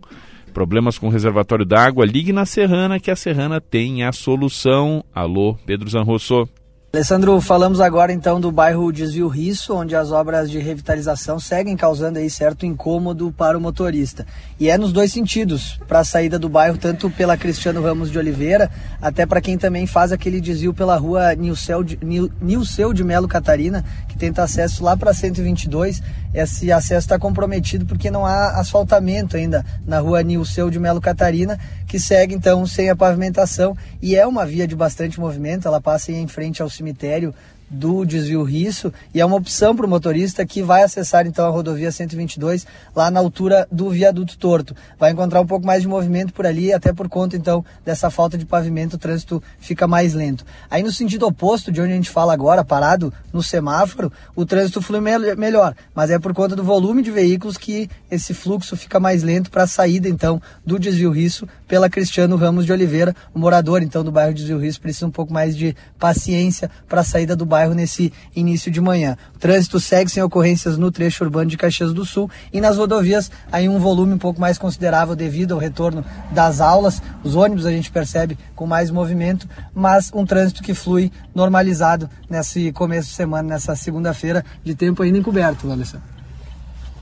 Problemas 0.53 0.97
com 0.97 1.09
reservatório 1.09 1.65
d'água? 1.65 2.05
Ligue 2.05 2.33
na 2.33 2.45
Serrana 2.45 2.99
que 2.99 3.09
a 3.09 3.15
Serrana 3.15 3.61
tem 3.61 4.03
a 4.03 4.11
solução. 4.11 5.03
Alô, 5.13 5.57
Pedro 5.65 5.89
Zanrosso. 5.89 6.47
Alessandro, 6.93 7.39
falamos 7.39 7.79
agora 7.79 8.11
então 8.11 8.37
do 8.37 8.51
bairro 8.51 8.91
Desvio 8.91 9.29
Risso, 9.29 9.73
onde 9.73 9.95
as 9.95 10.11
obras 10.11 10.51
de 10.51 10.59
revitalização 10.59 11.39
seguem 11.39 11.77
causando 11.77 12.19
aí 12.19 12.29
certo 12.29 12.65
incômodo 12.65 13.31
para 13.31 13.57
o 13.57 13.61
motorista. 13.61 14.27
E 14.59 14.69
é 14.69 14.77
nos 14.77 14.91
dois 14.91 15.13
sentidos, 15.13 15.79
para 15.87 15.99
a 15.99 16.03
saída 16.03 16.37
do 16.37 16.49
bairro, 16.49 16.77
tanto 16.77 17.09
pela 17.09 17.37
Cristiano 17.37 17.81
Ramos 17.81 18.11
de 18.11 18.19
Oliveira, 18.19 18.69
até 19.01 19.25
para 19.25 19.39
quem 19.39 19.57
também 19.57 19.87
faz 19.87 20.11
aquele 20.11 20.41
desvio 20.41 20.73
pela 20.73 20.97
rua 20.97 21.33
Nilceu 21.33 21.81
de, 21.81 21.97
Nilceu 22.41 22.91
de 22.91 23.05
Melo 23.05 23.25
Catarina, 23.25 23.85
que 24.09 24.17
tenta 24.17 24.43
acesso 24.43 24.83
lá 24.83 24.97
para 24.97 25.13
122. 25.13 26.03
Esse 26.33 26.71
acesso 26.71 27.05
está 27.05 27.19
comprometido 27.19 27.85
porque 27.85 28.09
não 28.09 28.25
há 28.25 28.59
asfaltamento 28.59 29.35
ainda 29.35 29.65
na 29.85 29.99
rua 29.99 30.23
Nilceu 30.23 30.69
de 30.69 30.79
Melo 30.79 31.01
Catarina, 31.01 31.59
que 31.85 31.99
segue 31.99 32.33
então 32.33 32.65
sem 32.65 32.89
a 32.89 32.95
pavimentação. 32.95 33.75
E 34.01 34.15
é 34.15 34.25
uma 34.25 34.45
via 34.45 34.67
de 34.67 34.75
bastante 34.75 35.19
movimento, 35.19 35.67
ela 35.67 35.81
passa 35.81 36.11
em 36.11 36.27
frente 36.27 36.61
ao 36.61 36.69
cemitério 36.69 37.33
do 37.71 38.03
desvio 38.05 38.43
Risso 38.43 38.91
e 39.13 39.21
é 39.21 39.25
uma 39.25 39.37
opção 39.37 39.73
para 39.75 39.85
o 39.85 39.89
motorista 39.89 40.45
que 40.45 40.61
vai 40.61 40.83
acessar 40.83 41.25
então 41.25 41.45
a 41.45 41.49
rodovia 41.49 41.91
122 41.91 42.67
lá 42.93 43.09
na 43.09 43.19
altura 43.19 43.65
do 43.71 43.89
viaduto 43.89 44.37
torto. 44.37 44.75
Vai 44.99 45.11
encontrar 45.11 45.39
um 45.39 45.47
pouco 45.47 45.65
mais 45.65 45.81
de 45.81 45.87
movimento 45.87 46.33
por 46.33 46.45
ali, 46.45 46.73
até 46.73 46.91
por 46.91 47.07
conta 47.07 47.37
então 47.37 47.63
dessa 47.85 48.09
falta 48.09 48.37
de 48.37 48.45
pavimento, 48.45 48.95
o 48.95 48.99
trânsito 48.99 49.41
fica 49.59 49.87
mais 49.87 50.13
lento. 50.13 50.45
Aí 50.69 50.83
no 50.83 50.91
sentido 50.91 51.25
oposto 51.25 51.71
de 51.71 51.79
onde 51.79 51.93
a 51.93 51.95
gente 51.95 52.09
fala 52.09 52.33
agora, 52.33 52.65
parado 52.65 53.13
no 53.31 53.41
semáforo, 53.41 54.11
o 54.35 54.45
trânsito 54.45 54.81
flui 54.81 54.99
me 54.99 55.35
melhor, 55.35 55.75
mas 55.95 56.09
é 56.09 56.19
por 56.19 56.33
conta 56.33 56.55
do 56.55 56.63
volume 56.63 57.01
de 57.01 57.11
veículos 57.11 57.57
que 57.57 57.89
esse 58.09 58.33
fluxo 58.33 58.75
fica 58.75 58.99
mais 58.99 59.23
lento 59.23 59.49
para 59.49 59.63
a 59.63 59.67
saída 59.67 60.09
então 60.09 60.41
do 60.65 60.77
desvio 60.77 61.11
Risso 61.11 61.47
pela 61.67 61.89
Cristiano 61.89 62.35
Ramos 62.35 62.65
de 62.65 62.73
Oliveira. 62.73 63.15
O 63.33 63.39
morador 63.39 63.81
então 63.81 64.03
do 64.03 64.11
bairro 64.11 64.33
Desvio 64.33 64.57
Risso 64.57 64.81
precisa 64.81 65.07
um 65.07 65.11
pouco 65.11 65.31
mais 65.31 65.55
de 65.55 65.75
paciência 65.97 66.69
para 66.87 67.01
a 67.01 67.03
saída 67.03 67.35
do 67.35 67.45
bairro 67.45 67.60
bairro 67.61 67.73
nesse 67.75 68.11
início 68.35 68.71
de 68.71 68.81
manhã. 68.81 69.15
O 69.35 69.39
trânsito 69.39 69.79
segue 69.79 70.09
sem 70.09 70.23
ocorrências 70.23 70.77
no 70.77 70.91
trecho 70.91 71.23
urbano 71.23 71.49
de 71.49 71.57
Caxias 71.57 71.93
do 71.93 72.05
Sul 72.05 72.29
e 72.51 72.59
nas 72.59 72.77
rodovias 72.77 73.31
aí 73.51 73.69
um 73.69 73.77
volume 73.77 74.13
um 74.13 74.17
pouco 74.17 74.41
mais 74.41 74.57
considerável 74.57 75.15
devido 75.15 75.53
ao 75.53 75.59
retorno 75.59 76.03
das 76.31 76.59
aulas. 76.59 77.01
Os 77.23 77.35
ônibus 77.35 77.65
a 77.65 77.71
gente 77.71 77.91
percebe 77.91 78.37
com 78.55 78.65
mais 78.65 78.89
movimento, 78.89 79.47
mas 79.73 80.11
um 80.13 80.25
trânsito 80.25 80.63
que 80.63 80.73
flui 80.73 81.11
normalizado 81.35 82.09
nesse 82.29 82.71
começo 82.71 83.09
de 83.09 83.15
semana, 83.15 83.49
nessa 83.49 83.75
segunda-feira 83.75 84.43
de 84.63 84.73
tempo 84.73 85.03
ainda 85.03 85.19
encoberto, 85.19 85.71
Alessandro. 85.71 86.09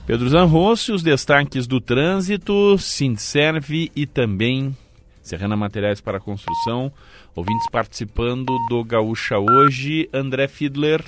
Pedro 0.06 0.28
Zanrossi, 0.28 0.92
os 0.92 1.02
destaques 1.02 1.66
do 1.66 1.80
trânsito, 1.80 2.76
Sindserve 2.78 3.90
e 3.94 4.06
também 4.06 4.76
Serrana 5.22 5.56
Materiais 5.56 6.00
para 6.00 6.18
Construção. 6.18 6.92
Ouvintes 7.34 7.68
participando 7.70 8.58
do 8.68 8.82
Gaúcha 8.82 9.38
hoje, 9.38 10.08
André 10.12 10.48
Fiedler. 10.48 11.04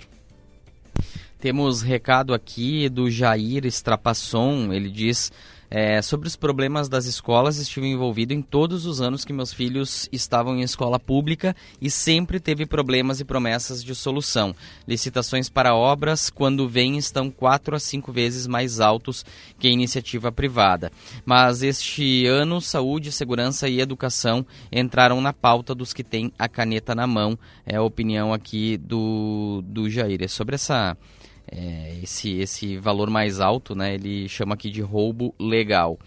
Temos 1.41 1.83
recado 1.83 2.33
aqui 2.33 2.89
do 2.89 3.11
Jair 3.11 3.67
Strapasson, 3.67 4.73
ele 4.73 4.89
diz 4.89 5.33
é, 5.75 6.03
sobre 6.03 6.29
os 6.29 6.37
problemas 6.37 6.87
das 6.87 7.07
escolas, 7.07 7.57
estive 7.57 7.87
envolvido 7.87 8.35
em 8.35 8.43
todos 8.43 8.85
os 8.85 9.01
anos 9.01 9.25
que 9.25 9.33
meus 9.33 9.55
filhos 9.55 10.07
estavam 10.13 10.59
em 10.59 10.61
escola 10.61 11.01
pública 11.01 11.57
e 11.81 11.91
sempre 11.91 12.39
teve 12.39 12.67
problemas 12.67 13.21
e 13.21 13.25
promessas 13.25 13.83
de 13.83 13.95
solução. 13.95 14.55
Licitações 14.87 15.49
para 15.49 15.75
obras, 15.75 16.29
quando 16.29 16.69
vêm, 16.69 16.99
estão 16.99 17.31
quatro 17.31 17.75
a 17.75 17.81
cinco 17.81 18.13
vezes 18.13 18.47
mais 18.47 18.81
altos 18.81 19.25
que 19.59 19.67
a 19.67 19.71
iniciativa 19.71 20.31
privada. 20.31 20.93
Mas 21.25 21.63
este 21.63 22.27
ano, 22.27 22.61
saúde, 22.61 23.11
segurança 23.11 23.67
e 23.67 23.81
educação 23.81 24.45
entraram 24.71 25.23
na 25.23 25.33
pauta 25.33 25.75
dos 25.75 25.95
que 25.95 26.05
têm 26.05 26.31
a 26.39 26.51
caneta 26.51 26.95
na 26.95 27.07
mão. 27.07 27.39
É 27.65 27.77
a 27.77 27.83
opinião 27.83 28.35
aqui 28.35 28.77
do, 28.77 29.65
do 29.65 29.89
Jair. 29.89 30.23
É 30.23 30.29
sobre 30.29 30.55
essa 30.55 30.99
é, 31.51 31.97
esse, 32.03 32.39
esse 32.39 32.77
valor 32.77 33.11
mais 33.11 33.41
alto, 33.41 33.75
né, 33.75 33.95
ele 33.95 34.29
chama 34.29 34.55
aqui 34.55 34.71
de 34.71 34.81
roubo 34.81 35.35
legal. 35.39 35.99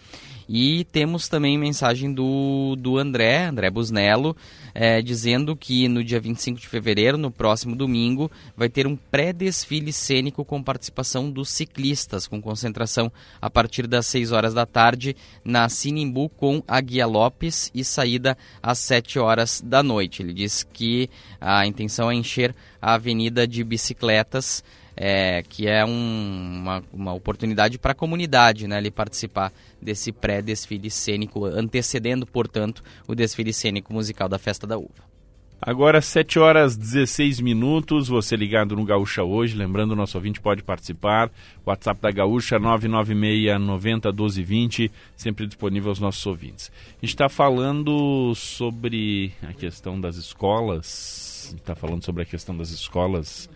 E 0.48 0.84
temos 0.92 1.28
também 1.28 1.58
mensagem 1.58 2.14
do, 2.14 2.76
do 2.78 2.98
André, 2.98 3.46
André 3.46 3.70
Busnello, 3.70 4.36
é, 4.74 5.02
dizendo 5.02 5.56
que 5.56 5.88
no 5.88 6.04
dia 6.04 6.20
25 6.20 6.60
de 6.60 6.68
fevereiro, 6.68 7.18
no 7.18 7.32
próximo 7.32 7.76
domingo, 7.76 8.30
vai 8.56 8.70
ter 8.70 8.86
um 8.86 8.96
pré-desfile 8.96 9.92
cênico 9.92 10.46
com 10.46 10.62
participação 10.62 11.32
dos 11.32 11.50
ciclistas, 11.50 12.28
com 12.28 12.42
concentração 12.42 13.12
a 13.42 13.50
partir 13.50 13.88
das 13.88 14.06
6 14.06 14.32
horas 14.32 14.54
da 14.54 14.66
tarde 14.66 15.16
na 15.44 15.68
Sinimbu 15.68 16.30
com 16.30 16.62
a 16.68 16.80
Guia 16.80 17.08
Lopes 17.08 17.72
e 17.74 17.84
saída 17.84 18.38
às 18.62 18.78
7 18.80 19.18
horas 19.18 19.62
da 19.66 19.82
noite. 19.82 20.22
Ele 20.22 20.34
diz 20.34 20.64
que 20.64 21.10
a 21.42 21.66
intenção 21.66 22.12
é 22.12 22.16
encher 22.16 22.54
a 22.80 22.94
avenida 22.94 23.48
de 23.48 23.64
bicicletas 23.64 24.64
é, 24.96 25.44
que 25.44 25.68
é 25.68 25.84
um, 25.86 26.60
uma, 26.62 26.84
uma 26.94 27.14
oportunidade 27.14 27.78
para 27.78 27.92
a 27.92 27.96
comunidade 27.96 28.68
né, 28.68 28.78
ali 28.78 28.90
participar 28.90 29.52
desse 29.82 30.12
pré-desfile 30.12 30.90
cênico, 30.90 31.46
antecedendo, 31.46 32.26
portanto, 32.26 32.84
o 33.08 33.14
desfile 33.14 33.54
cênico 33.54 33.94
musical 33.94 34.30
da 34.30 34.40
Festa 34.40 34.66
da 34.66 34.78
Uva. 34.78 35.16
Agora, 35.62 36.02
7 36.02 36.38
horas 36.38 36.76
16 36.76 37.40
minutos, 37.40 38.08
você 38.08 38.36
ligado 38.36 38.76
no 38.76 38.84
Gaúcha 38.84 39.24
hoje, 39.24 39.56
lembrando, 39.56 39.94
o 39.94 39.96
nosso 39.96 40.18
ouvinte 40.18 40.40
pode 40.40 40.62
participar, 40.62 41.32
WhatsApp 41.66 42.00
da 42.02 42.12
Gaúcha 42.12 42.60
996 42.60 43.60
90 43.60 44.12
12 44.12 44.44
20, 44.44 44.92
sempre 45.16 45.48
disponível 45.48 45.90
aos 45.90 46.00
nossos 46.00 46.26
ouvintes. 46.26 46.72
A 46.86 47.06
gente 47.06 47.16
está 47.16 47.30
falando 47.30 48.36
sobre 48.36 49.34
a 49.42 49.54
questão 49.54 50.00
das 50.00 50.18
escolas, 50.18 51.56
está 51.56 51.74
falando 51.74 52.04
sobre 52.04 52.24
a 52.24 52.26
questão 52.26 52.56
das 52.56 52.70
escolas 52.70 53.50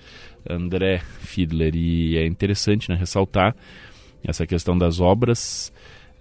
André 0.47 1.01
Fiedler. 1.19 1.75
E 1.75 2.17
é 2.17 2.25
interessante 2.25 2.89
né, 2.89 2.95
ressaltar 2.95 3.55
essa 4.23 4.45
questão 4.45 4.77
das 4.77 4.99
obras 4.99 5.71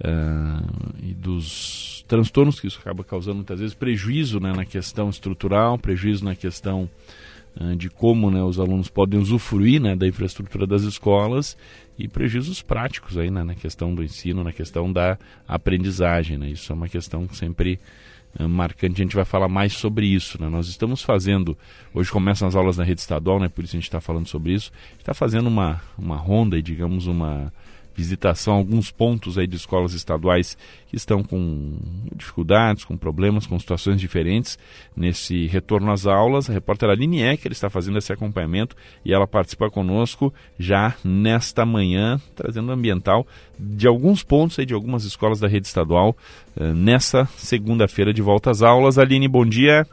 uh, 0.01 0.95
e 1.03 1.15
dos 1.15 2.05
transtornos 2.07 2.59
que 2.59 2.67
isso 2.67 2.79
acaba 2.81 3.05
causando 3.05 3.37
muitas 3.37 3.61
vezes, 3.61 3.75
prejuízo 3.75 4.41
né, 4.41 4.53
na 4.53 4.65
questão 4.65 5.11
estrutural, 5.11 5.79
prejuízo 5.79 6.25
na 6.25 6.35
questão 6.35 6.89
uh, 7.61 7.77
de 7.77 7.91
como 7.91 8.31
né, 8.31 8.43
os 8.43 8.59
alunos 8.59 8.89
podem 8.89 9.21
usufruir 9.21 9.81
né, 9.81 9.95
da 9.95 10.07
infraestrutura 10.07 10.67
das 10.67 10.83
escolas 10.83 11.57
e 11.99 12.09
prejuízos 12.09 12.63
práticos 12.63 13.19
aí, 13.19 13.31
né, 13.31 13.43
na 13.43 13.55
questão 13.55 13.95
do 13.95 14.03
ensino, 14.03 14.45
na 14.45 14.53
questão 14.53 14.93
da 14.93 15.19
aprendizagem. 15.47 16.39
Né, 16.39 16.51
isso 16.51 16.73
é 16.73 16.75
uma 16.75 16.89
questão 16.89 17.29
sempre 17.33 17.73
é, 17.75 17.79
marcante, 18.49 19.01
a 19.01 19.05
gente 19.05 19.17
vai 19.17 19.25
falar 19.25 19.49
mais 19.49 19.73
sobre 19.73 20.07
isso. 20.07 20.41
Né? 20.41 20.49
Nós 20.49 20.69
estamos 20.69 21.03
fazendo, 21.03 21.57
hoje 21.95 22.11
começam 22.11 22.47
as 22.47 22.55
aulas 22.55 22.77
na 22.77 22.85
rede 22.85 23.01
estadual, 23.01 23.41
né? 23.41 23.49
por 23.49 23.65
isso 23.65 23.77
a 23.77 23.79
gente 23.79 23.89
está 23.89 24.01
falando 24.01 24.27
sobre 24.27 24.53
isso, 24.53 24.71
está 24.99 25.15
fazendo 25.15 25.47
uma, 25.47 25.81
uma 25.97 26.17
ronda 26.17 26.59
e, 26.59 26.63
digamos, 26.63 27.07
uma 27.07 27.53
visitação 27.99 28.55
a 28.55 28.57
alguns 28.57 28.93
pontos 28.93 29.37
aí 29.37 29.47
de 29.49 29.57
escolas 29.57 29.93
estaduais 29.93 30.57
que 30.87 30.95
estão 30.95 31.21
com 31.21 31.77
dificuldades, 32.15 32.85
com 32.85 32.97
problemas, 32.97 33.45
com 33.45 33.59
situações 33.59 34.01
diferentes 34.01 34.57
nesse 34.97 35.49
retorno 35.49 35.91
às 35.91 36.07
aulas. 36.07 36.49
A 36.49 36.53
repórter 36.53 36.89
Aline 36.89 37.23
Ecker 37.23 37.51
está 37.51 37.69
fazendo 37.69 37.99
esse 37.99 38.13
acompanhamento 38.13 38.77
e 39.05 39.13
ela 39.13 39.27
participa 39.27 39.69
conosco 39.69 40.33
já 40.57 40.95
nesta 41.03 41.67
manhã, 41.67 42.21
trazendo 42.37 42.71
ambiental 42.71 43.27
de 43.59 43.89
alguns 43.89 44.23
pontos 44.23 44.61
aí 44.61 44.65
de 44.65 44.75
algumas 44.75 45.03
escolas 45.03 45.41
da 45.41 45.49
rede 45.49 45.67
estadual 45.67 46.17
eh, 46.57 46.73
nessa 46.73 47.27
segunda-feira 47.37 48.15
de 48.15 48.23
volta 48.23 48.53
às 48.53 48.63
aulas. 48.63 48.97
Aline, 48.97 49.27
bom 49.27 49.45
dia. 49.45 49.85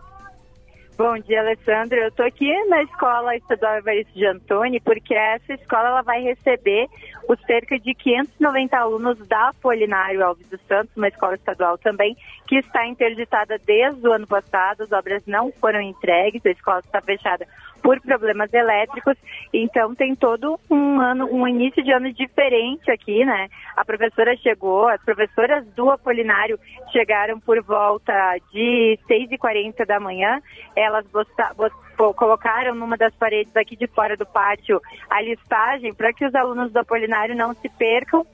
Bom 0.98 1.20
dia, 1.20 1.42
Alessandro. 1.42 1.98
Eu 1.98 2.08
estou 2.08 2.26
aqui 2.26 2.50
na 2.70 2.82
Escola 2.84 3.36
Estadual 3.36 3.80
Evaristo 3.80 4.14
de 4.14 4.26
Antônio, 4.26 4.82
porque 4.82 5.14
essa 5.14 5.54
escola 5.54 5.90
ela 5.90 6.02
vai 6.02 6.22
receber 6.22 6.88
os 7.28 7.38
cerca 7.42 7.78
de 7.78 7.94
590 7.94 8.78
alunos 8.78 9.18
da 9.28 9.50
Apolinário 9.50 10.26
Alves 10.26 10.48
dos 10.48 10.62
Santos, 10.62 10.96
uma 10.96 11.10
escola 11.10 11.36
estadual 11.36 11.78
também, 11.78 12.16
que 12.48 12.56
está 12.56 12.88
interditada 12.88 13.58
desde 13.66 14.08
o 14.08 14.14
ano 14.14 14.26
passado. 14.26 14.84
As 14.84 14.92
obras 14.94 15.22
não 15.28 15.52
foram 15.52 15.82
entregues, 15.82 16.46
a 16.46 16.52
escola 16.52 16.80
está 16.80 17.02
fechada 17.02 17.46
por 17.86 18.02
problemas 18.02 18.52
elétricos. 18.52 19.16
Então 19.54 19.94
tem 19.94 20.16
todo 20.16 20.60
um 20.72 21.00
ano, 21.00 21.30
um 21.32 21.48
início 21.48 21.84
de 21.84 21.92
ano 21.92 22.12
diferente 22.12 22.90
aqui, 22.90 23.24
né? 23.24 23.48
A 23.78 23.86
professora 23.86 24.36
chegou, 24.38 24.88
as 24.88 25.00
professoras 25.04 25.64
do 25.76 25.92
Apolinário 25.92 26.60
chegaram 26.92 27.40
por 27.40 27.62
volta 27.62 28.12
de 28.52 28.98
6h40 29.08 29.86
da 29.86 30.00
manhã. 30.00 30.42
Elas 30.76 31.06
colocaram 31.96 32.74
numa 32.74 32.98
das 32.98 33.14
paredes 33.14 33.56
aqui 33.56 33.76
de 33.76 33.86
fora 33.86 34.18
do 34.18 34.26
pátio 34.26 34.82
a 35.08 35.22
listagem 35.22 35.94
para 35.94 36.12
que 36.12 36.26
os 36.26 36.34
alunos 36.34 36.74
do 36.74 36.80
Apolinário 36.80 37.36
não 37.36 37.54
se 37.54 37.70
percam. 37.70 38.26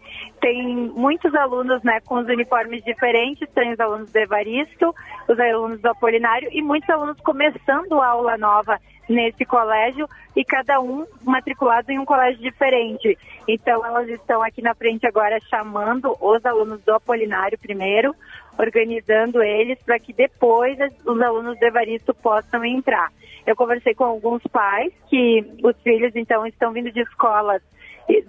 Tem 0.42 0.76
muitos 0.96 1.34
alunos 1.36 1.84
né, 1.84 2.00
com 2.02 2.16
os 2.16 2.28
uniformes 2.28 2.84
diferentes, 2.84 3.48
tem 3.54 3.74
os 3.74 3.80
alunos 3.80 4.12
do 4.12 4.18
Evaristo, 4.18 4.94
os 5.28 5.40
alunos 5.40 5.80
do 5.80 5.90
Apolinário 5.90 6.50
e 6.52 6.64
muitos 6.64 6.90
alunos 6.90 7.20
começando 7.22 8.02
a 8.02 8.08
aula 8.08 8.38
nova 8.38 8.80
nesse 9.08 9.46
colégio 9.46 10.08
e 10.36 10.44
cada 10.44 10.80
um 10.80 11.06
matriculado 11.24 11.92
em 11.92 12.00
um 12.00 12.06
colégio 12.06 12.42
diferente. 12.42 13.18
Então 13.48 13.86
elas 13.86 14.10
estão 14.10 14.42
aqui 14.42 14.62
na 14.62 14.74
frente 14.74 15.06
agora 15.06 15.40
chamando 15.50 16.18
os 16.20 16.44
alunos 16.46 16.82
do 16.82 16.94
Apolinário 16.94 17.60
primeiro, 17.60 18.16
organizando 18.58 19.44
eles 19.44 19.78
para 19.84 20.00
que 20.00 20.12
depois 20.12 20.78
os 21.06 21.22
alunos 21.22 21.60
do 21.60 21.66
Evaristo 21.66 22.14
possam 22.16 22.66
entrar. 22.66 23.12
Eu 23.46 23.56
conversei 23.56 23.94
com 23.94 24.06
alguns 24.06 24.42
pais 24.44 24.92
que 25.10 25.46
os 25.64 25.76
filhos 25.82 26.16
então 26.16 26.46
estão 26.48 26.72
vindo 26.72 26.92
de 26.92 27.02
escolas 27.02 27.62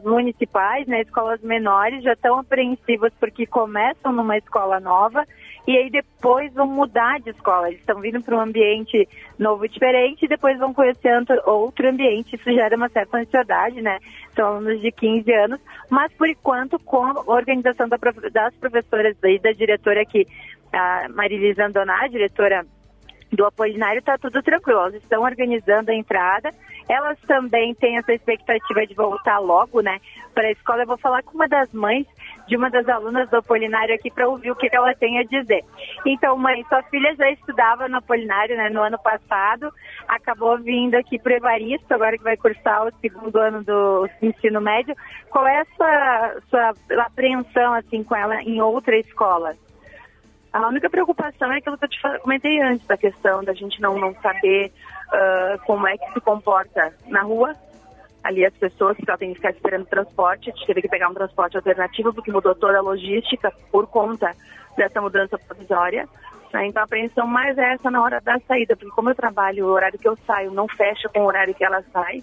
municipais, 0.04 0.86
né, 0.86 1.02
escolas 1.02 1.40
menores, 1.42 2.02
já 2.02 2.12
estão 2.12 2.38
apreensivos 2.38 3.12
porque 3.18 3.46
começam 3.46 4.12
numa 4.12 4.36
escola 4.36 4.80
nova 4.80 5.24
e 5.66 5.76
aí 5.76 5.90
depois 5.90 6.52
vão 6.54 6.66
mudar 6.66 7.20
de 7.20 7.30
escola. 7.30 7.68
Eles 7.68 7.80
estão 7.80 8.00
vindo 8.00 8.20
para 8.20 8.36
um 8.36 8.40
ambiente 8.40 9.08
novo 9.38 9.68
diferente 9.68 10.24
e 10.24 10.28
depois 10.28 10.58
vão 10.58 10.74
conhecer 10.74 11.12
outro 11.46 11.88
ambiente. 11.88 12.34
Isso 12.34 12.52
gera 12.52 12.76
uma 12.76 12.88
certa 12.88 13.18
ansiedade, 13.18 13.80
né? 13.80 13.98
São 14.34 14.46
alunos 14.46 14.80
de 14.80 14.90
15 14.90 15.32
anos, 15.32 15.60
mas 15.88 16.12
por 16.14 16.28
enquanto, 16.28 16.78
com 16.80 17.04
a 17.04 17.22
organização 17.26 17.88
das 17.88 18.54
professoras 18.56 19.16
e 19.22 19.38
da 19.38 19.52
diretora 19.52 20.02
aqui, 20.02 20.26
a 20.72 21.08
Marilisa 21.10 21.66
Andoná, 21.66 22.08
diretora 22.08 22.66
do 23.32 23.46
Apolinário 23.46 24.00
está 24.00 24.18
tudo 24.18 24.42
tranquilo. 24.42 24.80
Elas 24.80 24.94
estão 24.94 25.22
organizando 25.22 25.90
a 25.90 25.94
entrada. 25.94 26.50
Elas 26.88 27.18
também 27.26 27.74
têm 27.74 27.96
essa 27.96 28.12
expectativa 28.12 28.86
de 28.86 28.94
voltar 28.94 29.38
logo, 29.38 29.80
né, 29.80 30.00
para 30.34 30.48
a 30.48 30.52
escola. 30.52 30.82
Eu 30.82 30.86
vou 30.86 30.98
falar 30.98 31.22
com 31.22 31.34
uma 31.34 31.48
das 31.48 31.72
mães 31.72 32.06
de 32.46 32.56
uma 32.56 32.68
das 32.68 32.88
alunas 32.88 33.30
do 33.30 33.36
Apolinário 33.36 33.94
aqui 33.94 34.10
para 34.10 34.28
ouvir 34.28 34.50
o 34.50 34.56
que 34.56 34.68
ela 34.72 34.94
tem 34.94 35.18
a 35.18 35.24
dizer. 35.24 35.64
Então, 36.04 36.36
mãe, 36.36 36.64
sua 36.68 36.82
filha 36.84 37.14
já 37.14 37.30
estudava 37.30 37.88
no 37.88 37.98
Apolinário, 37.98 38.56
né, 38.56 38.68
no 38.68 38.82
ano 38.82 38.98
passado, 38.98 39.72
acabou 40.08 40.58
vindo 40.58 40.94
aqui 40.96 41.18
para 41.18 41.32
o 41.32 41.36
Evaristo, 41.36 41.94
agora 41.94 42.18
que 42.18 42.24
vai 42.24 42.36
cursar 42.36 42.86
o 42.86 42.92
segundo 43.00 43.38
ano 43.38 43.62
do 43.62 44.08
ensino 44.20 44.60
médio. 44.60 44.94
Qual 45.30 45.46
é 45.46 45.60
a 45.60 45.66
sua, 45.76 46.40
sua 46.50 47.04
apreensão, 47.04 47.74
assim, 47.74 48.02
com 48.02 48.16
ela 48.16 48.42
em 48.42 48.60
outra 48.60 48.96
escola? 48.98 49.54
A 50.52 50.68
única 50.68 50.90
preocupação 50.90 51.50
é 51.50 51.58
aquilo 51.58 51.78
que 51.78 51.84
eu 51.84 51.88
te 51.88 52.00
comentei 52.20 52.60
antes, 52.60 52.86
da 52.86 52.96
questão 52.96 53.42
da 53.42 53.54
gente 53.54 53.80
não, 53.80 53.98
não 53.98 54.14
saber 54.20 54.70
uh, 55.08 55.58
como 55.64 55.86
é 55.88 55.96
que 55.96 56.12
se 56.12 56.20
comporta 56.20 56.92
na 57.06 57.22
rua. 57.22 57.54
Ali 58.22 58.44
as 58.44 58.54
pessoas 58.54 58.96
que 58.96 59.06
têm 59.16 59.30
que 59.30 59.36
ficar 59.36 59.50
esperando 59.50 59.86
transporte, 59.86 60.50
a 60.50 60.52
gente 60.52 60.66
teve 60.66 60.82
que 60.82 60.88
pegar 60.88 61.08
um 61.08 61.14
transporte 61.14 61.56
alternativo 61.56 62.12
porque 62.12 62.30
mudou 62.30 62.54
toda 62.54 62.78
a 62.78 62.82
logística 62.82 63.50
por 63.70 63.86
conta 63.86 64.30
dessa 64.76 65.00
mudança 65.00 65.38
provisória. 65.38 66.06
Né? 66.52 66.66
Então 66.66 66.82
a 66.82 66.84
apreensão 66.84 67.26
mais 67.26 67.56
é 67.56 67.72
essa 67.72 67.90
na 67.90 68.02
hora 68.02 68.20
da 68.20 68.38
saída, 68.40 68.76
porque 68.76 68.94
como 68.94 69.10
eu 69.10 69.14
trabalho, 69.14 69.66
o 69.66 69.70
horário 69.70 69.98
que 69.98 70.06
eu 70.06 70.16
saio 70.26 70.52
não 70.52 70.68
fecha 70.68 71.08
com 71.08 71.20
o 71.20 71.26
horário 71.26 71.54
que 71.54 71.64
ela 71.64 71.82
sai, 71.92 72.22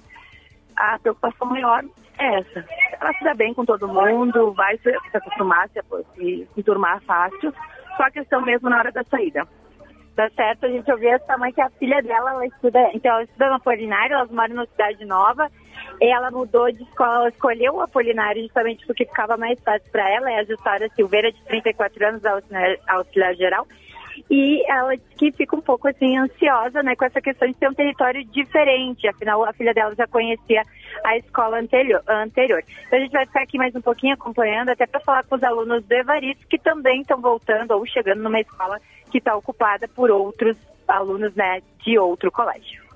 a 0.76 1.00
preocupação 1.00 1.48
maior 1.48 1.84
é 2.18 2.40
essa. 2.40 2.66
Ela 3.02 3.14
se 3.14 3.24
dá 3.24 3.34
bem 3.34 3.54
com 3.54 3.66
todo 3.66 3.88
mundo, 3.88 4.54
vai 4.54 4.78
se, 4.78 4.90
acostumar, 5.14 5.68
se 5.70 6.48
enturmar 6.56 7.02
fácil, 7.02 7.54
só 8.00 8.04
a 8.04 8.12
questão 8.12 8.42
mesmo 8.42 8.70
na 8.70 8.78
hora 8.78 8.92
da 8.94 9.04
saída. 9.04 9.46
Tá 10.16 10.30
certo, 10.32 10.66
a 10.66 10.70
gente 10.70 10.90
ouviu 10.92 11.12
essa 11.12 11.38
mãe 11.38 11.52
que 11.52 11.62
a 11.62 11.70
filha 11.72 12.02
dela, 12.02 12.32
ela 12.32 12.46
estuda, 12.46 12.80
então 12.94 13.12
ela 13.12 13.24
estuda 13.24 13.48
no 13.50 13.56
Apolinário, 13.56 14.16
elas 14.16 14.32
moram 14.32 14.56
na 14.56 14.66
Cidade 14.66 15.06
Nova, 15.06 15.50
ela 16.02 16.32
mudou 16.32 16.70
de 16.72 16.84
escola, 16.84 17.16
ela 17.16 17.30
escolheu 17.30 17.76
o 17.76 17.82
Apolinário 17.82 18.42
justamente 18.42 18.86
porque 18.86 19.06
ficava 19.06 19.38
mais 19.38 19.58
fácil 19.62 19.90
para 19.92 20.10
ela, 20.10 20.32
é 20.32 20.40
a 20.40 20.44
Jussara 20.44 20.90
Silveira, 20.90 21.32
de 21.32 21.42
34 21.46 22.08
anos, 22.08 22.26
auxiliar, 22.26 22.76
auxiliar 22.90 23.36
geral, 23.36 23.68
e 24.30 24.64
ela 24.72 24.96
que 25.18 25.32
fica 25.32 25.56
um 25.56 25.62
pouco 25.62 25.88
assim 25.88 26.18
ansiosa, 26.18 26.84
né, 26.84 26.96
com 26.96 27.06
essa 27.06 27.20
questão 27.20 27.48
de 27.48 27.56
ter 27.56 27.68
um 27.68 27.74
território 27.74 28.24
diferente. 28.26 29.08
Afinal, 29.08 29.44
a 29.44 29.54
filha 29.54 29.74
dela 29.74 29.94
já 29.96 30.06
conhecia 30.08 30.62
a 31.04 31.18
escola 31.18 31.60
anterior. 31.60 32.02
anterior. 32.08 32.64
Então 32.86 33.00
a 33.00 33.02
gente 33.02 33.12
vai 33.12 33.26
ficar 33.26 33.42
aqui 33.42 33.58
mais 33.58 33.76
um 33.76 33.82
pouquinho 33.82 34.14
acompanhando, 34.14 34.70
até 34.70 34.86
para 34.86 35.00
falar 35.00 35.24
com 35.24 35.36
os 35.36 35.44
alunos 35.44 35.84
do 35.84 35.92
Evaristo 35.94 36.46
que 36.48 36.60
também 36.60 37.02
estão 37.02 37.20
voltando 37.20 37.72
ou 37.72 37.86
chegando 37.88 38.22
numa 38.22 38.40
escola 38.40 38.80
que 39.12 39.18
está 39.18 39.36
ocupada 39.36 39.88
por 39.88 40.12
outros 40.12 40.56
alunos, 40.88 41.34
né, 41.36 41.62
de 41.84 41.98
outro 41.98 42.32
colégio. 42.32 42.90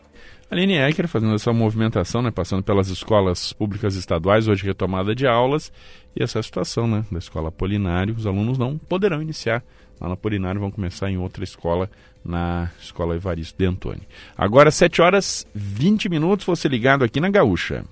Aline 0.51 0.77
Ecker 0.77 1.07
fazendo 1.07 1.33
essa 1.33 1.51
movimentação, 1.51 2.21
né, 2.21 2.29
passando 2.29 2.61
pelas 2.61 2.89
escolas 2.89 3.53
públicas 3.53 3.95
estaduais, 3.95 4.47
hoje 4.47 4.63
retomada 4.63 5.15
de 5.15 5.25
aulas, 5.25 5.73
e 6.15 6.21
essa 6.21 6.41
situação 6.43 6.87
né, 6.87 7.03
da 7.11 7.17
escola 7.17 7.51
Polinário, 7.51 8.13
os 8.13 8.27
alunos 8.27 8.57
não 8.57 8.77
poderão 8.77 9.19
iniciar 9.19 9.63
lá 10.03 10.09
na 10.09 10.17
Polinário, 10.17 10.59
vão 10.59 10.69
começar 10.69 11.09
em 11.09 11.17
outra 11.17 11.43
escola, 11.43 11.89
na 12.23 12.69
Escola 12.79 13.15
Evaristo 13.15 13.57
de 13.57 13.65
Antônio. 13.65 14.03
Agora, 14.37 14.69
7 14.69 15.01
horas 15.01 15.47
20 15.55 16.09
minutos, 16.09 16.45
você 16.45 16.67
ligado 16.67 17.03
aqui 17.03 17.21
na 17.21 17.29
Gaúcha. 17.29 17.85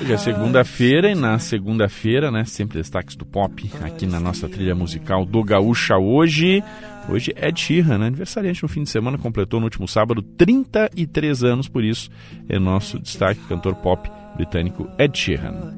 Hoje 0.00 0.12
é 0.12 0.16
segunda-feira 0.18 1.10
e 1.10 1.14
na 1.14 1.38
segunda-feira, 1.38 2.30
né, 2.30 2.44
sempre 2.44 2.78
destaques 2.78 3.16
do 3.16 3.24
pop 3.24 3.68
aqui 3.82 4.06
na 4.06 4.20
nossa 4.20 4.48
trilha 4.48 4.74
musical 4.74 5.24
do 5.24 5.42
Gaúcha 5.42 5.96
hoje. 5.96 6.62
Hoje 7.08 7.32
é 7.36 7.54
Sheeran, 7.54 7.98
né? 7.98 8.06
aniversariante 8.08 8.62
no 8.62 8.68
fim 8.68 8.82
de 8.82 8.90
semana, 8.90 9.16
completou 9.16 9.60
no 9.60 9.66
último 9.66 9.86
sábado 9.86 10.22
33 10.22 11.44
anos, 11.44 11.68
por 11.68 11.84
isso 11.84 12.10
é 12.48 12.58
nosso 12.58 12.98
destaque, 12.98 13.40
cantor 13.48 13.76
pop 13.76 14.10
britânico 14.36 14.88
Ed 14.98 15.18
Sheeran. 15.18 15.74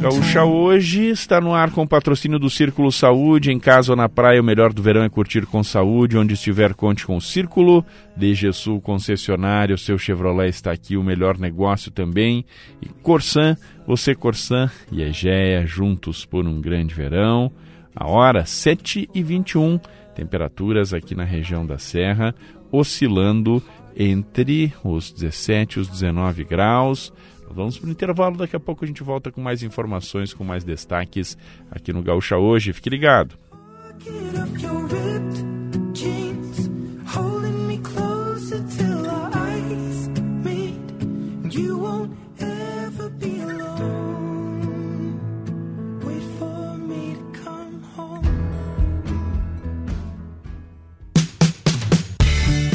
Gaúcha 0.00 0.44
hoje 0.44 1.08
está 1.08 1.40
no 1.40 1.52
ar 1.52 1.72
com 1.72 1.82
o 1.82 1.88
patrocínio 1.88 2.38
do 2.38 2.48
Círculo 2.48 2.92
Saúde. 2.92 3.50
Em 3.50 3.58
casa 3.58 3.92
ou 3.92 3.96
na 3.96 4.08
praia, 4.08 4.40
o 4.40 4.44
melhor 4.44 4.72
do 4.72 4.80
verão 4.80 5.02
é 5.02 5.08
curtir 5.08 5.46
com 5.46 5.64
saúde. 5.64 6.16
Onde 6.16 6.34
estiver, 6.34 6.74
conte 6.74 7.04
com 7.04 7.16
o 7.16 7.20
Círculo. 7.20 7.84
DG 8.16 8.52
Sul 8.52 8.80
concessionário, 8.80 9.76
seu 9.76 9.98
Chevrolet 9.98 10.50
está 10.50 10.70
aqui, 10.70 10.96
o 10.96 11.02
melhor 11.02 11.38
negócio 11.38 11.90
também. 11.90 12.44
E 12.80 12.88
Corsan, 13.02 13.56
você 13.84 14.14
Corsan 14.14 14.70
e 14.92 15.02
Egea 15.02 15.66
juntos 15.66 16.24
por 16.24 16.46
um 16.46 16.60
grande 16.60 16.94
verão. 16.94 17.50
A 17.96 18.06
hora 18.06 18.44
7 18.44 19.10
e 19.12 19.22
21 19.24 19.80
temperaturas 20.14 20.94
aqui 20.94 21.16
na 21.16 21.24
região 21.24 21.66
da 21.66 21.78
Serra 21.78 22.32
oscilando 22.70 23.62
entre 23.96 24.72
os 24.84 25.10
17 25.10 25.78
e 25.78 25.80
os 25.80 25.88
19 25.88 26.44
graus. 26.44 27.12
Vamos 27.50 27.78
para 27.78 27.88
o 27.88 27.92
intervalo, 27.92 28.36
daqui 28.36 28.54
a 28.56 28.60
pouco 28.60 28.84
a 28.84 28.86
gente 28.86 29.02
volta 29.02 29.30
com 29.32 29.40
mais 29.40 29.62
informações, 29.62 30.34
com 30.34 30.44
mais 30.44 30.64
destaques 30.64 31.38
aqui 31.70 31.92
no 31.92 32.02
Gaúcha 32.02 32.36
hoje. 32.36 32.72
Fique 32.72 32.90
ligado. 32.90 33.38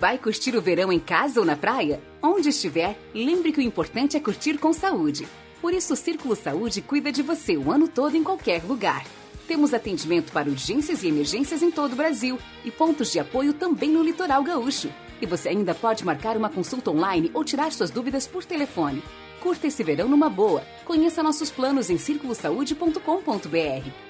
Vai 0.00 0.16
curtir 0.16 0.56
o 0.56 0.62
verão 0.62 0.90
em 0.90 0.98
casa 0.98 1.40
ou 1.40 1.44
na 1.44 1.54
praia? 1.54 2.00
Onde 2.22 2.48
estiver, 2.48 2.98
lembre 3.14 3.52
que 3.52 3.58
o 3.58 3.62
importante 3.62 4.16
é 4.16 4.20
curtir 4.20 4.56
com 4.56 4.72
saúde. 4.72 5.28
Por 5.60 5.74
isso, 5.74 5.92
o 5.92 5.96
Círculo 5.96 6.34
Saúde 6.34 6.80
cuida 6.80 7.12
de 7.12 7.20
você 7.20 7.58
o 7.58 7.70
ano 7.70 7.86
todo 7.86 8.16
em 8.16 8.24
qualquer 8.24 8.64
lugar. 8.64 9.04
Temos 9.46 9.74
atendimento 9.74 10.32
para 10.32 10.48
urgências 10.48 11.02
e 11.02 11.08
emergências 11.08 11.62
em 11.62 11.70
todo 11.70 11.92
o 11.92 11.96
Brasil 11.96 12.38
e 12.64 12.70
pontos 12.70 13.12
de 13.12 13.18
apoio 13.18 13.52
também 13.52 13.90
no 13.90 14.02
litoral 14.02 14.42
gaúcho. 14.42 14.90
E 15.20 15.26
você 15.26 15.50
ainda 15.50 15.74
pode 15.74 16.02
marcar 16.02 16.34
uma 16.34 16.48
consulta 16.48 16.90
online 16.90 17.30
ou 17.34 17.44
tirar 17.44 17.70
suas 17.70 17.90
dúvidas 17.90 18.26
por 18.26 18.42
telefone. 18.42 19.02
Curta 19.40 19.66
esse 19.66 19.84
verão 19.84 20.08
numa 20.08 20.30
boa. 20.30 20.62
Conheça 20.86 21.22
nossos 21.22 21.50
planos 21.50 21.90
em 21.90 21.98
circulosaude.com.br. 21.98 24.09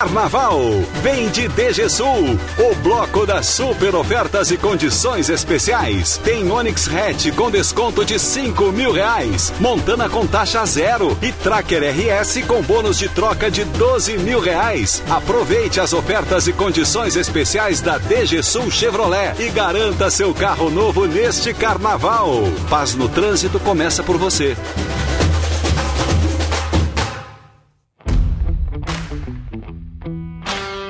Carnaval, 0.00 0.58
vem 1.02 1.28
de 1.28 1.46
DG 1.46 1.86
Sul, 1.90 2.38
o 2.58 2.74
bloco 2.76 3.26
das 3.26 3.44
super 3.44 3.94
ofertas 3.94 4.50
e 4.50 4.56
condições 4.56 5.28
especiais. 5.28 6.16
Tem 6.24 6.50
Onix 6.50 6.88
Hatch 6.88 7.30
com 7.36 7.50
desconto 7.50 8.02
de 8.02 8.18
5 8.18 8.72
mil 8.72 8.92
reais, 8.92 9.52
Montana 9.60 10.08
com 10.08 10.26
taxa 10.26 10.64
zero 10.64 11.14
e 11.20 11.30
Tracker 11.30 11.82
RS 11.82 12.42
com 12.46 12.62
bônus 12.62 12.96
de 12.96 13.10
troca 13.10 13.50
de 13.50 13.62
12 13.62 14.16
mil 14.16 14.40
reais. 14.40 15.02
Aproveite 15.10 15.80
as 15.80 15.92
ofertas 15.92 16.48
e 16.48 16.54
condições 16.54 17.14
especiais 17.14 17.82
da 17.82 17.98
DG 17.98 18.42
Sul 18.42 18.70
Chevrolet 18.70 19.34
e 19.38 19.50
garanta 19.50 20.10
seu 20.10 20.32
carro 20.32 20.70
novo 20.70 21.04
neste 21.04 21.52
Carnaval. 21.52 22.44
Paz 22.70 22.94
no 22.94 23.06
trânsito 23.06 23.60
começa 23.60 24.02
por 24.02 24.16
você. 24.16 24.56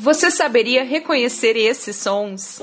Você 0.00 0.30
saberia 0.30 0.84
reconhecer 0.84 1.56
esses 1.56 1.96
sons? 1.96 2.60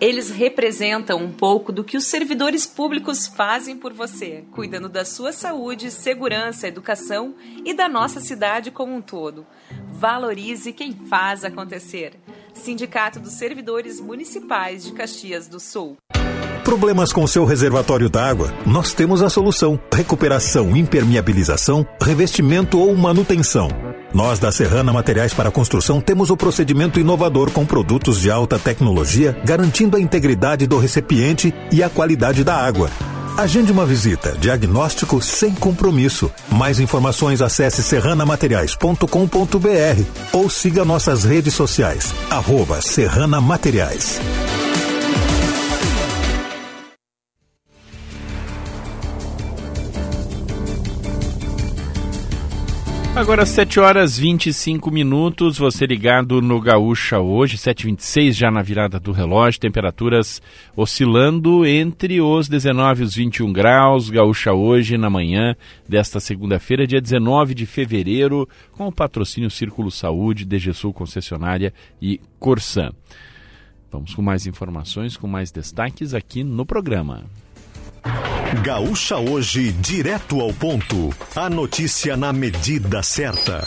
Eles 0.00 0.30
representam 0.30 1.18
um 1.18 1.32
pouco 1.32 1.72
do 1.72 1.82
que 1.82 1.96
os 1.96 2.04
servidores 2.04 2.64
públicos 2.64 3.26
fazem 3.26 3.76
por 3.76 3.92
você, 3.92 4.44
cuidando 4.52 4.88
da 4.88 5.04
sua 5.04 5.32
saúde, 5.32 5.90
segurança, 5.90 6.68
educação 6.68 7.34
e 7.64 7.74
da 7.74 7.88
nossa 7.88 8.20
cidade 8.20 8.70
como 8.70 8.94
um 8.94 9.02
todo. 9.02 9.44
Valorize 9.90 10.72
quem 10.72 10.92
faz 10.92 11.44
acontecer. 11.44 12.12
Sindicato 12.54 13.18
dos 13.18 13.32
Servidores 13.32 14.00
Municipais 14.00 14.84
de 14.84 14.92
Caxias 14.92 15.48
do 15.48 15.58
Sul. 15.58 15.96
Problemas 16.68 17.12
com 17.14 17.26
seu 17.26 17.46
reservatório 17.46 18.10
d'água? 18.10 18.52
Nós 18.66 18.92
temos 18.92 19.22
a 19.22 19.30
solução: 19.30 19.80
recuperação, 19.90 20.76
impermeabilização, 20.76 21.86
revestimento 21.98 22.78
ou 22.78 22.94
manutenção. 22.94 23.70
Nós 24.12 24.38
da 24.38 24.52
Serrana 24.52 24.92
Materiais 24.92 25.32
para 25.32 25.50
Construção 25.50 25.98
temos 25.98 26.28
o 26.28 26.36
procedimento 26.36 27.00
inovador 27.00 27.50
com 27.52 27.64
produtos 27.64 28.20
de 28.20 28.30
alta 28.30 28.58
tecnologia, 28.58 29.34
garantindo 29.46 29.96
a 29.96 30.00
integridade 30.00 30.66
do 30.66 30.78
recipiente 30.78 31.54
e 31.72 31.82
a 31.82 31.88
qualidade 31.88 32.44
da 32.44 32.56
água. 32.56 32.90
Agende 33.38 33.72
uma 33.72 33.86
visita. 33.86 34.36
Diagnóstico 34.38 35.22
sem 35.22 35.54
compromisso. 35.54 36.30
Mais 36.52 36.78
informações 36.78 37.40
acesse 37.40 37.82
serranamateriais.com.br 37.82 40.02
ou 40.34 40.50
siga 40.50 40.84
nossas 40.84 41.24
redes 41.24 41.54
sociais. 41.54 42.12
Arroba 42.28 42.82
Serrana 42.82 43.40
Materiais. 43.40 44.20
Agora 53.18 53.44
7 53.44 53.80
horas 53.80 54.16
25 54.16 54.92
minutos, 54.92 55.58
você 55.58 55.84
ligado 55.84 56.40
no 56.40 56.60
Gaúcha 56.60 57.18
hoje, 57.18 57.56
7h26 57.56 58.32
já 58.32 58.48
na 58.48 58.62
virada 58.62 59.00
do 59.00 59.10
relógio, 59.10 59.60
temperaturas 59.60 60.40
oscilando 60.76 61.66
entre 61.66 62.20
os 62.20 62.48
19 62.48 63.02
e 63.02 63.04
os 63.04 63.16
21 63.16 63.52
graus, 63.52 64.08
Gaúcha 64.08 64.52
hoje 64.52 64.96
na 64.96 65.10
manhã 65.10 65.56
desta 65.86 66.20
segunda-feira, 66.20 66.86
dia 66.86 67.00
19 67.00 67.54
de 67.54 67.66
fevereiro, 67.66 68.48
com 68.70 68.86
o 68.86 68.92
patrocínio 68.92 69.50
Círculo 69.50 69.90
Saúde, 69.90 70.44
DGSul 70.44 70.92
Concessionária 70.92 71.74
e 72.00 72.20
Corsan. 72.38 72.92
Vamos 73.90 74.14
com 74.14 74.22
mais 74.22 74.46
informações, 74.46 75.16
com 75.16 75.26
mais 75.26 75.50
destaques 75.50 76.14
aqui 76.14 76.44
no 76.44 76.64
programa. 76.64 77.24
Gaúcha 78.54 79.18
hoje, 79.18 79.72
direto 79.72 80.40
ao 80.40 80.50
ponto. 80.54 81.10
A 81.36 81.50
notícia 81.50 82.16
na 82.16 82.32
medida 82.32 83.02
certa. 83.02 83.62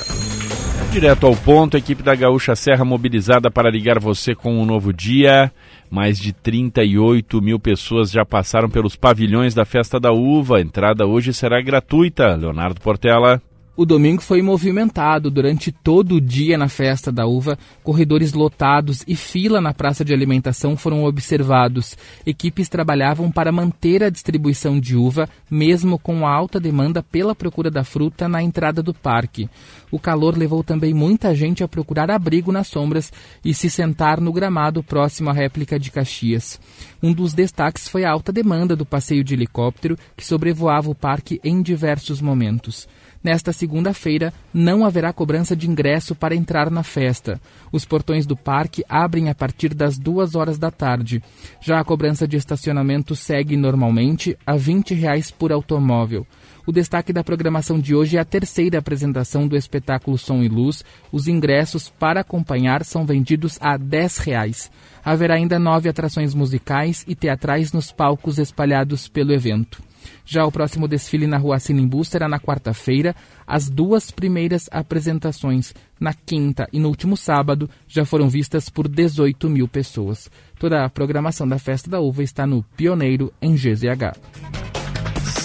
Direto 0.92 1.28
ao 1.28 1.36
ponto, 1.36 1.78
a 1.78 1.80
equipe 1.80 2.02
da 2.02 2.16
Gaúcha 2.16 2.56
Serra 2.56 2.84
mobilizada 2.84 3.52
para 3.52 3.70
ligar 3.70 4.00
você 4.00 4.34
com 4.34 4.60
um 4.60 4.66
novo 4.66 4.92
dia. 4.92 5.52
Mais 5.88 6.18
de 6.18 6.34
38 6.34 7.40
mil 7.44 7.60
pessoas 7.60 8.10
já 8.10 8.26
passaram 8.26 8.70
pelos 8.70 8.96
pavilhões 8.96 9.54
da 9.54 9.66
Festa 9.66 10.00
da 10.00 10.12
Uva. 10.12 10.58
A 10.58 10.62
entrada 10.62 11.06
hoje 11.06 11.32
será 11.32 11.62
gratuita. 11.62 12.36
Leonardo 12.36 12.82
Portela. 12.82 13.40
O 13.74 13.86
domingo 13.86 14.22
foi 14.22 14.41
movimentado 14.41 15.32
durante 15.32 15.72
todo 15.72 16.15
o 16.15 16.22
dia 16.22 16.57
na 16.57 16.67
festa 16.67 17.09
da 17.09 17.26
uva. 17.26 17.57
Corredores 17.82 18.34
lotados 18.34 19.01
e 19.07 19.15
fila 19.15 19.61
na 19.61 19.74
praça 19.74 20.03
de 20.03 20.13
alimentação 20.13 20.76
foram 20.76 21.05
observados. 21.05 21.97
Equipes 22.26 22.67
trabalhavam 22.67 23.32
para 23.32 23.49
manter 23.49 24.03
a 24.03 24.09
distribuição 24.09 24.78
de 24.78 24.97
uva, 24.97 25.30
mesmo 25.49 25.97
com 25.97 26.28
a 26.28 26.34
alta 26.34 26.59
demanda 26.59 27.01
pela 27.01 27.34
procura 27.34 27.72
da 27.72 27.82
fruta 27.82 28.28
na 28.28 28.43
entrada 28.43 28.84
do 28.84 28.93
parque. 28.93 29.49
O 29.89 29.97
calor 29.97 30.38
levou 30.38 30.65
também 30.65 30.93
muita 30.93 31.34
gente 31.34 31.63
a 31.63 31.67
procurar 31.67 32.11
abrigo 32.11 32.51
nas 32.51 32.67
sombras 32.67 33.11
e 33.43 33.53
se 33.53 33.69
sentar 33.69 34.19
no 34.19 34.34
gramado 34.34 34.84
próximo 34.84 35.30
à 35.30 35.34
réplica 35.34 35.80
de 35.80 35.91
Caxias. 35.91 36.59
Um 37.01 37.13
dos 37.13 37.34
destaques 37.34 37.88
foi 37.88 38.03
a 38.03 38.11
alta 38.11 38.34
demanda 38.34 38.76
do 38.76 38.86
passeio 38.86 39.24
de 39.24 39.34
helicóptero 39.34 39.97
que 40.15 40.26
sobrevoava 40.26 40.89
o 40.89 40.95
parque 40.95 41.39
em 41.41 41.61
diversos 41.61 42.19
momentos. 42.19 42.86
Nesta 43.24 43.53
segunda-feira, 43.53 44.34
não 44.51 44.84
haverá 44.84 45.13
cobrança 45.13 45.55
de 45.55 45.69
ingresso 45.69 46.15
para 46.15 46.36
entrar 46.36 46.72
na 46.72 46.82
festa. 46.82 47.39
Os 47.72 47.86
portões 47.86 48.26
do 48.26 48.36
parque 48.36 48.84
abrem 48.89 49.30
a 49.30 49.36
partir 49.36 49.76
das 49.76 49.97
duas 49.99 50.34
horas 50.34 50.57
da 50.57 50.72
tarde. 50.72 51.22
Já 51.61 51.80
a 51.80 51.84
cobrança 51.84 52.28
de 52.28 52.36
estacionamento 52.36 53.15
segue 53.15 53.55
normalmente 53.55 54.36
a 54.45 54.55
20 54.55 54.95
reais 54.95 55.30
por 55.30 55.51
automóvel. 55.51 56.26
O 56.65 56.72
destaque 56.72 57.13
da 57.13 57.24
programação 57.24 57.80
de 57.80 57.93
hoje 57.93 58.17
é 58.17 58.19
a 58.19 58.26
terceira 58.26 58.80
apresentação 58.80 59.47
do 59.47 59.55
espetáculo 59.55 60.17
Som 60.17 60.41
e 60.41 60.47
Luz. 60.47 60.84
Os 61.11 61.28
ingressos 61.28 61.89
para 61.89 62.22
acompanhar 62.22 62.84
são 62.84 63.05
vendidos 63.05 63.57
a 63.61 63.78
10 63.78 64.17
reais. 64.17 64.72
Haverá 65.05 65.36
ainda 65.36 65.59
nove 65.59 65.89
atrações 65.89 66.34
musicais 66.34 67.03
e 67.07 67.15
teatrais 67.15 67.72
nos 67.72 67.91
palcos 67.91 68.39
espalhados 68.39 69.07
pelo 69.07 69.32
evento. 69.32 69.91
Já 70.32 70.46
o 70.46 70.52
próximo 70.52 70.88
desfile 70.88 71.28
na 71.28 71.38
rua 71.38 71.60
Sinimbu 71.60 72.06
será 72.06 72.26
na 72.26 72.40
quarta-feira. 72.40 73.14
As 73.46 73.70
duas 73.70 74.12
primeiras 74.12 74.70
apresentações, 74.72 75.74
na 76.00 76.14
quinta 76.14 76.70
e 76.72 76.80
no 76.80 76.88
último 76.88 77.18
sábado, 77.18 77.70
já 77.86 78.06
foram 78.06 78.30
vistas 78.30 78.70
por 78.70 78.88
18 78.88 79.50
mil 79.50 79.68
pessoas. 79.68 80.32
Toda 80.58 80.86
a 80.86 80.90
programação 80.90 81.46
da 81.46 81.60
Festa 81.60 81.90
da 81.90 82.00
Uva 82.00 82.24
está 82.24 82.48
no 82.48 82.64
Pioneiro, 82.78 83.34
em 83.42 83.56
GZH. 83.56 84.16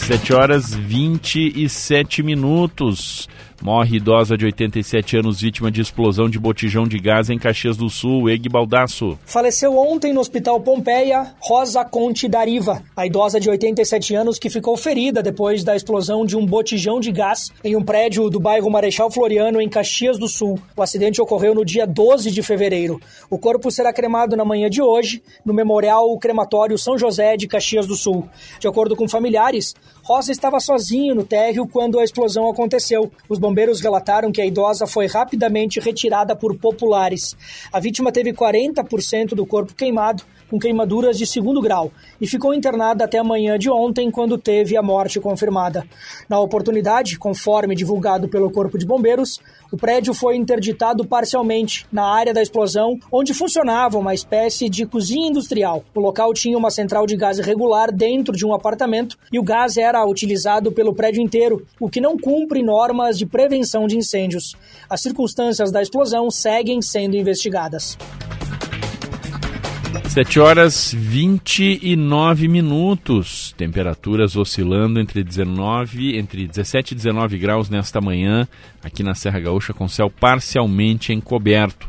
7 0.06 0.32
horas 0.32 0.72
27 0.72 2.22
minutos. 2.22 3.28
Morre 3.62 3.96
idosa 3.96 4.36
de 4.36 4.44
87 4.44 5.16
anos 5.16 5.40
vítima 5.40 5.70
de 5.70 5.80
explosão 5.80 6.28
de 6.28 6.38
botijão 6.38 6.86
de 6.86 6.98
gás 6.98 7.30
em 7.30 7.38
Caxias 7.38 7.76
do 7.76 7.88
Sul, 7.88 8.28
Eg 8.28 8.48
Baldaço. 8.48 9.18
Faleceu 9.24 9.76
ontem 9.76 10.12
no 10.12 10.20
Hospital 10.20 10.60
Pompeia 10.60 11.34
Rosa 11.40 11.84
Conte 11.84 12.28
Dariva, 12.28 12.82
a 12.94 13.06
idosa 13.06 13.40
de 13.40 13.48
87 13.48 14.14
anos 14.14 14.38
que 14.38 14.50
ficou 14.50 14.76
ferida 14.76 15.22
depois 15.22 15.64
da 15.64 15.74
explosão 15.74 16.24
de 16.24 16.36
um 16.36 16.44
botijão 16.44 17.00
de 17.00 17.10
gás 17.10 17.50
em 17.64 17.74
um 17.74 17.82
prédio 17.82 18.28
do 18.28 18.38
bairro 18.38 18.70
Marechal 18.70 19.10
Floriano, 19.10 19.60
em 19.60 19.68
Caxias 19.68 20.18
do 20.18 20.28
Sul. 20.28 20.58
O 20.76 20.82
acidente 20.82 21.20
ocorreu 21.20 21.54
no 21.54 21.64
dia 21.64 21.86
12 21.86 22.30
de 22.30 22.42
fevereiro. 22.42 23.00
O 23.30 23.38
corpo 23.38 23.70
será 23.70 23.92
cremado 23.92 24.36
na 24.36 24.44
manhã 24.44 24.68
de 24.68 24.82
hoje 24.82 25.22
no 25.44 25.54
Memorial 25.54 26.16
Crematório 26.18 26.78
São 26.78 26.98
José 26.98 27.36
de 27.36 27.48
Caxias 27.48 27.86
do 27.86 27.96
Sul. 27.96 28.28
De 28.60 28.68
acordo 28.68 28.94
com 28.94 29.08
familiares, 29.08 29.74
Rosa 30.02 30.30
estava 30.30 30.60
sozinho 30.60 31.14
no 31.14 31.24
térreo 31.24 31.66
quando 31.66 31.98
a 31.98 32.04
explosão 32.04 32.48
aconteceu. 32.48 33.10
Os 33.28 33.38
bombeiros 33.46 33.80
relataram 33.80 34.32
que 34.32 34.42
a 34.42 34.46
idosa 34.46 34.88
foi 34.88 35.06
rapidamente 35.06 35.78
retirada 35.78 36.34
por 36.34 36.56
populares. 36.58 37.36
A 37.72 37.78
vítima 37.78 38.10
teve 38.10 38.32
40% 38.32 39.36
do 39.36 39.46
corpo 39.46 39.72
queimado, 39.72 40.24
com 40.50 40.58
queimaduras 40.58 41.18
de 41.18 41.26
segundo 41.26 41.60
grau, 41.60 41.90
e 42.20 42.26
ficou 42.26 42.54
internada 42.54 43.04
até 43.04 43.18
a 43.18 43.24
manhã 43.24 43.58
de 43.58 43.70
ontem, 43.70 44.10
quando 44.10 44.38
teve 44.38 44.76
a 44.76 44.82
morte 44.82 45.20
confirmada. 45.20 45.84
Na 46.28 46.38
oportunidade, 46.40 47.18
conforme 47.18 47.74
divulgado 47.74 48.28
pelo 48.28 48.50
Corpo 48.50 48.78
de 48.78 48.86
Bombeiros, 48.86 49.40
o 49.70 49.76
prédio 49.76 50.14
foi 50.14 50.36
interditado 50.36 51.04
parcialmente 51.04 51.86
na 51.90 52.04
área 52.04 52.32
da 52.32 52.42
explosão, 52.42 52.98
onde 53.10 53.34
funcionava 53.34 53.98
uma 53.98 54.14
espécie 54.14 54.68
de 54.68 54.86
cozinha 54.86 55.28
industrial. 55.28 55.84
O 55.94 56.00
local 56.00 56.32
tinha 56.32 56.56
uma 56.56 56.70
central 56.70 57.06
de 57.06 57.16
gás 57.16 57.38
regular 57.38 57.92
dentro 57.92 58.36
de 58.36 58.46
um 58.46 58.54
apartamento 58.54 59.16
e 59.32 59.38
o 59.38 59.42
gás 59.42 59.76
era 59.76 60.04
utilizado 60.06 60.70
pelo 60.72 60.94
prédio 60.94 61.22
inteiro, 61.22 61.66
o 61.80 61.88
que 61.88 62.00
não 62.00 62.16
cumpre 62.16 62.62
normas 62.62 63.18
de 63.18 63.26
prevenção 63.26 63.86
de 63.86 63.96
incêndios. 63.96 64.54
As 64.88 65.00
circunstâncias 65.00 65.70
da 65.70 65.82
explosão 65.82 66.30
seguem 66.30 66.80
sendo 66.80 67.16
investigadas. 67.16 67.98
7 70.08 70.40
horas 70.40 70.94
29 70.96 72.48
minutos. 72.48 73.54
Temperaturas 73.56 74.36
oscilando 74.36 74.98
entre 74.98 75.22
19, 75.22 76.16
entre 76.16 76.46
17 76.46 76.92
e 76.92 76.94
19 76.94 77.38
graus 77.38 77.68
nesta 77.68 78.00
manhã, 78.00 78.48
aqui 78.82 79.02
na 79.02 79.14
Serra 79.14 79.40
Gaúcha, 79.40 79.72
com 79.72 79.88
céu 79.88 80.10
parcialmente 80.10 81.12
encoberto. 81.12 81.86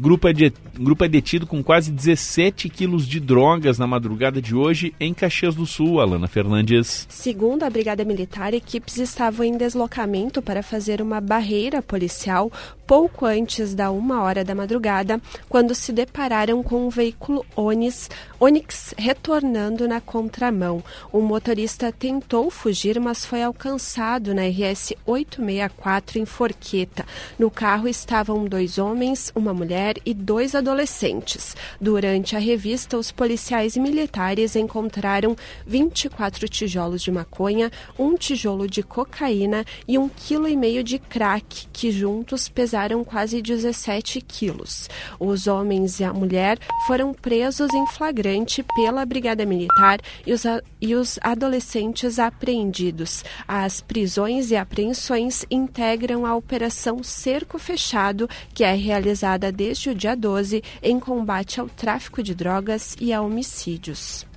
Grupo 0.00 0.28
é, 0.28 0.32
de, 0.32 0.52
grupo 0.78 1.04
é 1.04 1.08
detido 1.08 1.44
com 1.44 1.60
quase 1.60 1.90
17 1.90 2.68
quilos 2.68 3.04
de 3.04 3.18
drogas 3.18 3.80
na 3.80 3.86
madrugada 3.86 4.40
de 4.40 4.54
hoje 4.54 4.94
em 5.00 5.12
Caxias 5.12 5.56
do 5.56 5.66
Sul. 5.66 6.00
Alana 6.00 6.28
Fernandes. 6.28 7.04
Segundo 7.10 7.64
a 7.64 7.70
Brigada 7.70 8.04
Militar, 8.04 8.54
equipes 8.54 8.96
estavam 8.98 9.44
em 9.44 9.56
deslocamento 9.56 10.40
para 10.40 10.62
fazer 10.62 11.02
uma 11.02 11.20
barreira 11.20 11.82
policial 11.82 12.52
pouco 12.88 13.26
antes 13.26 13.74
da 13.74 13.90
uma 13.90 14.22
hora 14.22 14.42
da 14.42 14.54
madrugada, 14.54 15.20
quando 15.46 15.74
se 15.74 15.92
depararam 15.92 16.62
com 16.62 16.86
um 16.86 16.88
veículo 16.88 17.44
Onix, 17.54 18.08
Onix 18.40 18.94
retornando 18.96 19.86
na 19.86 20.00
contramão. 20.00 20.82
O 21.12 21.20
motorista 21.20 21.92
tentou 21.92 22.50
fugir, 22.50 22.98
mas 22.98 23.26
foi 23.26 23.42
alcançado 23.42 24.34
na 24.34 24.46
RS 24.46 24.94
864 25.04 26.18
em 26.18 26.24
Forqueta. 26.24 27.04
No 27.38 27.50
carro 27.50 27.88
estavam 27.88 28.46
dois 28.46 28.78
homens, 28.78 29.30
uma 29.34 29.52
mulher 29.52 29.96
e 30.06 30.14
dois 30.14 30.54
adolescentes. 30.54 31.54
Durante 31.78 32.36
a 32.36 32.38
revista, 32.38 32.96
os 32.96 33.12
policiais 33.12 33.76
militares 33.76 34.56
encontraram 34.56 35.36
24 35.66 36.48
tijolos 36.48 37.02
de 37.02 37.12
maconha, 37.12 37.70
um 37.98 38.16
tijolo 38.16 38.66
de 38.66 38.82
cocaína 38.82 39.62
e 39.86 39.98
um 39.98 40.08
quilo 40.08 40.48
e 40.48 40.56
meio 40.56 40.82
de 40.82 40.98
crack, 40.98 41.66
que 41.70 41.90
juntos 41.90 42.48
pesaram 42.48 42.77
pesaram 42.78 43.02
quase 43.02 43.42
17 43.42 44.20
quilos. 44.20 44.88
Os 45.18 45.48
homens 45.48 45.98
e 45.98 46.04
a 46.04 46.12
mulher 46.12 46.58
foram 46.86 47.12
presos 47.12 47.72
em 47.74 47.84
flagrante 47.88 48.64
pela 48.76 49.04
Brigada 49.04 49.44
Militar 49.44 49.98
e 50.24 50.32
os, 50.32 50.44
e 50.80 50.94
os 50.94 51.18
adolescentes 51.20 52.20
apreendidos. 52.20 53.24
As 53.48 53.80
prisões 53.80 54.52
e 54.52 54.56
apreensões 54.56 55.44
integram 55.50 56.24
a 56.24 56.36
Operação 56.36 57.02
Cerco 57.02 57.58
Fechado, 57.58 58.30
que 58.54 58.62
é 58.62 58.74
realizada 58.74 59.50
desde 59.50 59.90
o 59.90 59.94
dia 59.94 60.14
12 60.14 60.62
em 60.80 61.00
combate 61.00 61.60
ao 61.60 61.68
tráfico 61.68 62.22
de 62.22 62.32
drogas 62.32 62.96
e 63.00 63.12
a 63.12 63.20
homicídios. 63.20 64.27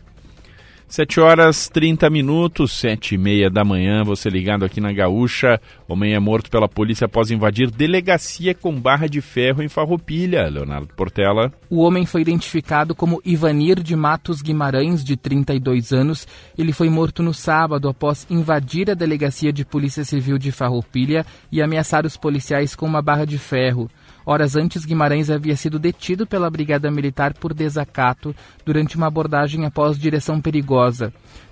7 0.91 1.21
horas 1.21 1.69
30 1.69 2.09
minutos, 2.09 2.73
7 2.73 3.15
e 3.15 3.17
meia 3.17 3.49
da 3.49 3.63
manhã, 3.63 4.03
você 4.03 4.29
ligado 4.29 4.65
aqui 4.65 4.81
na 4.81 4.91
Gaúcha. 4.91 5.57
Homem 5.87 6.13
é 6.13 6.19
morto 6.19 6.51
pela 6.51 6.67
polícia 6.67 7.05
após 7.05 7.31
invadir 7.31 7.71
delegacia 7.71 8.53
com 8.53 8.77
barra 8.77 9.07
de 9.07 9.21
ferro 9.21 9.63
em 9.63 9.69
Farroupilha. 9.69 10.49
Leonardo 10.49 10.93
Portela. 10.93 11.49
O 11.69 11.79
homem 11.79 12.05
foi 12.05 12.19
identificado 12.19 12.93
como 12.93 13.21
Ivanir 13.23 13.81
de 13.81 13.95
Matos 13.95 14.41
Guimarães, 14.41 15.01
de 15.01 15.15
32 15.15 15.93
anos. 15.93 16.27
Ele 16.57 16.73
foi 16.73 16.89
morto 16.89 17.23
no 17.23 17.33
sábado 17.33 17.87
após 17.87 18.27
invadir 18.29 18.91
a 18.91 18.93
delegacia 18.93 19.53
de 19.53 19.63
polícia 19.63 20.03
civil 20.03 20.37
de 20.37 20.51
Farroupilha 20.51 21.25
e 21.49 21.61
ameaçar 21.61 22.05
os 22.05 22.17
policiais 22.17 22.75
com 22.75 22.85
uma 22.85 23.01
barra 23.01 23.23
de 23.23 23.37
ferro. 23.37 23.89
Horas 24.25 24.55
antes, 24.55 24.85
Guimarães 24.85 25.29
havia 25.29 25.55
sido 25.55 25.79
detido 25.79 26.27
pela 26.27 26.49
Brigada 26.49 26.91
Militar 26.91 27.33
por 27.33 27.53
desacato 27.53 28.35
durante 28.65 28.95
uma 28.95 29.07
abordagem 29.07 29.65
após 29.65 29.97
direção 29.97 30.39
perigosa. 30.39 31.11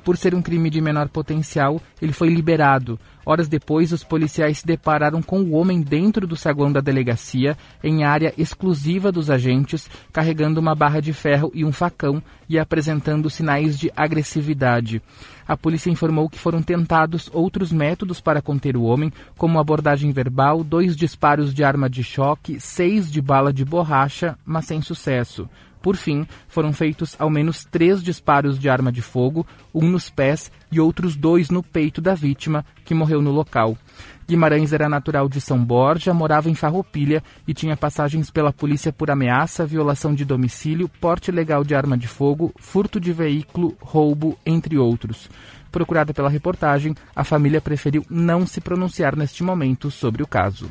Por 0.10 0.18
ser 0.18 0.34
um 0.34 0.42
crime 0.42 0.72
de 0.72 0.82
menor 0.82 1.08
potencial, 1.08 1.80
ele 2.02 2.12
foi 2.12 2.30
liberado. 2.30 3.00
Horas 3.24 3.48
depois, 3.48 3.94
os 3.94 4.04
policiais 4.04 4.58
se 4.58 4.66
depararam 4.66 5.22
com 5.22 5.40
o 5.40 5.52
homem 5.52 5.82
dentro 5.82 6.26
do 6.26 6.36
saguão 6.36 6.72
da 6.72 6.82
delegacia, 6.82 7.56
em 7.84 8.04
área 8.04 8.34
exclusiva 8.36 9.12
dos 9.12 9.30
agentes, 9.30 9.88
carregando 10.12 10.60
uma 10.60 10.74
barra 10.74 11.00
de 11.00 11.14
ferro 11.14 11.52
e 11.54 11.64
um 11.64 11.72
facão 11.72 12.24
e 12.50 12.58
apresentando 12.58 13.30
sinais 13.30 13.78
de 13.78 13.92
agressividade. 13.96 15.00
A 15.48 15.56
polícia 15.56 15.92
informou 15.92 16.28
que 16.28 16.40
foram 16.40 16.64
tentados 16.64 17.30
outros 17.32 17.72
métodos 17.72 18.20
para 18.20 18.42
conter 18.42 18.76
o 18.76 18.82
homem, 18.82 19.14
como 19.38 19.60
abordagem 19.60 20.12
verbal, 20.12 20.64
dois 20.64 20.96
disparos 20.96 21.54
de 21.54 21.64
arma 21.64 21.88
de 21.88 22.04
choque, 22.04 22.60
seis 22.60 23.12
de 23.12 23.22
bala 23.22 23.54
de 23.54 23.64
borracha, 23.64 24.36
mas 24.44 24.66
sem 24.66 24.82
sucesso. 24.82 25.48
Por 25.82 25.96
fim, 25.96 26.28
foram 26.48 26.74
feitos 26.74 27.16
ao 27.18 27.30
menos 27.30 27.64
três 27.64 28.04
disparos 28.04 28.60
de 28.60 28.70
arma 28.70 28.92
de 28.92 29.02
fogo, 29.02 29.48
um 29.74 29.90
nos 29.90 30.10
pés 30.10 30.52
e 30.72 30.80
outros 30.80 31.16
dois 31.16 31.50
no 31.50 31.64
peito 31.64 32.02
da 32.02 32.14
vítima, 32.14 32.66
que 32.84 32.94
morreu 32.94 33.22
no 33.22 33.32
local. 33.32 33.78
Guimarães 34.28 34.74
era 34.74 34.88
natural 34.88 35.28
de 35.28 35.42
São 35.42 35.58
Borja, 35.64 36.14
morava 36.14 36.50
em 36.50 36.54
Farroupilha 36.54 37.24
e 37.48 37.54
tinha 37.54 37.76
passagens 37.76 38.30
pela 38.30 38.54
polícia 38.54 38.94
por 38.94 39.10
ameaça, 39.10 39.66
violação 39.66 40.14
de 40.14 40.24
domicílio, 40.24 40.88
porte 40.88 41.32
ilegal 41.32 41.64
de 41.64 41.74
arma 41.74 41.98
de 41.98 42.08
fogo, 42.08 42.54
furto 42.60 43.00
de 43.00 43.12
veículo, 43.12 43.76
roubo, 43.80 44.38
entre 44.46 44.78
outros. 44.78 45.30
Procurada 45.72 46.14
pela 46.14 46.30
reportagem, 46.30 46.94
a 47.16 47.24
família 47.24 47.62
preferiu 47.62 48.06
não 48.10 48.46
se 48.46 48.62
pronunciar 48.62 49.16
neste 49.16 49.44
momento 49.44 49.90
sobre 49.90 50.22
o 50.22 50.28
caso. 50.28 50.70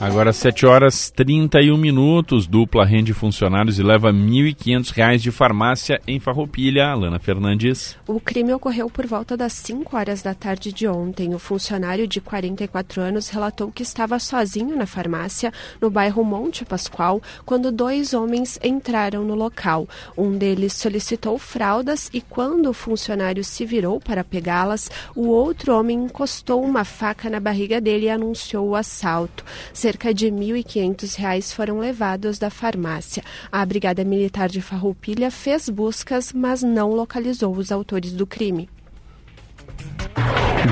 Agora 0.00 0.32
7 0.32 0.64
horas 0.64 1.10
31 1.10 1.76
minutos, 1.76 2.46
dupla 2.46 2.86
rende 2.86 3.12
funcionários 3.12 3.78
e 3.78 3.82
leva 3.82 4.10
R$ 4.10 4.16
1.500 4.16 5.18
de 5.18 5.30
farmácia 5.30 6.00
em 6.06 6.18
Farroupilha. 6.18 6.86
Alana 6.86 7.18
Fernandes. 7.18 7.98
O 8.08 8.18
crime 8.18 8.54
ocorreu 8.54 8.88
por 8.88 9.06
volta 9.06 9.36
das 9.36 9.52
5 9.52 9.94
horas 9.94 10.22
da 10.22 10.32
tarde 10.32 10.72
de 10.72 10.88
ontem. 10.88 11.34
O 11.34 11.38
funcionário 11.38 12.08
de 12.08 12.18
44 12.18 13.02
anos 13.02 13.28
relatou 13.28 13.70
que 13.70 13.82
estava 13.82 14.18
sozinho 14.18 14.74
na 14.74 14.86
farmácia, 14.86 15.52
no 15.78 15.90
bairro 15.90 16.24
Monte 16.24 16.64
Pascoal, 16.64 17.20
quando 17.44 17.70
dois 17.70 18.14
homens 18.14 18.58
entraram 18.64 19.22
no 19.22 19.34
local. 19.34 19.86
Um 20.16 20.38
deles 20.38 20.72
solicitou 20.72 21.36
fraldas 21.38 22.08
e 22.10 22.22
quando 22.22 22.70
o 22.70 22.72
funcionário 22.72 23.44
se 23.44 23.66
virou 23.66 24.00
para 24.00 24.24
pegá-las, 24.24 24.90
o 25.14 25.26
outro 25.26 25.78
homem 25.78 26.04
encostou 26.04 26.64
uma 26.64 26.86
faca 26.86 27.28
na 27.28 27.38
barriga 27.38 27.82
dele 27.82 28.06
e 28.06 28.10
anunciou 28.10 28.66
o 28.66 28.74
assalto 28.74 29.44
cerca 29.90 30.14
de 30.14 30.26
R$ 30.26 30.32
1.500 30.32 31.52
foram 31.52 31.80
levados 31.80 32.38
da 32.38 32.48
farmácia. 32.48 33.24
A 33.50 33.66
Brigada 33.66 34.04
Militar 34.04 34.48
de 34.48 34.60
Farroupilha 34.60 35.32
fez 35.32 35.68
buscas, 35.68 36.32
mas 36.32 36.62
não 36.62 36.92
localizou 36.92 37.56
os 37.56 37.72
autores 37.72 38.12
do 38.12 38.24
crime. 38.24 38.70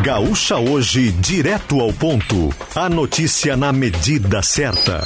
Gaúcha 0.04 0.56
hoje, 0.56 1.10
direto 1.10 1.80
ao 1.80 1.92
ponto. 1.92 2.50
A 2.76 2.88
notícia 2.88 3.56
na 3.56 3.72
medida 3.72 4.40
certa. 4.40 5.04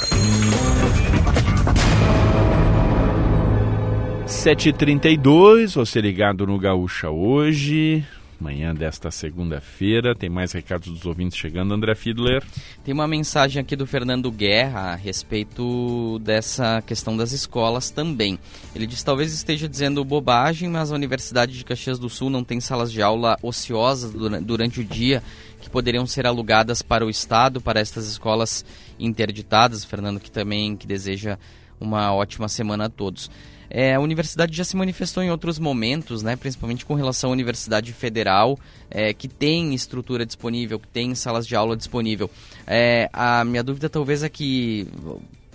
7h32, 4.27 5.73
você 5.73 5.99
ligado 5.99 6.45
no 6.45 6.59
Gaúcha 6.59 7.09
hoje 7.09 8.05
manhã 8.43 8.75
desta 8.75 9.09
segunda-feira. 9.09 10.13
Tem 10.13 10.29
mais 10.29 10.51
recados 10.51 10.89
dos 10.89 11.05
ouvintes 11.05 11.37
chegando, 11.37 11.73
André 11.73 11.95
Fiedler. 11.95 12.43
Tem 12.83 12.93
uma 12.93 13.07
mensagem 13.07 13.61
aqui 13.61 13.75
do 13.75 13.87
Fernando 13.87 14.29
Guerra 14.29 14.91
a 14.91 14.95
respeito 14.95 16.19
dessa 16.19 16.81
questão 16.81 17.15
das 17.15 17.31
escolas 17.31 17.89
também. 17.89 18.37
Ele 18.75 18.85
diz 18.85 19.01
talvez 19.01 19.33
esteja 19.33 19.67
dizendo 19.67 20.03
bobagem, 20.03 20.69
mas 20.69 20.91
a 20.91 20.95
Universidade 20.95 21.57
de 21.57 21.63
Caxias 21.63 21.97
do 21.97 22.09
Sul 22.09 22.29
não 22.29 22.43
tem 22.43 22.59
salas 22.59 22.91
de 22.91 23.01
aula 23.01 23.37
ociosas 23.41 24.11
durante 24.41 24.81
o 24.81 24.83
dia 24.83 25.23
que 25.61 25.69
poderiam 25.69 26.05
ser 26.05 26.27
alugadas 26.27 26.81
para 26.81 27.05
o 27.05 27.09
Estado, 27.09 27.61
para 27.61 27.79
estas 27.79 28.05
escolas 28.05 28.65
interditadas. 28.99 29.85
Fernando 29.85 30.19
que 30.19 30.29
também 30.29 30.75
que 30.75 30.85
deseja 30.85 31.39
uma 31.83 32.13
ótima 32.13 32.47
semana 32.47 32.85
a 32.85 32.89
todos. 32.89 33.29
É, 33.69 33.95
a 33.95 33.99
universidade 33.99 34.55
já 34.55 34.63
se 34.63 34.75
manifestou 34.75 35.23
em 35.23 35.31
outros 35.31 35.57
momentos, 35.57 36.21
né, 36.21 36.35
principalmente 36.35 36.85
com 36.85 36.93
relação 36.93 37.31
à 37.31 37.33
Universidade 37.33 37.91
Federal, 37.91 38.59
é, 38.89 39.13
que 39.13 39.27
tem 39.27 39.73
estrutura 39.73 40.25
disponível, 40.25 40.79
que 40.79 40.87
tem 40.87 41.15
salas 41.15 41.47
de 41.47 41.55
aula 41.55 41.75
disponível. 41.75 42.29
É, 42.67 43.09
a 43.11 43.43
minha 43.43 43.63
dúvida 43.63 43.89
talvez 43.89 44.21
é 44.21 44.29
que 44.29 44.87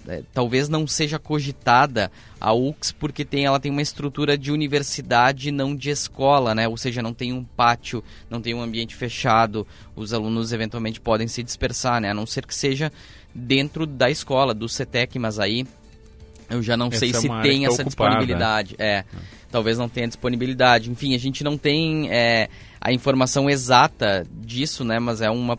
é, 0.08 0.22
talvez 0.32 0.68
não 0.68 0.86
seja 0.86 1.18
cogitada 1.18 2.10
a 2.40 2.52
UX 2.52 2.90
porque 2.90 3.24
tem, 3.24 3.44
ela 3.44 3.60
tem 3.60 3.70
uma 3.70 3.82
estrutura 3.82 4.38
de 4.38 4.50
universidade 4.50 5.52
não 5.52 5.76
de 5.76 5.90
escola, 5.90 6.54
né? 6.54 6.66
Ou 6.66 6.76
seja, 6.76 7.02
não 7.02 7.12
tem 7.12 7.32
um 7.32 7.44
pátio, 7.44 8.02
não 8.30 8.40
tem 8.40 8.54
um 8.54 8.62
ambiente 8.62 8.96
fechado, 8.96 9.66
os 9.94 10.14
alunos 10.14 10.52
eventualmente 10.52 10.98
podem 10.98 11.28
se 11.28 11.42
dispersar, 11.42 12.00
né? 12.00 12.10
A 12.10 12.14
não 12.14 12.26
ser 12.26 12.46
que 12.46 12.54
seja 12.54 12.90
dentro 13.34 13.86
da 13.86 14.10
escola, 14.10 14.54
do 14.54 14.68
CETEC, 14.68 15.18
mas 15.18 15.38
aí 15.38 15.66
eu 16.51 16.62
já 16.62 16.76
não 16.76 16.88
essa 16.88 16.99
sei 16.99 17.11
é 17.11 17.14
se 17.14 17.28
tem 17.42 17.66
essa 17.66 17.82
ocupada. 17.82 18.11
disponibilidade. 18.11 18.74
É, 18.78 19.05
talvez 19.51 19.78
não 19.78 19.88
tenha 19.88 20.07
disponibilidade. 20.07 20.90
Enfim, 20.90 21.14
a 21.14 21.18
gente 21.18 21.44
não 21.44 21.59
tem 21.59 22.11
é, 22.11 22.49
a 22.80 22.92
informação 22.92 23.49
exata 23.51 24.26
disso, 24.32 24.84
né? 24.84 24.99
Mas 24.99 25.20
é 25.20 25.30
uma, 25.30 25.59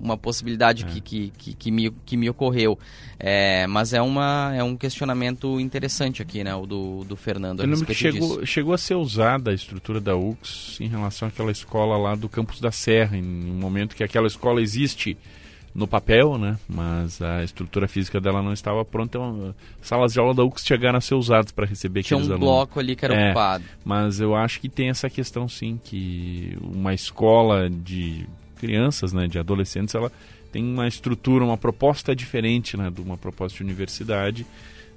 uma 0.00 0.16
possibilidade 0.16 0.84
é. 0.84 1.00
que, 1.00 1.30
que, 1.30 1.54
que, 1.54 1.70
me, 1.70 1.90
que 2.04 2.16
me 2.16 2.28
ocorreu. 2.28 2.78
É, 3.18 3.66
mas 3.66 3.92
é, 3.92 4.02
uma, 4.02 4.52
é 4.54 4.62
um 4.62 4.76
questionamento 4.76 5.58
interessante 5.58 6.22
aqui, 6.22 6.44
né? 6.44 6.54
O 6.54 6.66
do, 6.66 7.04
do 7.04 7.16
Fernando. 7.16 7.60
Eu 7.60 7.66
lembro 7.66 7.86
que 7.86 7.94
chegou, 7.94 8.44
chegou 8.44 8.74
a 8.74 8.78
ser 8.78 8.94
usada 8.94 9.50
a 9.50 9.54
estrutura 9.54 10.00
da 10.00 10.16
UX 10.16 10.78
em 10.80 10.88
relação 10.88 11.28
àquela 11.28 11.50
escola 11.50 11.96
lá 11.96 12.14
do 12.14 12.28
Campus 12.28 12.60
da 12.60 12.70
Serra, 12.70 13.16
em 13.16 13.22
um 13.22 13.58
momento 13.58 13.96
que 13.96 14.04
aquela 14.04 14.26
escola 14.26 14.60
existe 14.60 15.16
no 15.78 15.86
papel, 15.86 16.36
né? 16.36 16.58
Mas 16.68 17.22
a 17.22 17.44
estrutura 17.44 17.86
física 17.86 18.20
dela 18.20 18.42
não 18.42 18.52
estava 18.52 18.84
pronta. 18.84 19.16
Então, 19.16 19.54
salas 19.80 20.12
de 20.12 20.18
aula 20.18 20.34
da 20.34 20.42
UX 20.44 20.64
chegaram 20.64 20.98
a 20.98 21.00
ser 21.00 21.14
usadas 21.14 21.52
para 21.52 21.64
receber 21.64 22.02
Tinha 22.02 22.18
aqueles 22.18 22.30
um 22.30 22.34
alunos. 22.34 22.54
bloco 22.54 22.80
ali 22.80 22.96
que 22.96 23.04
era 23.04 23.14
é, 23.14 23.26
ocupado. 23.26 23.64
Mas 23.84 24.18
eu 24.18 24.34
acho 24.34 24.60
que 24.60 24.68
tem 24.68 24.88
essa 24.88 25.08
questão 25.08 25.48
sim, 25.48 25.80
que 25.82 26.58
uma 26.60 26.92
escola 26.92 27.70
de 27.70 28.26
crianças, 28.56 29.12
né, 29.12 29.28
de 29.28 29.38
adolescentes, 29.38 29.94
ela 29.94 30.10
tem 30.50 30.64
uma 30.64 30.88
estrutura, 30.88 31.44
uma 31.44 31.56
proposta 31.56 32.14
diferente, 32.14 32.76
né, 32.76 32.90
de 32.90 33.00
uma 33.00 33.16
proposta 33.16 33.58
de 33.58 33.62
universidade, 33.62 34.44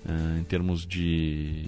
uh, 0.03 0.39
em 0.39 0.43
termos 0.43 0.83
de 0.83 1.65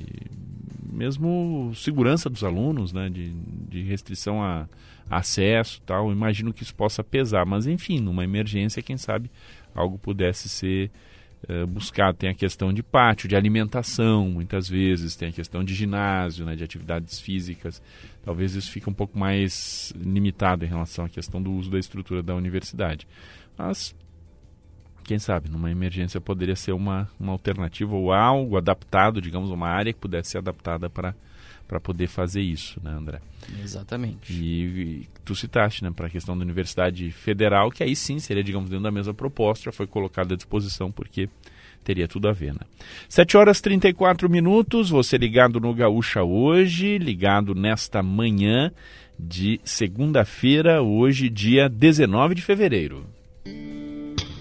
mesmo 0.92 1.72
segurança 1.76 2.32
dos 2.32 2.44
alunos, 2.44 2.92
né, 2.92 3.10
de, 3.10 3.32
de 3.70 3.84
restrição 3.84 4.42
a 4.42 4.68
acesso 5.10 5.82
tal. 5.86 6.12
Imagino 6.12 6.54
que 6.54 6.64
isso 6.64 6.76
possa 6.76 7.04
pesar, 7.04 7.46
mas 7.46 7.68
enfim, 7.68 8.00
numa 8.00 8.24
emergência, 8.24 8.82
quem 8.82 8.98
sabe 8.98 9.30
algo 9.76 9.98
pudesse 9.98 10.50
ser 10.50 10.92
uh, 11.50 11.68
buscado. 11.68 12.18
Tem 12.18 12.30
a 12.30 12.34
questão 12.34 12.74
de 12.74 12.84
pátio, 12.84 13.28
de 13.28 13.36
alimentação, 13.36 14.30
muitas 14.30 14.68
vezes, 14.68 15.16
tem 15.16 15.30
a 15.30 15.32
questão 15.32 15.64
de 15.64 15.74
ginásio, 15.74 16.46
né, 16.46 16.56
de 16.56 16.64
atividades 16.64 17.20
físicas. 17.20 17.82
Talvez 18.24 18.56
isso 18.56 18.72
fique 18.72 18.90
um 18.90 18.94
pouco 18.94 19.18
mais 19.18 19.94
limitado 19.96 20.66
em 20.66 20.68
relação 20.68 21.06
à 21.06 21.10
questão 21.10 21.42
do 21.42 21.52
uso 21.52 21.70
da 21.70 21.80
estrutura 21.80 22.22
da 22.22 22.36
universidade. 22.36 23.08
Mas 23.58 23.96
quem 25.04 25.20
sabe, 25.20 25.50
numa 25.50 25.70
emergência 25.70 26.22
poderia 26.22 26.56
ser 26.56 26.72
uma, 26.72 27.10
uma 27.20 27.34
alternativa 27.34 27.94
ou 27.94 28.14
algo 28.14 28.58
adaptado, 28.58 29.22
digamos, 29.22 29.50
uma 29.50 29.68
área 29.68 29.92
que 29.92 30.00
pudesse 30.00 30.32
ser 30.32 30.38
adaptada 30.38 30.90
para 30.90 31.14
para 31.68 31.80
poder 31.80 32.08
fazer 32.08 32.42
isso, 32.42 32.80
né, 32.84 32.92
André? 32.92 33.20
Exatamente. 33.62 34.34
E, 34.34 34.64
e 34.64 35.08
tu 35.24 35.36
citaste, 35.36 35.84
né, 35.84 35.92
para 35.96 36.08
a 36.08 36.10
questão 36.10 36.38
da 36.38 36.44
Universidade 36.44 37.12
Federal, 37.12 37.72
que 37.72 37.84
aí 37.84 37.96
sim 37.96 38.20
seria, 38.20 38.44
digamos, 38.44 38.70
dentro 38.70 38.84
da 38.84 38.92
mesma 38.92 39.14
proposta, 39.14 39.66
já 39.66 39.72
foi 39.72 39.88
colocada 39.88 40.34
à 40.34 40.38
disposição, 40.38 40.92
porque 40.92 41.30
teria 41.84 42.08
tudo 42.08 42.28
a 42.28 42.32
ver, 42.32 42.54
né? 42.54 42.62
7 43.10 43.38
horas 43.38 43.60
34 43.62 44.30
minutos, 44.30 44.90
você 44.90 45.18
ligado 45.18 45.60
no 45.60 45.74
Gaúcha 45.74 46.24
hoje, 46.24 46.98
ligado 46.98 47.54
nesta 47.54 48.02
manhã 48.02 48.72
de 49.20 49.60
segunda-feira, 49.64 50.82
hoje, 50.82 51.30
dia 51.30 51.70
19 51.70 52.36
de 52.36 52.42
fevereiro. 52.42 53.06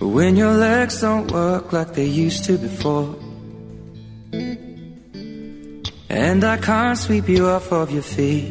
When 0.01 0.37
your 0.37 0.57
legs 0.57 1.01
don't 1.01 1.33
work 1.33 1.73
like 1.73 1.93
they 1.93 2.07
used 2.07 2.45
to 2.47 2.59
before 2.59 3.15
And 6.15 6.45
I 6.45 6.59
can't 6.59 6.99
sweep 6.99 7.33
you 7.33 7.47
off 7.47 7.73
of 7.73 7.91
your 7.91 8.03
feet. 8.03 8.45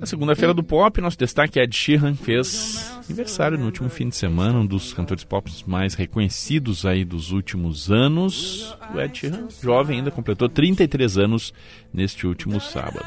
Na 0.00 0.06
segunda-feira 0.06 0.52
do 0.52 0.64
pop, 0.64 1.00
nosso 1.00 1.16
destaque 1.16 1.60
é 1.60 1.62
Ed 1.62 1.76
Sheeran 1.76 2.16
fez 2.16 2.90
aniversário 3.06 3.56
no 3.56 3.66
último 3.66 3.88
fim 3.88 4.08
de 4.08 4.16
semana, 4.16 4.58
um 4.58 4.66
dos 4.66 4.92
cantores 4.92 5.22
pop 5.22 5.48
mais 5.66 5.94
reconhecidos 5.94 6.84
aí 6.84 7.04
dos 7.04 7.30
últimos 7.30 7.92
anos. 7.92 8.76
O 8.92 9.00
Ed 9.00 9.16
Sheeran, 9.16 9.46
jovem 9.62 9.98
ainda, 9.98 10.10
completou 10.10 10.48
33 10.48 11.16
anos 11.16 11.54
neste 11.94 12.26
último 12.26 12.60
sábado. 12.60 13.06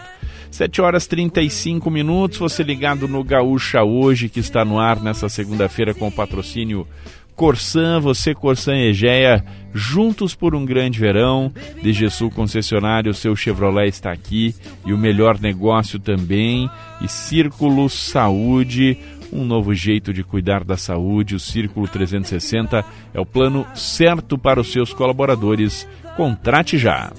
7 0.49 0.81
horas 0.81 1.05
35 1.05 1.89
minutos, 1.89 2.37
você 2.37 2.63
ligado 2.63 3.07
no 3.07 3.23
Gaúcha 3.23 3.83
hoje, 3.83 4.29
que 4.29 4.39
está 4.39 4.63
no 4.63 4.79
ar 4.79 5.01
nessa 5.01 5.27
segunda-feira 5.27 5.93
com 5.93 6.07
o 6.07 6.11
patrocínio 6.11 6.87
Corsan, 7.35 7.99
você, 7.99 8.33
Corsan 8.33 8.75
Egeia, 8.75 9.43
juntos 9.73 10.35
por 10.35 10.55
um 10.55 10.65
grande 10.65 10.99
verão. 10.99 11.51
DGSul 11.81 12.29
concessionário, 12.31 13.13
seu 13.13 13.35
Chevrolet 13.35 13.89
está 13.89 14.11
aqui 14.11 14.55
e 14.85 14.93
o 14.93 14.97
melhor 14.97 15.39
negócio 15.39 15.99
também. 15.99 16.69
E 17.01 17.07
Círculo 17.07 17.89
Saúde, 17.89 18.97
um 19.31 19.43
novo 19.43 19.73
jeito 19.73 20.13
de 20.13 20.23
cuidar 20.23 20.63
da 20.63 20.77
saúde. 20.77 21.35
O 21.35 21.39
Círculo 21.39 21.87
360 21.87 22.85
é 23.13 23.19
o 23.19 23.25
plano 23.25 23.65
certo 23.73 24.37
para 24.37 24.61
os 24.61 24.71
seus 24.71 24.93
colaboradores. 24.93 25.87
Contrate 26.15 26.77
já. 26.77 27.11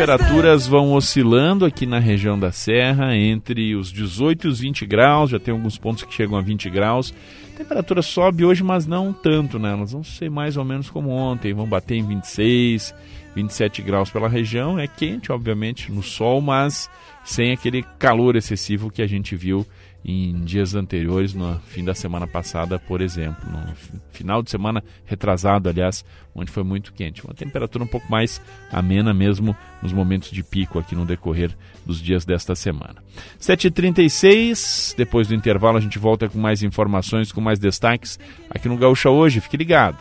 Temperaturas 0.00 0.66
vão 0.66 0.94
oscilando 0.94 1.66
aqui 1.66 1.84
na 1.84 1.98
região 1.98 2.38
da 2.38 2.50
Serra 2.50 3.14
entre 3.14 3.74
os 3.76 3.92
18 3.92 4.46
e 4.46 4.50
os 4.50 4.60
20 4.60 4.86
graus, 4.86 5.28
já 5.28 5.38
tem 5.38 5.52
alguns 5.52 5.76
pontos 5.76 6.04
que 6.04 6.14
chegam 6.14 6.38
a 6.38 6.40
20 6.40 6.70
graus. 6.70 7.12
A 7.54 7.58
temperatura 7.58 8.00
sobe 8.00 8.42
hoje, 8.42 8.64
mas 8.64 8.86
não 8.86 9.12
tanto, 9.12 9.58
né? 9.58 9.72
Elas 9.72 9.92
vão 9.92 10.02
ser 10.02 10.30
mais 10.30 10.56
ou 10.56 10.64
menos 10.64 10.88
como 10.88 11.10
ontem, 11.10 11.52
vão 11.52 11.66
bater 11.66 11.96
em 11.96 12.06
26, 12.06 12.94
27 13.36 13.82
graus 13.82 14.08
pela 14.08 14.26
região. 14.26 14.78
É 14.78 14.86
quente, 14.86 15.30
obviamente, 15.30 15.92
no 15.92 16.02
sol, 16.02 16.40
mas 16.40 16.88
sem 17.22 17.52
aquele 17.52 17.82
calor 17.98 18.36
excessivo 18.36 18.90
que 18.90 19.02
a 19.02 19.06
gente 19.06 19.36
viu 19.36 19.66
em 20.04 20.40
dias 20.44 20.74
anteriores, 20.74 21.34
no 21.34 21.58
fim 21.60 21.84
da 21.84 21.94
semana 21.94 22.26
passada, 22.26 22.78
por 22.78 23.00
exemplo. 23.00 23.48
No 23.50 23.74
final 24.10 24.42
de 24.42 24.50
semana 24.50 24.82
retrasado, 25.04 25.68
aliás, 25.68 26.04
onde 26.34 26.50
foi 26.50 26.62
muito 26.62 26.92
quente. 26.92 27.24
Uma 27.24 27.34
temperatura 27.34 27.84
um 27.84 27.86
pouco 27.86 28.10
mais 28.10 28.40
amena 28.72 29.12
mesmo 29.12 29.56
nos 29.82 29.92
momentos 29.92 30.30
de 30.30 30.42
pico 30.42 30.78
aqui 30.78 30.94
no 30.94 31.04
decorrer 31.04 31.56
dos 31.84 32.00
dias 32.00 32.24
desta 32.24 32.54
semana. 32.54 32.96
7h36, 33.38 34.94
depois 34.96 35.28
do 35.28 35.34
intervalo 35.34 35.76
a 35.78 35.80
gente 35.80 35.98
volta 35.98 36.28
com 36.28 36.38
mais 36.38 36.62
informações, 36.62 37.32
com 37.32 37.40
mais 37.40 37.58
destaques 37.58 38.18
aqui 38.48 38.68
no 38.68 38.76
Gaúcha 38.76 39.10
hoje. 39.10 39.40
Fique 39.40 39.56
ligado. 39.56 39.98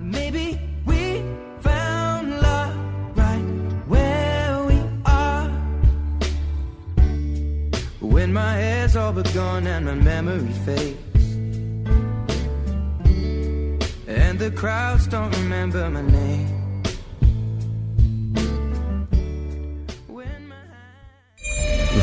Maybe 0.00 0.67
When 8.18 8.32
my 8.32 8.54
hair's 8.54 8.96
all 8.96 9.12
but 9.12 9.32
gone 9.32 9.64
and 9.68 9.86
my 9.86 9.94
memory 9.94 10.52
fades 10.66 10.98
And 14.08 14.36
the 14.40 14.50
crowds 14.50 15.06
don't 15.06 15.30
remember 15.36 15.88
my 15.88 16.02
name 16.02 16.48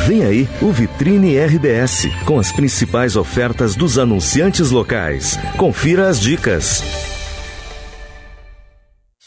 Vem 0.07 0.23
aí 0.23 0.47
o 0.61 0.71
Vitrine 0.71 1.37
RBS, 1.37 2.07
com 2.25 2.37
as 2.37 2.51
principais 2.51 3.15
ofertas 3.15 3.75
dos 3.75 3.97
anunciantes 3.97 4.69
locais. 4.69 5.35
Confira 5.57 6.07
as 6.07 6.19
dicas. 6.19 7.14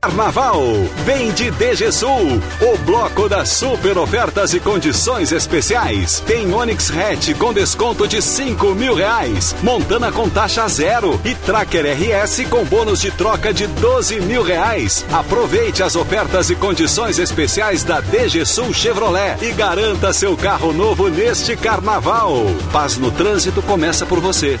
Carnaval, 0.00 0.62
vem 1.04 1.32
de 1.32 1.50
DG 1.50 1.90
Sul, 1.90 2.40
o 2.60 2.78
bloco 2.86 3.28
das 3.28 3.48
super 3.48 3.98
ofertas 3.98 4.54
e 4.54 4.60
condições 4.60 5.32
especiais. 5.32 6.20
Tem 6.20 6.54
Onix 6.54 6.88
Hatch 6.88 7.36
com 7.36 7.52
desconto 7.52 8.06
de 8.06 8.22
5 8.22 8.76
mil 8.76 8.94
reais, 8.94 9.56
Montana 9.60 10.12
com 10.12 10.28
taxa 10.30 10.68
zero 10.68 11.20
e 11.24 11.34
Tracker 11.34 11.84
RS 11.84 12.46
com 12.48 12.64
bônus 12.64 13.00
de 13.00 13.10
troca 13.10 13.52
de 13.52 13.66
12 13.66 14.20
mil 14.20 14.44
reais. 14.44 15.04
Aproveite 15.12 15.82
as 15.82 15.96
ofertas 15.96 16.48
e 16.48 16.54
condições 16.54 17.18
especiais 17.18 17.82
da 17.82 18.00
DG 18.00 18.46
Sul 18.46 18.72
Chevrolet 18.72 19.36
e 19.42 19.50
garanta 19.50 20.12
seu 20.12 20.36
carro 20.36 20.72
novo 20.72 21.08
neste 21.08 21.56
Carnaval. 21.56 22.46
Paz 22.72 22.96
no 22.98 23.10
trânsito 23.10 23.60
começa 23.62 24.06
por 24.06 24.20
você. 24.20 24.60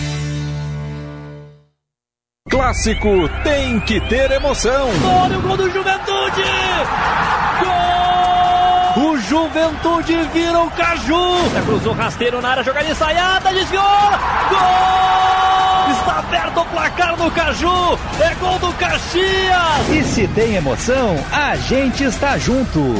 Clássico 2.51 3.29
tem 3.45 3.79
que 3.79 4.01
ter 4.01 4.29
emoção. 4.29 4.89
Olha 5.23 5.39
o 5.39 5.41
gol 5.41 5.55
do 5.55 5.71
Juventude! 5.71 6.43
Gol! 7.61 9.05
O 9.05 9.17
Juventude 9.19 10.21
vira 10.33 10.59
o 10.59 10.69
Caju. 10.71 11.49
Cruzou 11.65 11.93
rasteiro 11.93 12.41
na 12.41 12.49
área, 12.49 12.61
jogada 12.61 12.89
ensaiada, 12.89 13.53
desviou. 13.53 13.81
Gol! 14.49 15.91
Está 15.93 16.19
aberto 16.19 16.59
o 16.59 16.65
placar 16.65 17.17
no 17.17 17.31
Caju. 17.31 17.97
É 18.19 18.35
gol 18.35 18.59
do 18.59 18.73
Caxias. 18.73 19.89
E 19.89 20.03
se 20.03 20.27
tem 20.27 20.55
emoção, 20.55 21.15
a 21.31 21.55
gente 21.55 22.03
está 22.03 22.37
junto. 22.37 22.93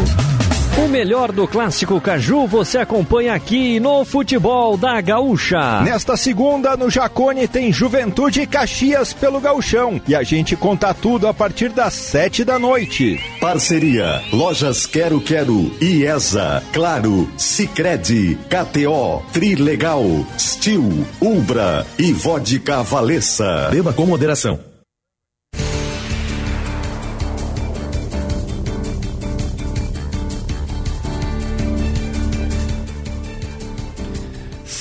O 0.78 0.88
melhor 0.88 1.32
do 1.32 1.48
clássico 1.48 2.00
Caju 2.00 2.48
você 2.48 2.78
acompanha 2.78 3.34
aqui 3.34 3.80
no 3.80 4.06
Futebol 4.06 4.78
da 4.78 5.00
Gaúcha. 5.02 5.82
Nesta 5.82 6.16
segunda, 6.16 6.78
no 6.78 6.90
Jacone, 6.90 7.48
tem 7.48 7.72
Juventude 7.74 8.42
e 8.42 8.48
Caxias 8.48 9.14
pelo 9.14 9.40
Gauchão. 9.40 10.02
E 10.08 10.16
a 10.16 10.24
gente 10.24 10.56
conta 10.56 10.94
tudo 10.94 11.28
a 11.28 11.34
partir 11.34 11.70
das 11.70 11.94
sete 11.94 12.44
da 12.46 12.58
noite. 12.58 13.20
Parceria: 13.40 14.22
Lojas 14.32 14.86
Quero 14.86 15.20
Quero, 15.20 15.72
IESA, 15.82 16.64
Claro, 16.72 17.30
Sicredi, 17.38 18.38
KTO, 18.50 19.22
Trilegal, 19.34 20.04
Stil, 20.38 21.06
Umbra 21.22 21.86
e 22.00 22.14
Vodka 22.14 22.82
Valessa. 22.82 23.68
Beba 23.72 23.92
com 23.94 24.06
moderação. 24.06 24.71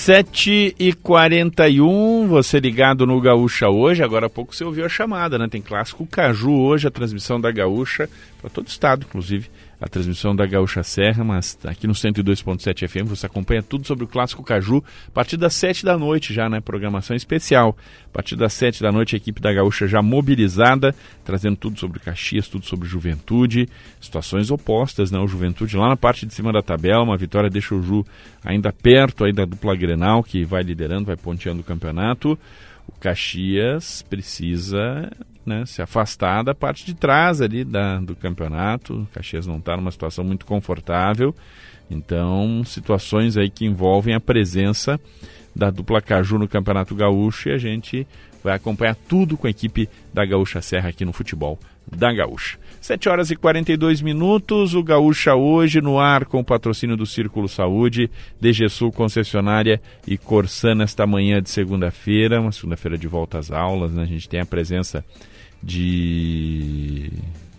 Sete 0.03 0.75
e 0.79 0.95
quarenta 0.95 1.69
e 1.69 1.79
um, 1.79 2.27
você 2.27 2.59
ligado 2.59 3.07
no 3.07 3.21
Gaúcha 3.21 3.69
hoje, 3.69 4.03
agora 4.03 4.29
há 4.29 4.31
pouco 4.31 4.57
você 4.57 4.65
ouviu 4.65 4.87
a 4.87 4.89
chamada, 4.89 5.37
né? 5.37 5.47
Tem 5.47 5.61
clássico 5.61 6.07
Caju 6.07 6.59
hoje, 6.59 6.89
a 6.89 6.91
transmissão 6.91 7.39
da 7.39 7.53
Gaúcha, 7.53 8.09
para 8.41 8.49
todo 8.49 8.65
o 8.65 8.71
estado, 8.71 9.05
inclusive, 9.07 9.51
a 9.81 9.89
transmissão 9.89 10.37
da 10.37 10.45
Gaúcha 10.45 10.83
Serra, 10.83 11.24
mas 11.24 11.59
aqui 11.64 11.87
no 11.87 11.95
102.7 11.95 12.87
FM 12.87 13.09
você 13.09 13.24
acompanha 13.24 13.62
tudo 13.62 13.87
sobre 13.87 14.05
o 14.05 14.09
Clássico 14.09 14.43
Caju 14.43 14.85
a 15.09 15.11
partir 15.11 15.39
das 15.39 15.55
7 15.55 15.85
da 15.85 15.97
noite 15.97 16.35
já, 16.35 16.51
né? 16.51 16.61
Programação 16.61 17.16
especial. 17.16 17.74
A 18.07 18.12
partir 18.12 18.37
das 18.37 18.53
7 18.53 18.83
da 18.83 18.93
noite 18.93 19.16
a 19.16 19.18
equipe 19.18 19.41
da 19.41 19.53
Gaúcha 19.53 19.87
já 19.87 20.03
mobilizada, 20.03 20.95
trazendo 21.24 21.57
tudo 21.57 21.81
sobre 21.81 21.99
Caxias, 21.99 22.47
tudo 22.47 22.66
sobre 22.66 22.87
Juventude, 22.87 23.68
situações 23.99 24.51
opostas, 24.51 25.11
né? 25.11 25.18
O 25.18 25.26
Juventude 25.26 25.76
lá 25.76 25.89
na 25.89 25.97
parte 25.97 26.26
de 26.26 26.35
cima 26.35 26.53
da 26.53 26.61
tabela, 26.61 27.03
uma 27.03 27.16
vitória 27.16 27.49
deixa 27.49 27.74
o 27.74 27.83
Ju 27.83 28.05
ainda 28.45 28.70
perto 28.72 29.24
aí 29.24 29.33
da 29.33 29.47
dupla 29.47 29.74
Grenal, 29.74 30.22
que 30.22 30.45
vai 30.45 30.62
liderando, 30.62 31.07
vai 31.07 31.16
ponteando 31.16 31.62
o 31.62 31.64
campeonato. 31.64 32.39
O 32.87 32.93
Caxias 33.01 34.03
precisa 34.03 35.11
né, 35.45 35.64
se 35.66 35.82
afastar 35.82 36.43
da 36.43 36.55
parte 36.55 36.84
de 36.84 36.95
trás 36.95 37.41
ali 37.41 37.64
da, 37.64 37.99
do 37.99 38.14
campeonato. 38.14 38.95
O 38.95 39.07
Caxias 39.07 39.47
não 39.47 39.59
está 39.59 39.76
numa 39.76 39.91
situação 39.91 40.24
muito 40.24 40.47
confortável. 40.47 41.34
Então, 41.91 42.62
situações 42.64 43.36
aí 43.36 43.51
que 43.51 43.66
envolvem 43.66 44.14
a 44.14 44.20
presença 44.20 45.01
da 45.55 45.70
dupla 45.70 46.01
Caju 46.01 46.38
no 46.38 46.49
Campeonato 46.49 46.95
Gaúcho 46.95 47.49
e 47.49 47.53
a 47.53 47.59
gente 47.59 48.07
vai 48.43 48.55
acompanhar 48.55 48.95
tudo 48.95 49.36
com 49.36 49.47
a 49.47 49.51
equipe 49.51 49.88
da 50.14 50.24
Gaúcha 50.24 50.62
Serra 50.62 50.88
aqui 50.88 51.05
no 51.05 51.12
futebol 51.12 51.59
da 51.91 52.12
Gaúcha. 52.12 52.59
7 52.80 53.09
horas 53.09 53.30
e 53.30 53.36
42 53.36 54.01
minutos, 54.01 54.74
o 54.74 54.82
Gaúcha 54.82 55.34
hoje 55.34 55.80
no 55.82 55.99
ar 55.99 56.24
com 56.24 56.41
o 56.41 56.45
patrocínio 56.45 56.97
do 56.97 57.05
Círculo 57.05 57.49
Saúde, 57.49 58.11
DG 58.41 58.68
Sul 58.68 58.91
concessionária 58.91 59.80
e 60.07 60.16
Corsan 60.16 60.76
nesta 60.76 61.07
manhã 61.07 61.43
de 61.43 61.51
segunda-feira, 61.51 62.41
uma 62.41 62.53
segunda-feira 62.53 62.97
de 62.97 63.07
volta 63.07 63.38
às 63.38 63.51
aulas, 63.51 63.93
né? 63.93 64.03
A 64.03 64.07
gente 64.07 64.28
tem 64.28 64.41
a 64.41 64.47
presença 64.47 65.05
de 65.63 67.11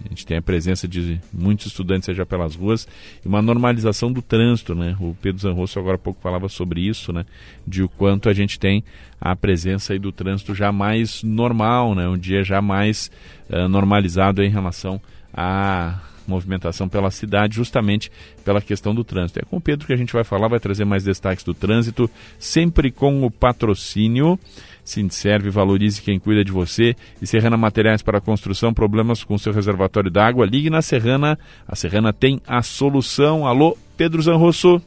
a 0.05 0.09
gente 0.09 0.25
tem 0.25 0.37
a 0.37 0.41
presença 0.41 0.87
de 0.87 1.19
muitos 1.31 1.67
estudantes 1.67 2.05
seja 2.05 2.25
pelas 2.25 2.55
ruas 2.55 2.87
e 3.23 3.27
uma 3.27 3.41
normalização 3.41 4.11
do 4.11 4.21
trânsito, 4.21 4.73
né? 4.73 4.95
O 4.99 5.15
Pedro 5.21 5.41
Zanrosso 5.41 5.79
agora 5.79 5.95
há 5.95 5.99
pouco 5.99 6.21
falava 6.21 6.49
sobre 6.49 6.81
isso, 6.81 7.13
né? 7.13 7.25
De 7.65 7.83
o 7.83 7.89
quanto 7.89 8.27
a 8.27 8.33
gente 8.33 8.59
tem 8.59 8.83
a 9.19 9.35
presença 9.35 9.97
do 9.97 10.11
trânsito 10.11 10.55
já 10.55 10.71
mais 10.71 11.23
normal, 11.23 11.95
né? 11.95 12.07
Um 12.07 12.17
dia 12.17 12.43
já 12.43 12.61
mais 12.61 13.11
uh, 13.49 13.67
normalizado 13.67 14.43
em 14.43 14.49
relação 14.49 14.99
à 15.33 15.99
movimentação 16.27 16.87
pela 16.87 17.11
cidade, 17.11 17.55
justamente 17.55 18.11
pela 18.43 18.61
questão 18.61 18.95
do 18.95 19.03
trânsito. 19.03 19.39
É 19.39 19.43
com 19.43 19.57
o 19.57 19.61
Pedro 19.61 19.85
que 19.85 19.93
a 19.93 19.97
gente 19.97 20.13
vai 20.13 20.23
falar, 20.23 20.47
vai 20.47 20.59
trazer 20.59 20.85
mais 20.85 21.03
destaques 21.03 21.43
do 21.43 21.53
trânsito, 21.53 22.09
sempre 22.39 22.91
com 22.91 23.23
o 23.23 23.31
patrocínio 23.31 24.39
Sindserve, 24.83 25.49
valorize 25.49 26.01
quem 26.01 26.19
cuida 26.19 26.43
de 26.43 26.51
você. 26.51 26.95
E 27.21 27.27
Serrana 27.27 27.57
Materiais 27.57 28.01
para 28.01 28.21
Construção, 28.21 28.73
problemas 28.73 29.23
com 29.23 29.37
seu 29.37 29.53
reservatório 29.53 30.11
d'água, 30.11 30.45
ligue 30.45 30.69
na 30.69 30.81
Serrana. 30.81 31.37
A 31.67 31.75
Serrana 31.75 32.11
tem 32.11 32.41
a 32.47 32.61
solução. 32.61 33.45
Alô, 33.45 33.77
Pedro 33.95 34.21
Zanrosso. 34.21 34.81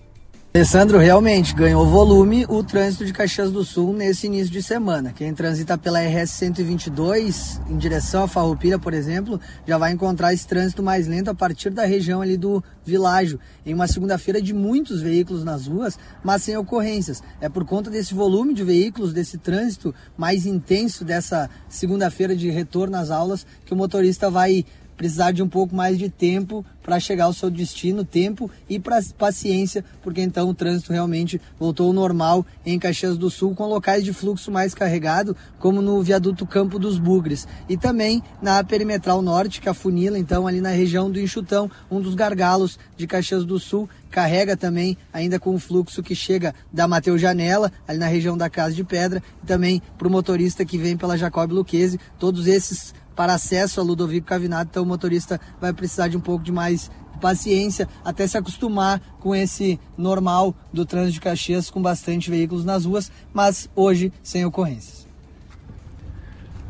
Alessandro, 0.57 0.99
realmente 0.99 1.53
ganhou 1.53 1.85
volume 1.85 2.47
o 2.49 2.63
trânsito 2.63 3.05
de 3.05 3.13
Caxias 3.13 3.51
do 3.51 3.65
Sul 3.65 3.93
nesse 3.93 4.29
início 4.29 4.53
de 4.53 4.63
semana. 4.63 5.13
Quem 5.13 5.35
transita 5.35 5.77
pela 5.77 5.99
RS 5.99 6.31
122 6.31 7.61
em 7.69 7.77
direção 7.77 8.23
a 8.23 8.29
Farroupilha, 8.29 8.79
por 8.79 8.95
exemplo, 8.95 9.41
já 9.67 9.77
vai 9.77 9.91
encontrar 9.91 10.33
esse 10.33 10.47
trânsito 10.47 10.81
mais 10.81 11.09
lento 11.09 11.29
a 11.29 11.35
partir 11.35 11.71
da 11.71 11.85
região 11.85 12.23
ali 12.23 12.37
do 12.37 12.63
Világio, 12.85 13.41
em 13.67 13.75
uma 13.75 13.89
segunda-feira 13.89 14.41
de 14.41 14.55
muitos 14.55 15.03
veículos 15.03 15.43
nas 15.43 15.67
ruas, 15.67 15.99
mas 16.23 16.45
sem 16.45 16.57
ocorrências. 16.57 17.21
É 17.41 17.49
por 17.49 17.65
conta 17.65 17.91
desse 17.91 18.15
volume 18.15 18.55
de 18.55 18.63
veículos, 18.63 19.13
desse 19.13 19.39
trânsito 19.39 19.93
mais 20.17 20.47
intenso 20.47 21.05
dessa 21.05 21.51
segunda-feira 21.69 22.37
de 22.37 22.49
retorno 22.49 22.97
às 22.97 23.11
aulas, 23.11 23.45
que 23.67 23.75
o 23.75 23.77
motorista 23.77 24.31
vai 24.31 24.65
precisar 24.97 25.33
de 25.33 25.43
um 25.43 25.49
pouco 25.49 25.75
mais 25.75 25.99
de 25.99 26.09
tempo 26.09 26.65
para 26.83 27.01
chegar 27.01 27.25
ao 27.25 27.33
seu 27.33 27.51
destino, 27.51 28.05
tempo 28.05 28.51
e 28.69 28.81
paciência, 29.17 29.85
porque 30.03 30.21
então 30.21 30.49
o 30.49 30.55
trânsito 30.55 30.93
realmente 30.93 31.41
voltou 31.59 31.87
ao 31.87 31.93
normal 31.93 32.45
em 32.65 32.79
Caxias 32.79 33.17
do 33.17 33.31
Sul, 33.31 33.55
com 33.55 33.67
locais 33.67 34.05
de 34.05 34.13
fluxo 34.13 34.51
mais 34.51 34.75
carregado, 34.75 35.35
como 35.59 35.81
no 35.81 36.03
viaduto 36.03 36.47
Campo 36.47 36.79
dos 36.79 36.99
Bugres, 36.99 37.49
e 37.69 37.77
também 37.77 38.23
na 38.43 38.63
perimetral 38.63 39.23
norte, 39.23 39.61
que 39.61 39.69
afunila 39.69 40.19
então 40.19 40.47
ali 40.47 40.61
na 40.61 40.71
região 40.71 41.11
do 41.11 41.19
Enxutão, 41.19 41.71
um 41.91 42.01
dos 42.01 42.15
gargalos 42.15 42.79
de 42.97 43.07
Caxias 43.07 43.45
do 43.45 43.59
Sul, 43.59 43.89
carrega 44.11 44.57
também 44.57 44.97
ainda 45.13 45.41
com 45.41 45.55
o 45.55 45.59
fluxo 45.59 46.03
que 46.03 46.15
chega 46.15 46.55
da 46.73 46.87
Mateus 46.87 47.21
Janela, 47.21 47.73
ali 47.89 47.99
na 47.99 48.07
região 48.07 48.37
da 48.37 48.49
Casa 48.51 48.75
de 48.75 48.85
Pedra, 48.85 49.23
e 49.43 49.47
também 49.47 49.83
para 49.99 50.07
o 50.07 50.11
motorista 50.11 50.65
que 50.65 50.79
vem 50.79 50.97
pela 50.97 51.17
Jacob 51.17 51.51
Luquezzi, 51.51 51.99
todos 52.19 52.47
esses 52.47 52.95
para 53.15 53.35
acesso 53.35 53.81
a 53.81 53.85
Ludovico 53.85 54.27
Cavinato, 54.27 54.71
então 54.71 54.83
o 54.83 54.87
motorista 54.87 55.41
vai 55.61 55.73
precisar 55.73 56.09
de 56.09 56.17
um 56.17 56.21
pouco 56.21 56.45
de 56.45 56.53
mais 56.53 56.91
paciência 57.21 57.89
até 58.05 58.27
se 58.27 58.37
acostumar 58.37 59.01
com 59.21 59.35
esse 59.35 59.79
normal 59.97 60.55
do 60.73 60.85
trânsito 60.85 61.15
de 61.15 61.21
Caxias 61.21 61.71
com 61.71 61.81
bastante 61.81 62.31
veículos 62.31 62.65
nas 62.65 62.85
ruas, 62.85 63.11
mas 63.33 63.69
hoje 63.75 64.13
sem 64.23 64.45
ocorrências. 64.45 65.05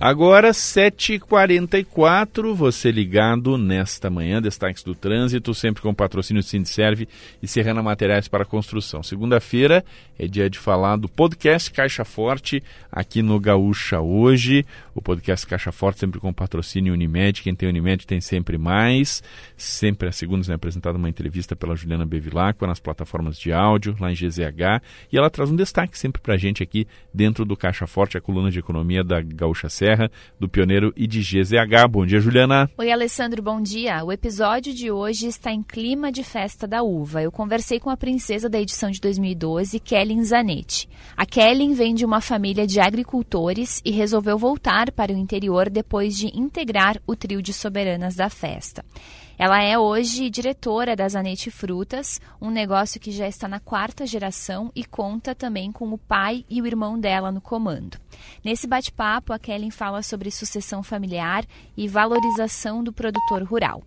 Agora, 0.00 0.50
7h44, 0.50 2.52
você 2.52 2.90
ligado 2.90 3.56
nesta 3.56 4.10
manhã, 4.10 4.42
destaques 4.42 4.82
do 4.82 4.94
trânsito, 4.94 5.54
sempre 5.54 5.80
com 5.80 5.94
patrocínio 5.94 6.42
Sindserve 6.42 7.08
e 7.40 7.48
Serrana 7.48 7.82
Materiais 7.82 8.28
para 8.28 8.44
Construção. 8.44 9.02
Segunda-feira 9.02 9.82
é 10.18 10.26
dia 10.26 10.50
de 10.50 10.58
falar 10.58 10.96
do 10.96 11.08
podcast 11.08 11.70
Caixa 11.70 12.04
Forte 12.04 12.62
aqui 12.92 13.22
no 13.22 13.40
Gaúcha 13.40 14.00
hoje. 14.00 14.66
O 14.94 15.02
podcast 15.02 15.44
Caixa 15.44 15.72
Forte 15.72 15.98
sempre 15.98 16.20
com 16.20 16.32
patrocínio 16.32 16.92
Unimed. 16.92 17.42
Quem 17.42 17.52
tem 17.52 17.68
Unimed 17.68 18.06
tem 18.06 18.20
sempre 18.20 18.56
mais. 18.56 19.24
Sempre 19.56 20.08
às 20.08 20.14
segundas 20.14 20.48
é 20.48 20.54
apresentada 20.54 20.96
uma 20.96 21.08
entrevista 21.08 21.56
pela 21.56 21.74
Juliana 21.74 22.06
Bevilacqua 22.06 22.64
nas 22.64 22.78
plataformas 22.78 23.36
de 23.36 23.52
áudio, 23.52 23.96
lá 23.98 24.12
em 24.12 24.14
GZH. 24.14 24.80
E 25.10 25.18
ela 25.18 25.28
traz 25.28 25.50
um 25.50 25.56
destaque 25.56 25.98
sempre 25.98 26.22
para 26.22 26.34
a 26.34 26.36
gente 26.36 26.62
aqui 26.62 26.86
dentro 27.12 27.44
do 27.44 27.56
Caixa 27.56 27.88
Forte, 27.88 28.16
a 28.16 28.20
coluna 28.20 28.52
de 28.52 28.60
economia 28.60 29.02
da 29.02 29.20
Gaúcha 29.20 29.68
Serra, 29.68 30.08
do 30.38 30.48
Pioneiro 30.48 30.92
e 30.96 31.08
de 31.08 31.20
GZH. 31.20 31.88
Bom 31.90 32.06
dia, 32.06 32.20
Juliana. 32.20 32.70
Oi, 32.78 32.92
Alessandro, 32.92 33.42
bom 33.42 33.60
dia. 33.60 34.04
O 34.04 34.12
episódio 34.12 34.72
de 34.72 34.92
hoje 34.92 35.26
está 35.26 35.50
em 35.50 35.62
clima 35.64 36.12
de 36.12 36.22
festa 36.22 36.68
da 36.68 36.84
uva. 36.84 37.20
Eu 37.20 37.32
conversei 37.32 37.80
com 37.80 37.90
a 37.90 37.96
princesa 37.96 38.48
da 38.48 38.60
edição 38.60 38.92
de 38.92 39.00
2012, 39.00 39.80
Kellen 39.80 40.22
Zanetti. 40.22 40.88
A 41.16 41.26
Kellen 41.26 41.74
vem 41.74 41.96
de 41.96 42.04
uma 42.04 42.20
família 42.20 42.64
de 42.64 42.78
agricultores 42.78 43.82
e 43.84 43.90
resolveu 43.90 44.38
voltar 44.38 44.83
para 44.92 45.12
o 45.12 45.16
interior 45.16 45.68
depois 45.70 46.16
de 46.16 46.26
integrar 46.38 47.00
o 47.06 47.14
trio 47.14 47.42
de 47.42 47.52
soberanas 47.52 48.14
da 48.14 48.28
festa. 48.28 48.84
Ela 49.36 49.60
é 49.62 49.76
hoje 49.76 50.30
diretora 50.30 50.94
da 50.94 51.08
Zanetti 51.08 51.50
Frutas, 51.50 52.20
um 52.40 52.50
negócio 52.50 53.00
que 53.00 53.10
já 53.10 53.26
está 53.26 53.48
na 53.48 53.58
quarta 53.58 54.06
geração 54.06 54.70
e 54.74 54.84
conta 54.84 55.34
também 55.34 55.72
com 55.72 55.92
o 55.92 55.98
pai 55.98 56.44
e 56.48 56.62
o 56.62 56.66
irmão 56.66 56.98
dela 56.98 57.32
no 57.32 57.40
comando. 57.40 57.98
Nesse 58.44 58.66
bate-papo, 58.66 59.32
a 59.32 59.38
Kellen 59.38 59.70
fala 59.70 60.02
sobre 60.02 60.30
sucessão 60.30 60.82
familiar 60.82 61.44
e 61.76 61.88
valorização 61.88 62.84
do 62.84 62.92
produtor 62.92 63.42
rural. 63.42 63.82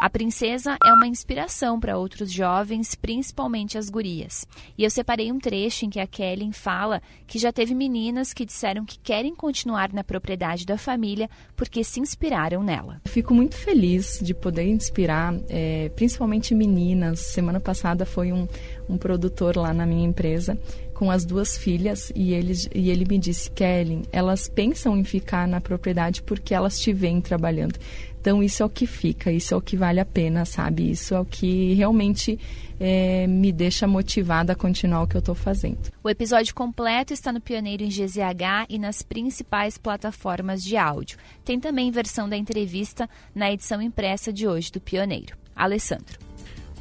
A 0.00 0.08
princesa 0.08 0.78
é 0.82 0.94
uma 0.94 1.06
inspiração 1.06 1.78
para 1.78 1.98
outros 1.98 2.32
jovens, 2.32 2.94
principalmente 2.94 3.76
as 3.76 3.90
gurias. 3.90 4.46
E 4.78 4.82
eu 4.82 4.88
separei 4.88 5.30
um 5.30 5.38
trecho 5.38 5.84
em 5.84 5.90
que 5.90 6.00
a 6.00 6.06
Kellen 6.06 6.52
fala 6.52 7.02
que 7.26 7.38
já 7.38 7.52
teve 7.52 7.74
meninas 7.74 8.32
que 8.32 8.46
disseram 8.46 8.86
que 8.86 8.98
querem 8.98 9.34
continuar 9.34 9.92
na 9.92 10.02
propriedade 10.02 10.64
da 10.64 10.78
família 10.78 11.28
porque 11.54 11.84
se 11.84 12.00
inspiraram 12.00 12.62
nela. 12.62 13.02
Fico 13.04 13.34
muito 13.34 13.56
feliz 13.56 14.18
de 14.22 14.32
poder 14.32 14.70
inspirar, 14.70 15.34
é, 15.50 15.90
principalmente 15.90 16.54
meninas. 16.54 17.20
Semana 17.20 17.60
passada 17.60 18.06
foi 18.06 18.32
um, 18.32 18.48
um 18.88 18.96
produtor 18.96 19.54
lá 19.54 19.74
na 19.74 19.84
minha 19.84 20.08
empresa 20.08 20.58
com 21.00 21.10
as 21.10 21.24
duas 21.24 21.56
filhas 21.56 22.12
e 22.14 22.34
ele, 22.34 22.52
e 22.74 22.90
ele 22.90 23.06
me 23.08 23.16
disse, 23.16 23.50
Kellen, 23.52 24.02
elas 24.12 24.50
pensam 24.50 24.98
em 24.98 25.02
ficar 25.02 25.48
na 25.48 25.58
propriedade 25.58 26.22
porque 26.22 26.52
elas 26.52 26.78
te 26.78 26.92
veem 26.92 27.22
trabalhando. 27.22 27.78
Então 28.20 28.42
isso 28.42 28.62
é 28.62 28.66
o 28.66 28.68
que 28.68 28.86
fica, 28.86 29.32
isso 29.32 29.54
é 29.54 29.56
o 29.56 29.62
que 29.62 29.78
vale 29.78 29.98
a 29.98 30.04
pena, 30.04 30.44
sabe? 30.44 30.90
Isso 30.90 31.14
é 31.14 31.18
o 31.20 31.24
que 31.24 31.72
realmente 31.72 32.38
é, 32.78 33.26
me 33.26 33.50
deixa 33.50 33.86
motivada 33.86 34.52
a 34.52 34.54
continuar 34.54 35.04
o 35.04 35.08
que 35.08 35.16
eu 35.16 35.20
estou 35.20 35.34
fazendo. 35.34 35.90
O 36.04 36.10
episódio 36.10 36.54
completo 36.54 37.14
está 37.14 37.32
no 37.32 37.40
Pioneiro 37.40 37.82
em 37.82 37.88
GZH 37.88 38.66
e 38.68 38.78
nas 38.78 39.00
principais 39.00 39.78
plataformas 39.78 40.62
de 40.62 40.76
áudio. 40.76 41.16
Tem 41.42 41.58
também 41.58 41.90
versão 41.90 42.28
da 42.28 42.36
entrevista 42.36 43.08
na 43.34 43.50
edição 43.50 43.80
impressa 43.80 44.30
de 44.30 44.46
hoje 44.46 44.70
do 44.70 44.82
Pioneiro. 44.82 45.34
Alessandro. 45.56 46.29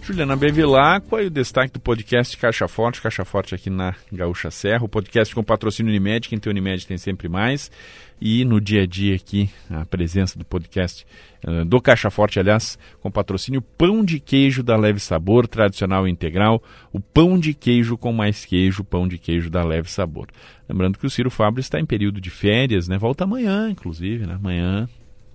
Juliana 0.02 0.36
Bevilacqua 0.36 1.22
e 1.22 1.28
o 1.28 1.30
destaque 1.30 1.74
do 1.74 1.80
podcast 1.80 2.36
Caixa 2.38 2.68
Forte, 2.68 3.02
Caixa 3.02 3.24
Forte 3.24 3.54
aqui 3.54 3.70
na 3.70 3.94
Gaúcha 4.12 4.50
Serra, 4.50 4.84
o 4.84 4.90
podcast 4.90 5.36
com 5.36 5.44
patrocínio 5.44 5.92
Unimed, 5.92 6.28
quem 6.28 6.40
tem 6.40 6.52
Unimed 6.52 6.88
tem 6.88 6.98
sempre 6.98 7.30
mais, 7.30 7.72
e 8.20 8.44
no 8.44 8.60
dia 8.60 8.84
a 8.84 8.86
dia 8.86 9.16
aqui, 9.16 9.50
a 9.70 9.86
presença 9.86 10.38
do 10.38 10.44
podcast 10.44 11.06
uh, 11.46 11.64
do 11.64 11.80
Caixa 11.80 12.10
Forte, 12.10 12.40
aliás, 12.40 12.78
com 13.02 13.12
patrocínio 13.12 13.62
Pão 13.62 14.04
de 14.04 14.20
Queijo 14.20 14.64
da 14.64 14.76
Leve 14.76 15.00
Sabor, 15.00 15.48
tradicional 15.48 16.08
e 16.08 16.12
integral, 16.12 16.62
o 16.92 17.00
pão 17.00 17.38
de 17.38 17.54
queijo 17.54 17.98
com 17.98 18.12
mais 18.12 18.46
queijo, 18.46 18.84
pão 18.84 19.08
de 19.08 19.18
queijo 19.18 19.50
da 19.50 19.64
Leve 19.64 19.92
Sabor. 19.92 20.28
Lembrando 20.68 20.98
que 20.98 21.06
o 21.06 21.10
Ciro 21.10 21.30
Fábio 21.30 21.60
está 21.62 21.80
em 21.80 21.86
período 21.86 22.20
de 22.20 22.30
férias, 22.30 22.88
né? 22.88 22.98
Volta 22.98 23.24
amanhã, 23.24 23.70
inclusive, 23.70 24.26
né? 24.26 24.36
Amanhã 24.36 24.88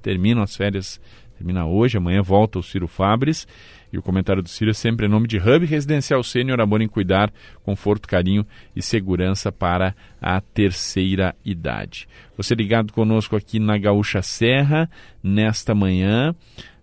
terminam 0.02 0.42
as 0.42 0.54
férias 0.54 1.00
Termina 1.44 1.66
hoje, 1.66 1.98
amanhã 1.98 2.22
volta 2.22 2.58
o 2.58 2.62
Ciro 2.62 2.88
Fabres. 2.88 3.46
E 3.92 3.98
o 3.98 4.02
comentário 4.02 4.42
do 4.42 4.48
Ciro 4.48 4.70
é 4.70 4.74
sempre 4.74 5.04
em 5.04 5.10
nome 5.10 5.28
de 5.28 5.36
Hub 5.36 5.66
Residencial 5.66 6.22
Sênior, 6.24 6.58
amor 6.58 6.80
em 6.80 6.88
cuidar, 6.88 7.30
conforto, 7.62 8.08
carinho 8.08 8.46
e 8.74 8.80
segurança 8.80 9.52
para 9.52 9.94
a 10.22 10.40
terceira 10.40 11.36
idade. 11.44 12.08
Você 12.34 12.54
ligado 12.54 12.94
conosco 12.94 13.36
aqui 13.36 13.58
na 13.58 13.76
Gaúcha 13.76 14.22
Serra, 14.22 14.88
nesta 15.22 15.74
manhã, 15.74 16.34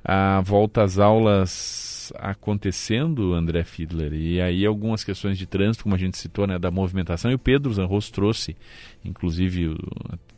a 0.06 0.42
volta 0.42 0.84
às 0.84 1.00
aulas 1.00 2.14
acontecendo, 2.20 3.34
André 3.34 3.64
Fiedler, 3.64 4.14
e 4.14 4.40
aí 4.40 4.64
algumas 4.64 5.04
questões 5.04 5.40
de 5.40 5.48
trânsito, 5.48 5.84
como 5.84 5.96
a 5.96 5.98
gente 5.98 6.20
citou, 6.20 6.46
né, 6.46 6.60
da 6.60 6.70
movimentação, 6.70 7.32
e 7.32 7.34
o 7.34 7.40
Pedro 7.40 7.74
Zanros 7.74 8.12
trouxe, 8.12 8.56
inclusive, 9.04 9.70
o 9.70 9.78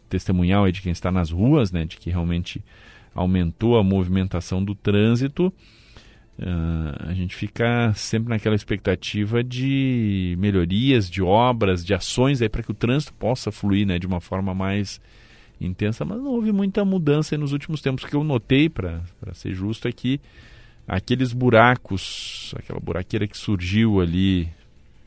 testemunhal 0.07 0.71
de 0.71 0.81
quem 0.81 0.93
está 0.93 1.11
nas 1.11 1.29
ruas, 1.29 1.73
né, 1.73 1.83
de 1.83 1.97
que 1.97 2.09
realmente 2.09 2.63
aumentou 3.13 3.77
a 3.77 3.83
movimentação 3.83 4.63
do 4.63 4.75
trânsito, 4.75 5.53
Uh, 6.35 7.09
a 7.09 7.13
gente 7.13 7.35
fica 7.35 7.93
sempre 7.93 8.29
naquela 8.29 8.55
expectativa 8.55 9.43
de 9.43 10.35
melhorias, 10.39 11.07
de 11.07 11.21
obras, 11.21 11.85
de 11.85 11.93
ações 11.93 12.41
aí 12.41 12.49
para 12.49 12.63
que 12.63 12.71
o 12.71 12.73
trânsito 12.73 13.13
possa 13.13 13.51
fluir 13.51 13.85
né, 13.85 13.99
de 13.99 14.07
uma 14.07 14.19
forma 14.19 14.51
mais 14.51 14.99
intensa, 15.61 16.03
mas 16.03 16.17
não 16.17 16.31
houve 16.31 16.51
muita 16.51 16.83
mudança 16.83 17.37
nos 17.37 17.53
últimos 17.53 17.81
tempos. 17.81 18.03
O 18.03 18.07
que 18.07 18.15
eu 18.15 18.23
notei, 18.23 18.67
para 18.67 19.03
ser 19.33 19.53
justo, 19.53 19.87
é 19.87 19.91
que 19.91 20.19
aqueles 20.87 21.33
buracos, 21.33 22.53
aquela 22.57 22.79
buraqueira 22.79 23.27
que 23.27 23.37
surgiu 23.37 24.01
ali 24.01 24.49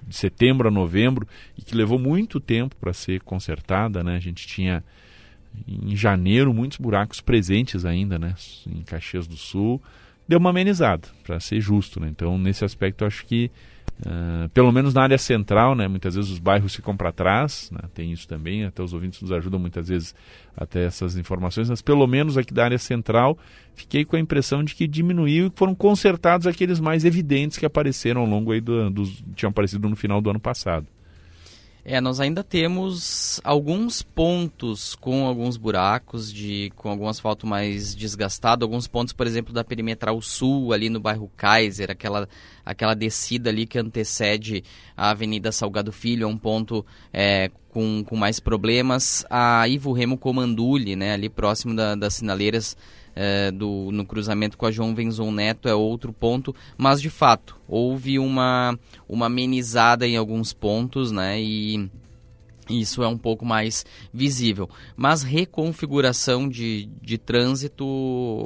de 0.07 0.15
setembro 0.15 0.69
a 0.69 0.71
novembro 0.71 1.27
e 1.59 1.63
que 1.63 1.75
levou 1.75 1.99
muito 1.99 2.39
tempo 2.39 2.77
para 2.77 2.93
ser 2.93 3.21
consertada, 3.23 4.05
né? 4.05 4.15
A 4.15 4.21
gente 4.21 4.47
tinha 4.47 4.85
em 5.67 5.95
janeiro 5.97 6.53
muitos 6.53 6.79
buracos 6.79 7.21
presentes 7.21 7.85
ainda, 7.85 8.19
né? 8.19 8.35
Em 8.67 8.83
Caxias 8.83 9.27
do 9.27 9.37
Sul 9.37 9.81
deu 10.29 10.39
uma 10.39 10.51
amenizada, 10.51 11.09
para 11.25 11.39
ser 11.41 11.61
justo. 11.61 12.01
Né? 12.01 12.09
Então, 12.09 12.39
nesse 12.39 12.65
aspecto, 12.65 13.05
acho 13.05 13.25
que, 13.25 13.51
uh, 14.01 14.49
pelo 14.51 14.73
menos 14.73 14.93
na 14.93 15.03
área 15.03 15.19
central, 15.19 15.75
né, 15.75 15.87
muitas 15.87 16.15
vezes 16.15 16.31
os 16.31 16.39
bairros 16.39 16.75
ficam 16.75 16.97
para 16.97 17.13
trás, 17.13 17.71
né? 17.71 17.81
tem 17.95 18.13
isso 18.13 18.27
também, 18.27 18.65
até 18.65 18.83
os 18.83 18.93
ouvintes 18.93 19.21
nos 19.23 19.31
ajudam 19.33 19.61
muitas 19.61 19.89
vezes 19.89 20.15
a 20.57 20.67
ter 20.67 20.81
essas 20.81 21.17
informações, 21.17 21.71
mas 21.71 21.81
pelo 21.81 22.07
menos 22.07 22.37
aqui 22.37 22.53
da 22.53 22.65
área 22.65 22.79
central, 22.79 23.39
fiquei 23.75 24.05
com 24.05 24.17
a 24.17 24.21
impressão 24.21 24.65
de 24.65 24.75
que 24.75 24.87
diminuiu 24.87 25.47
e 25.47 25.53
foram 25.55 25.75
consertados 25.75 26.47
aqueles 26.47 26.81
mais 26.81 27.05
evidentes 27.05 27.59
que 27.59 27.67
apareceram 27.67 28.23
ao 28.23 28.27
longo 28.27 28.53
aí 28.53 28.61
do, 28.61 28.91
dos, 28.91 29.23
tinham 29.35 29.51
aparecido 29.51 29.89
no 29.89 29.97
final 29.97 30.21
do 30.21 30.31
ano 30.31 30.41
passado. 30.41 30.87
É, 31.89 32.01
nós 32.01 32.19
ainda 32.19 32.43
temos 32.43 33.41
alguns 33.45 34.03
pontos 34.03 34.97
com 34.97 35.25
alguns 35.25 35.57
buracos, 35.57 36.33
de, 36.33 36.73
com 36.75 36.91
algum 36.91 37.07
asfalto 37.07 37.47
mais 37.47 37.95
desgastado, 37.95 38.65
alguns 38.65 38.89
pontos, 38.89 39.13
por 39.13 39.25
exemplo, 39.25 39.55
da 39.55 39.63
perimetral 39.63 40.21
sul, 40.21 40.73
ali 40.73 40.91
no 40.91 40.99
bairro 40.99 41.31
Kaiser, 41.37 41.89
aquela, 41.89 42.29
aquela 42.65 42.93
descida 42.93 43.51
ali 43.51 43.69
que 43.69 43.79
antecede 43.79 44.65
a 44.97 45.11
Avenida 45.11 45.53
Salgado 45.53 45.93
Filho, 45.93 46.25
é 46.25 46.27
um 46.27 46.37
ponto 46.37 46.85
é, 47.13 47.53
com, 47.69 48.03
com 48.05 48.17
mais 48.17 48.41
problemas. 48.41 49.25
A 49.31 49.69
Ivo 49.69 49.93
Remo 49.93 50.19
Comanduli, 50.19 50.97
né, 50.97 51.13
ali 51.13 51.29
próximo 51.29 51.77
da, 51.77 51.95
das 51.95 52.15
sinaleiras 52.15 52.77
é, 53.17 53.51
do, 53.51 53.91
no 53.91 54.05
cruzamento 54.05 54.59
com 54.59 54.67
a 54.67 54.71
João 54.71 54.95
Venzon 54.95 55.33
Neto 55.33 55.69
é 55.69 55.75
outro 55.75 56.13
ponto, 56.13 56.55
mas 56.77 57.01
de 57.01 57.09
fato 57.09 57.59
houve 57.67 58.19
uma, 58.19 58.79
uma 59.09 59.27
amenizada 59.27 60.07
em 60.07 60.17
alguns 60.17 60.53
pontos, 60.53 61.11
né? 61.11 61.41
E 61.41 61.91
isso 62.69 63.03
é 63.03 63.09
um 63.09 63.17
pouco 63.17 63.45
mais 63.45 63.87
visível. 64.13 64.69
Mas 64.97 65.23
reconfiguração 65.23 66.49
de, 66.49 66.89
de 67.01 67.17
trânsito, 67.17 67.87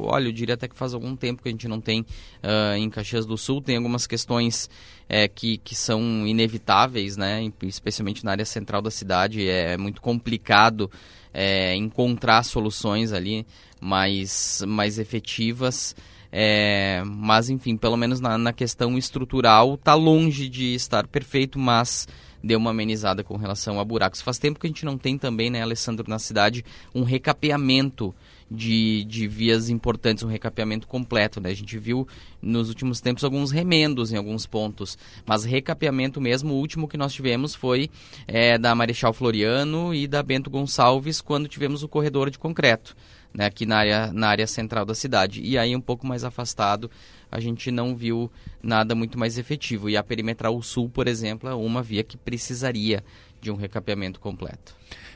olha, 0.05 0.29
eu 0.29 0.33
diria 0.33 0.55
até 0.55 0.69
que 0.69 0.77
faz 0.77 0.95
algum 0.95 1.17
tempo 1.17 1.43
que 1.43 1.49
a 1.49 1.53
gente 1.53 1.67
não 1.67 1.81
tem 1.81 2.03
uh, 2.03 2.77
em 2.77 2.89
Caxias 2.91 3.25
do 3.25 3.39
Sul. 3.39 3.63
Tem 3.63 3.77
algumas 3.77 4.07
questões 4.07 4.69
é, 5.09 5.27
que, 5.27 5.59
que 5.59 5.75
são 5.75 6.27
inevitáveis, 6.27 7.17
né? 7.17 7.51
especialmente 7.63 8.25
na 8.25 8.33
área 8.33 8.45
central 8.45 8.83
da 8.83 8.91
cidade. 8.91 9.49
É 9.49 9.77
muito 9.79 10.03
complicado 10.03 10.91
é, 11.33 11.75
encontrar 11.75 12.43
soluções 12.43 13.13
ali 13.13 13.47
mais, 13.81 14.63
mais 14.67 14.99
efetivas. 14.99 15.95
É, 16.33 17.03
mas, 17.05 17.51
enfim, 17.51 17.77
pelo 17.77 17.97
menos 17.97 18.21
na, 18.21 18.39
na 18.39 18.53
questão 18.53 18.97
estrutural, 18.97 19.75
está 19.75 19.95
longe 19.95 20.49
de 20.49 20.75
estar 20.75 21.07
perfeito, 21.07 21.59
mas 21.59 22.07
deu 22.43 22.59
uma 22.59 22.71
amenizada 22.71 23.25
com 23.25 23.37
relação 23.37 23.81
a 23.81 23.85
buracos. 23.85 24.23
Faz 24.23 24.39
tempo 24.39 24.59
que 24.59 24.67
a 24.67 24.71
gente 24.71 24.85
não 24.85 24.97
tem 24.97 25.19
também, 25.19 25.51
né, 25.51 25.63
Alessandro, 25.63 26.09
na 26.09 26.19
cidade, 26.19 26.65
um 26.95 27.03
recapeamento 27.03 28.15
de, 28.51 29.05
de 29.05 29.29
vias 29.29 29.69
importantes, 29.69 30.25
um 30.25 30.29
recapeamento 30.29 30.87
completo. 30.87 31.41
Né? 31.41 31.51
A 31.51 31.55
gente 31.55 31.79
viu 31.79 32.09
nos 32.43 32.69
últimos 32.69 33.01
tempos 33.01 33.23
alguns 33.23 33.51
remendos 33.51 34.13
em 34.13 34.17
alguns 34.17 34.47
pontos, 34.47 34.99
mas 35.25 35.45
recapeamento 35.45 36.21
mesmo, 36.21 36.55
o 36.55 36.59
último 36.59 36.89
que 36.89 36.97
nós 36.97 37.13
tivemos 37.13 37.55
foi 37.55 37.89
é, 38.27 38.59
da 38.59 38.75
Marechal 38.75 39.13
Floriano 39.13 39.95
e 39.95 40.07
da 40.07 40.23
Bento 40.23 40.51
Gonçalves, 40.51 41.21
quando 41.21 41.49
tivemos 41.49 41.83
o 41.83 41.89
corredor 41.89 42.31
de 42.31 42.39
concreto. 42.39 42.97
Né, 43.33 43.47
aqui 43.47 43.65
na 43.65 43.77
área, 43.77 44.13
na 44.13 44.27
área 44.27 44.47
central 44.47 44.85
da 44.85 44.93
cidade. 44.93 45.41
E 45.41 45.57
aí, 45.57 45.77
um 45.77 45.81
pouco 45.81 46.05
mais 46.05 46.25
afastado, 46.25 46.91
a 47.31 47.39
gente 47.39 47.71
não 47.71 47.95
viu 47.95 48.31
nada 48.61 48.93
muito 48.93 49.17
mais 49.17 49.39
efetivo. 49.39 49.89
E 49.89 49.97
a 49.97 50.03
Perimetral 50.03 50.61
Sul, 50.63 50.89
por 50.89 51.07
exemplo, 51.07 51.49
é 51.49 51.55
uma 51.55 51.81
via 51.81 52.03
que 52.03 52.17
precisaria 52.17 53.05
de 53.41 53.51
um 53.51 53.55
recapeamento 53.55 54.19
completo. 54.19 54.75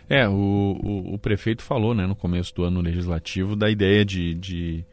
É, 0.09 0.29
o, 0.29 0.33
o, 0.33 1.15
o, 1.15 1.19
prefeito 1.19 1.63
falou 1.63 1.95
né, 1.95 2.07
no 2.07 2.15
começo 2.15 2.55
do 2.55 2.63
ano 2.63 2.81
legislativo 2.81 3.57
da 3.57 3.71
ideia 3.71 4.05
de, 4.05 4.35
de 4.35 4.85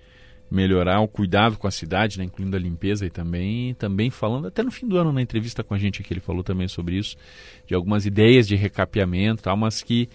melhorar 0.49 1.01
o 1.01 1.07
cuidado 1.07 1.57
com 1.57 1.67
a 1.67 1.71
cidade, 1.71 2.17
né, 2.17 2.25
incluindo 2.25 2.55
a 2.55 2.59
limpeza 2.59 3.05
e 3.05 3.09
também, 3.09 3.73
também 3.73 4.09
falando, 4.09 4.47
até 4.47 4.63
no 4.63 4.71
fim 4.71 4.87
do 4.87 4.97
ano, 4.97 5.11
na 5.11 5.21
entrevista 5.21 5.63
com 5.63 5.73
a 5.73 5.77
gente 5.77 6.01
aqui, 6.01 6.13
ele 6.13 6.21
falou 6.21 6.43
também 6.43 6.67
sobre 6.67 6.97
isso, 6.97 7.17
de 7.67 7.75
algumas 7.75 8.05
ideias 8.05 8.47
de 8.47 8.55
recapeamento, 8.55 9.43
tal, 9.43 9.57
mas 9.57 9.81
que 9.81 10.09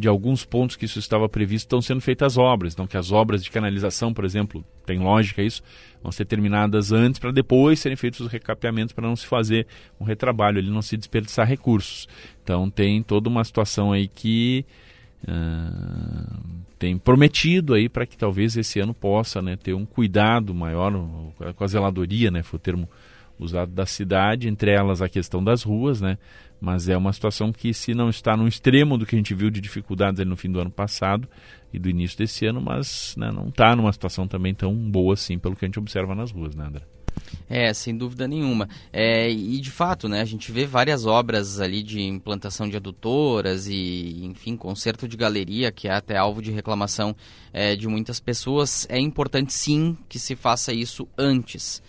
de 0.00 0.08
alguns 0.08 0.44
pontos 0.44 0.76
que 0.76 0.86
isso 0.86 0.98
estava 0.98 1.28
previsto 1.28 1.66
estão 1.66 1.82
sendo 1.82 2.00
feitas 2.00 2.38
obras. 2.38 2.72
Então, 2.72 2.86
que 2.86 2.96
as 2.96 3.12
obras 3.12 3.44
de 3.44 3.50
canalização, 3.50 4.14
por 4.14 4.24
exemplo, 4.24 4.64
tem 4.86 4.98
lógica 4.98 5.42
isso, 5.42 5.62
vão 6.02 6.10
ser 6.10 6.24
terminadas 6.24 6.90
antes 6.90 7.20
para 7.20 7.30
depois 7.30 7.78
serem 7.78 7.96
feitos 7.96 8.20
os 8.20 8.28
recapeamentos 8.28 8.94
para 8.94 9.06
não 9.06 9.14
se 9.14 9.26
fazer 9.26 9.66
um 10.00 10.04
retrabalho, 10.04 10.58
ele 10.58 10.70
não 10.70 10.80
se 10.80 10.96
desperdiçar 10.96 11.46
recursos. 11.46 12.08
Então, 12.42 12.70
tem 12.70 13.02
toda 13.02 13.28
uma 13.28 13.44
situação 13.44 13.92
aí 13.92 14.08
que 14.08 14.64
uh, 15.28 16.40
tem 16.78 16.96
prometido 16.96 17.74
aí 17.74 17.88
para 17.88 18.06
que 18.06 18.16
talvez 18.16 18.56
esse 18.56 18.80
ano 18.80 18.94
possa 18.94 19.42
né, 19.42 19.54
ter 19.54 19.74
um 19.74 19.84
cuidado 19.84 20.54
maior 20.54 20.92
com 21.54 21.62
a 21.62 21.66
zeladoria, 21.66 22.30
né, 22.30 22.42
foi 22.42 22.56
o 22.56 22.60
termo 22.60 22.88
usado 23.38 23.72
da 23.72 23.86
cidade, 23.86 24.48
entre 24.48 24.70
elas 24.70 25.00
a 25.00 25.08
questão 25.08 25.42
das 25.42 25.62
ruas, 25.62 26.00
né? 26.00 26.18
Mas 26.60 26.88
é 26.88 26.96
uma 26.96 27.12
situação 27.12 27.52
que, 27.52 27.72
se 27.72 27.94
não 27.94 28.10
está 28.10 28.36
no 28.36 28.46
extremo 28.46 28.98
do 28.98 29.06
que 29.06 29.14
a 29.14 29.18
gente 29.18 29.34
viu 29.34 29.50
de 29.50 29.60
dificuldades 29.60 30.24
no 30.26 30.36
fim 30.36 30.50
do 30.50 30.60
ano 30.60 30.70
passado 30.70 31.26
e 31.72 31.78
do 31.78 31.88
início 31.88 32.18
desse 32.18 32.44
ano, 32.44 32.60
mas 32.60 33.14
né, 33.16 33.30
não 33.32 33.48
está 33.48 33.74
numa 33.74 33.92
situação 33.92 34.28
também 34.28 34.54
tão 34.54 34.74
boa 34.74 35.14
assim, 35.14 35.38
pelo 35.38 35.56
que 35.56 35.64
a 35.64 35.68
gente 35.68 35.78
observa 35.78 36.14
nas 36.14 36.30
ruas, 36.30 36.54
né, 36.54 36.66
André? 36.66 36.82
É, 37.48 37.72
sem 37.72 37.96
dúvida 37.96 38.28
nenhuma. 38.28 38.68
É, 38.92 39.30
e 39.30 39.58
de 39.60 39.70
fato, 39.70 40.08
né, 40.08 40.20
a 40.20 40.24
gente 40.24 40.52
vê 40.52 40.66
várias 40.66 41.06
obras 41.06 41.60
ali 41.60 41.82
de 41.82 42.00
implantação 42.00 42.68
de 42.68 42.76
adutoras 42.76 43.66
e, 43.66 44.20
enfim, 44.24 44.56
conserto 44.56 45.08
de 45.08 45.16
galeria, 45.16 45.72
que 45.72 45.88
é 45.88 45.92
até 45.92 46.16
alvo 46.16 46.40
de 46.40 46.50
reclamação 46.50 47.14
é, 47.52 47.74
de 47.74 47.88
muitas 47.88 48.20
pessoas. 48.20 48.86
É 48.88 48.98
importante 48.98 49.52
sim 49.52 49.96
que 50.08 50.18
se 50.18 50.36
faça 50.36 50.72
isso 50.72 51.08
antes. 51.18 51.82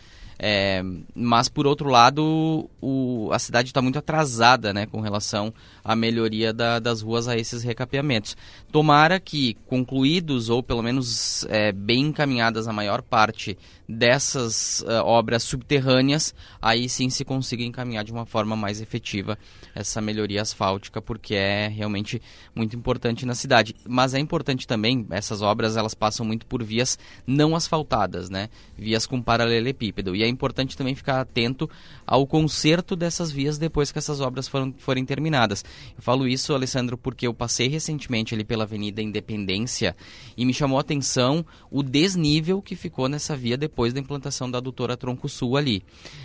É, 0.44 0.82
mas, 1.14 1.48
por 1.48 1.68
outro 1.68 1.88
lado, 1.88 2.68
o, 2.82 3.30
a 3.32 3.38
cidade 3.38 3.70
está 3.70 3.80
muito 3.80 4.00
atrasada 4.00 4.74
né, 4.74 4.88
com 4.88 5.00
relação 5.00 5.54
à 5.84 5.96
melhoria 5.96 6.54
da, 6.54 6.80
das 6.80 7.02
ruas 7.02 7.28
a 7.28 7.38
esses 7.38 7.64
recapeamentos. 7.64 8.36
Tomara 8.72 9.20
que, 9.20 9.56
concluídos 9.66 10.50
ou 10.50 10.62
pelo 10.62 10.82
menos 10.82 11.46
é, 11.50 11.72
bem 11.72 12.08
encaminhadas 12.08 12.68
a 12.68 12.74
maior 12.74 13.02
parte 13.02 13.58
dessas 13.92 14.82
uh, 14.82 15.04
obras 15.04 15.44
subterrâneas, 15.44 16.34
aí 16.62 16.88
sim 16.88 17.10
se 17.10 17.26
consiga 17.26 17.64
encaminhar 17.64 18.04
de 18.04 18.12
uma 18.12 18.26
forma 18.26 18.56
mais 18.56 18.80
efetiva 18.80 19.38
essa 19.76 20.02
melhoria 20.02 20.42
asfáltica, 20.42 21.02
porque 21.02 21.36
é 21.36 21.68
realmente 21.68 22.22
muito 22.56 22.76
importante 22.76 23.26
na 23.26 23.36
cidade. 23.36 23.76
Mas 23.88 24.14
é 24.14 24.20
importante 24.20 24.66
também, 24.66 25.06
essas 25.12 25.42
obras 25.42 25.76
elas 25.76 25.94
passam 25.94 26.26
muito 26.26 26.46
por 26.46 26.64
vias 26.64 26.98
não 27.28 27.56
asfaltadas, 27.56 28.30
né? 28.30 28.50
Vias 28.78 29.06
com 29.06 29.22
paralelepípedo. 29.22 30.16
E 30.16 30.24
é 30.24 30.28
importante 30.28 30.78
também 30.78 30.96
ficar 30.96 31.20
atento 31.20 31.70
ao 32.06 32.26
conserto 32.26 32.96
dessas 32.96 33.32
vias 33.32 33.58
depois 33.58 33.92
que 33.92 34.00
essas 34.00 34.22
obras 34.22 34.48
foram, 34.48 34.74
forem 34.78 35.06
terminadas. 35.06 35.64
Eu 35.96 36.02
falo 36.02 36.28
isso, 36.28 36.54
Alessandro, 36.54 36.98
porque 36.98 37.28
eu 37.28 37.34
passei 37.34 37.68
recentemente 37.68 38.34
ali 38.34 38.44
pela 38.44 38.64
Avenida 38.64 39.02
Independência 39.02 39.96
e 40.36 40.46
me 40.46 40.54
chamou 40.54 40.78
a 40.78 40.82
atenção 40.82 41.46
o 41.70 41.84
desnível 41.84 42.62
que 42.62 42.76
ficou 42.76 43.08
nessa 43.08 43.36
via 43.36 43.58
depois 43.58 43.94
da 43.94 44.00
implantação 44.00 44.50
da 44.50 44.58
adutora 44.58 44.98
Tronco 44.98 45.30
Sul 45.30 45.58
ali. 45.58 45.84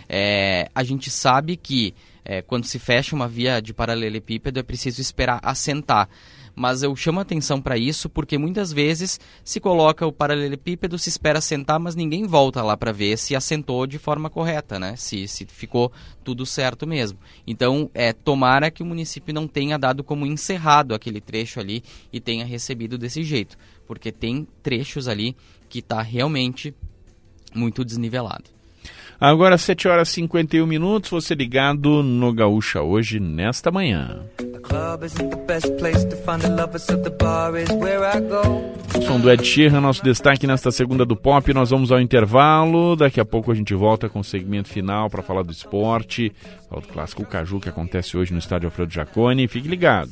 É, 0.08 0.70
a 0.74 0.82
gente 0.82 1.10
sabe 1.10 1.56
que 1.56 1.94
é, 2.24 2.42
quando 2.42 2.64
se 2.64 2.78
fecha 2.78 3.14
uma 3.14 3.28
via 3.28 3.60
de 3.60 3.72
paralelepípedo 3.72 4.58
é 4.58 4.62
preciso 4.62 5.00
esperar 5.00 5.38
assentar 5.42 6.08
Mas 6.58 6.82
eu 6.82 6.96
chamo 6.96 7.20
atenção 7.20 7.60
para 7.60 7.76
isso 7.76 8.08
porque 8.08 8.38
muitas 8.38 8.72
vezes 8.72 9.20
se 9.44 9.60
coloca 9.60 10.06
o 10.06 10.12
paralelepípedo, 10.12 10.98
se 10.98 11.10
espera 11.10 11.38
sentar, 11.38 11.78
mas 11.78 11.94
ninguém 11.94 12.26
volta 12.26 12.62
lá 12.62 12.74
para 12.78 12.92
ver 12.92 13.18
se 13.18 13.36
assentou 13.36 13.86
de 13.86 13.98
forma 13.98 14.30
correta, 14.30 14.78
né? 14.78 14.96
Se, 14.96 15.28
se 15.28 15.44
ficou 15.44 15.92
tudo 16.24 16.46
certo 16.46 16.86
mesmo. 16.86 17.18
Então, 17.46 17.90
é 17.92 18.14
tomara 18.14 18.70
que 18.70 18.82
o 18.82 18.86
município 18.86 19.34
não 19.34 19.46
tenha 19.46 19.78
dado 19.78 20.02
como 20.02 20.24
encerrado 20.24 20.94
aquele 20.94 21.20
trecho 21.20 21.60
ali 21.60 21.84
e 22.10 22.18
tenha 22.20 22.46
recebido 22.46 22.96
desse 22.96 23.22
jeito, 23.22 23.58
porque 23.86 24.10
tem 24.10 24.48
trechos 24.62 25.08
ali 25.08 25.36
que 25.68 25.80
está 25.80 26.00
realmente 26.00 26.74
muito 27.54 27.84
desnivelado. 27.84 28.55
Agora 29.18 29.56
7 29.56 29.88
horas 29.88 30.10
e 30.10 30.14
51 30.14 30.66
minutos, 30.66 31.10
você 31.10 31.34
ligado 31.34 32.02
no 32.02 32.32
Gaúcha 32.32 32.82
hoje, 32.82 33.18
nesta 33.18 33.70
manhã. 33.70 34.20
O 38.94 39.02
som 39.02 39.20
do 39.20 39.30
Ed 39.30 39.44
Sheeran, 39.46 39.80
nosso 39.80 40.04
destaque 40.04 40.46
nesta 40.46 40.70
segunda 40.70 41.04
do 41.04 41.16
Pop. 41.16 41.54
Nós 41.54 41.70
vamos 41.70 41.90
ao 41.90 42.00
intervalo. 42.00 42.94
Daqui 42.94 43.18
a 43.18 43.24
pouco 43.24 43.50
a 43.50 43.54
gente 43.54 43.74
volta 43.74 44.08
com 44.08 44.20
o 44.20 44.24
segmento 44.24 44.68
final 44.68 45.08
para 45.08 45.22
falar 45.22 45.42
do 45.42 45.52
esporte, 45.52 46.30
falar 46.68 46.82
do 46.82 46.88
clássico 46.88 47.24
Caju 47.24 47.58
que 47.58 47.70
acontece 47.70 48.18
hoje 48.18 48.32
no 48.32 48.38
estádio 48.38 48.66
Alfredo 48.66 48.92
Jaconi. 48.92 49.48
Fique 49.48 49.68
ligado. 49.68 50.10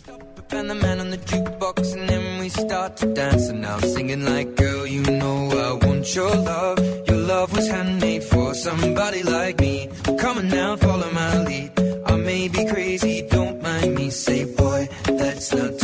and 0.53 2.24
we 2.45 2.51
start 2.51 2.95
to 2.95 3.07
dance 3.15 3.49
and 3.49 3.63
now 3.63 3.77
I'm 3.77 3.81
singing 3.81 4.23
like 4.23 4.55
girl 4.55 4.87
you 4.87 5.01
know 5.01 5.39
I 5.67 5.87
want 5.87 6.15
your 6.15 6.29
love. 6.29 6.79
Your 7.09 7.17
love 7.17 7.51
was 7.57 7.67
handmade 7.69 8.23
for 8.23 8.53
somebody 8.53 9.23
like 9.23 9.59
me. 9.61 9.89
Come 10.19 10.37
on 10.37 10.49
now 10.49 10.77
follow 10.77 11.11
my 11.13 11.43
lead. 11.45 11.71
I 12.05 12.17
may 12.17 12.49
be 12.49 12.67
crazy 12.67 13.27
don't 13.31 13.63
mind 13.63 13.95
me. 13.95 14.11
Say 14.11 14.45
boy 14.45 14.87
let's 15.09 15.55
not 15.55 15.84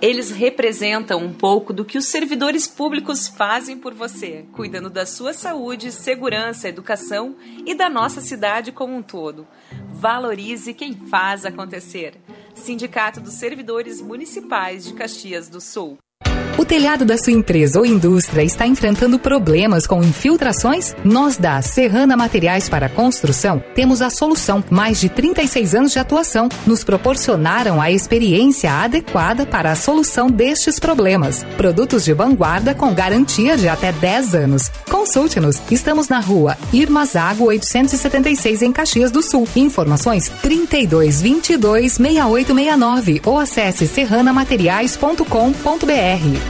Eles 0.00 0.30
representam 0.30 1.22
um 1.22 1.34
pouco 1.34 1.74
do 1.74 1.84
que 1.84 1.98
os 1.98 2.06
servidores 2.06 2.66
públicos 2.66 3.28
fazem 3.28 3.76
por 3.76 3.92
você, 3.92 4.46
cuidando 4.54 4.88
da 4.88 5.04
sua 5.04 5.34
saúde, 5.34 5.92
segurança, 5.92 6.66
educação 6.66 7.36
e 7.66 7.74
da 7.74 7.90
nossa 7.90 8.22
cidade 8.22 8.72
como 8.72 8.96
um 8.96 9.02
todo. 9.02 9.46
Valorize 9.92 10.72
quem 10.72 10.94
faz 10.94 11.44
acontecer. 11.44 12.14
Sindicato 12.54 13.20
dos 13.20 13.34
Servidores 13.34 14.00
Municipais 14.00 14.86
de 14.86 14.94
Caxias 14.94 15.50
do 15.50 15.60
Sul. 15.60 15.98
O 16.58 16.64
telhado 16.64 17.04
da 17.04 17.16
sua 17.16 17.32
empresa 17.32 17.78
ou 17.78 17.86
indústria 17.86 18.42
está 18.42 18.66
enfrentando 18.66 19.16
problemas 19.16 19.86
com 19.86 20.02
infiltrações? 20.02 20.92
Nós 21.04 21.36
da 21.36 21.62
Serrana 21.62 22.16
Materiais 22.16 22.68
para 22.68 22.88
Construção 22.88 23.62
temos 23.76 24.02
a 24.02 24.10
solução. 24.10 24.64
Mais 24.68 24.98
de 24.98 25.08
36 25.08 25.76
anos 25.76 25.92
de 25.92 26.00
atuação 26.00 26.48
nos 26.66 26.82
proporcionaram 26.82 27.80
a 27.80 27.92
experiência 27.92 28.72
adequada 28.72 29.46
para 29.46 29.70
a 29.70 29.76
solução 29.76 30.28
destes 30.28 30.80
problemas. 30.80 31.44
Produtos 31.56 32.04
de 32.04 32.12
vanguarda 32.12 32.74
com 32.74 32.92
garantia 32.92 33.56
de 33.56 33.68
até 33.68 33.92
10 33.92 34.34
anos. 34.34 34.68
Consulte-nos. 34.90 35.62
Estamos 35.70 36.08
na 36.08 36.18
rua 36.18 36.58
Irmazago 36.72 37.44
876 37.44 38.62
em 38.62 38.72
Caxias 38.72 39.12
do 39.12 39.22
Sul. 39.22 39.46
Informações 39.54 40.28
32 40.42 41.22
22 41.22 41.92
6869 41.92 43.22
ou 43.24 43.38
acesse 43.38 43.86
serranamateriais.com.br. 43.86 46.47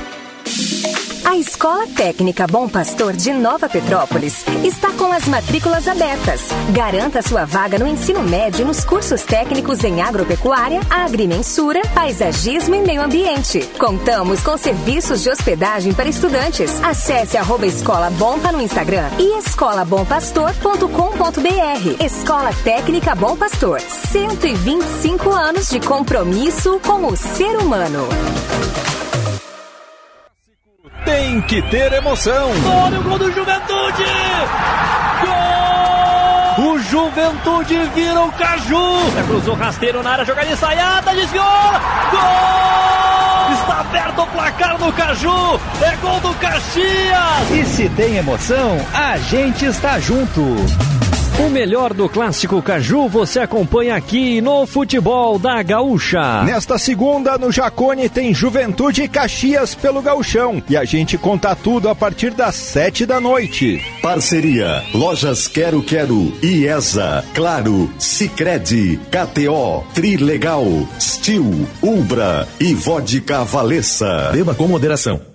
A 1.25 1.37
Escola 1.37 1.87
Técnica 1.87 2.47
Bom 2.47 2.69
Pastor 2.69 3.13
de 3.13 3.33
Nova 3.33 3.69
Petrópolis 3.69 4.45
está 4.65 4.91
com 4.93 5.13
as 5.13 5.29
matrículas 5.29 5.87
abertas. 5.87 6.41
Garanta 6.71 7.21
sua 7.21 7.45
vaga 7.45 7.79
no 7.79 7.87
ensino 7.87 8.23
médio 8.23 8.65
nos 8.65 8.83
cursos 8.83 9.25
técnicos 9.25 9.85
em 9.85 10.01
agropecuária, 10.01 10.81
agrimensura, 10.89 11.83
paisagismo 11.95 12.77
e 12.77 12.81
meio 12.81 13.03
ambiente. 13.03 13.61
Contamos 13.79 14.41
com 14.41 14.57
serviços 14.57 15.23
de 15.23 15.29
hospedagem 15.29 15.93
para 15.93 16.09
estudantes. 16.09 16.83
Acesse 16.83 17.37
arroba 17.37 17.67
Escola 17.67 18.09
Bompa 18.09 18.51
no 18.51 18.63
Instagram 18.63 19.11
e 19.19 19.37
escolabompastor.com.br. 19.39 22.03
Escola 22.03 22.55
Técnica 22.65 23.15
Bom 23.15 23.37
Pastor. 23.37 23.81
125 23.81 25.31
anos 25.31 25.69
de 25.69 25.79
compromisso 25.81 26.81
com 26.81 27.07
o 27.07 27.15
ser 27.15 27.59
humano. 27.59 28.09
Tem 31.09 31.41
que 31.41 31.63
ter 31.63 31.91
emoção. 31.95 32.51
Olha 32.85 33.01
o 33.01 33.03
gol 33.03 33.17
do 33.17 33.33
Juventude! 33.33 34.05
Gol! 35.23 36.67
O 36.67 36.79
Juventude 36.81 37.91
vira 37.95 38.21
o 38.21 38.33
Caju! 38.33 39.11
Cruzou 39.27 39.55
rasteiro 39.55 40.03
na 40.03 40.11
área, 40.11 40.27
jogada 40.27 40.53
ensaiada, 40.53 41.15
desviou! 41.15 41.47
Gol! 42.11 43.55
Está 43.55 43.81
aberto 43.81 44.21
o 44.21 44.27
placar 44.27 44.79
no 44.79 44.93
Caju! 44.93 45.59
É 45.81 45.97
gol 45.97 46.21
do 46.21 46.35
Caxias! 46.35 47.51
E 47.53 47.65
se 47.65 47.89
tem 47.89 48.19
emoção, 48.19 48.77
a 48.93 49.17
gente 49.17 49.65
está 49.65 49.99
junto. 49.99 50.57
O 51.39 51.49
melhor 51.49 51.95
do 51.95 52.09
clássico 52.09 52.61
Caju 52.61 53.09
você 53.09 53.39
acompanha 53.39 53.95
aqui 53.95 54.41
no 54.41 54.67
Futebol 54.67 55.39
da 55.39 55.63
Gaúcha. 55.63 56.43
Nesta 56.43 56.77
segunda, 56.79 57.39
no 57.39 57.53
Jacone, 57.53 58.09
tem 58.09 58.35
Juventude 58.35 59.05
e 59.05 59.09
Caxias 59.09 59.73
pelo 59.73 60.03
Gauchão. 60.03 60.61
E 60.69 60.77
a 60.77 60.85
gente 60.85 61.17
conta 61.17 61.55
tudo 61.55 61.89
a 61.89 61.95
partir 61.95 62.33
das 62.33 62.57
sete 62.57 63.07
da 63.07 63.21
noite. 63.21 63.81
Parceria: 64.03 64.83
Lojas 64.93 65.47
Quero 65.47 65.81
Quero, 65.81 66.33
IESA, 66.43 67.25
Claro, 67.33 67.89
Sicredi, 68.01 68.99
KTO, 69.09 69.85
Trilegal, 69.95 70.65
Stil, 70.99 71.69
Ubra 71.81 72.49
e 72.59 72.75
Vodka 72.75 73.45
Valessa. 73.45 74.31
Beba 74.33 74.57
com 74.57 74.67
moderação. 74.67 75.28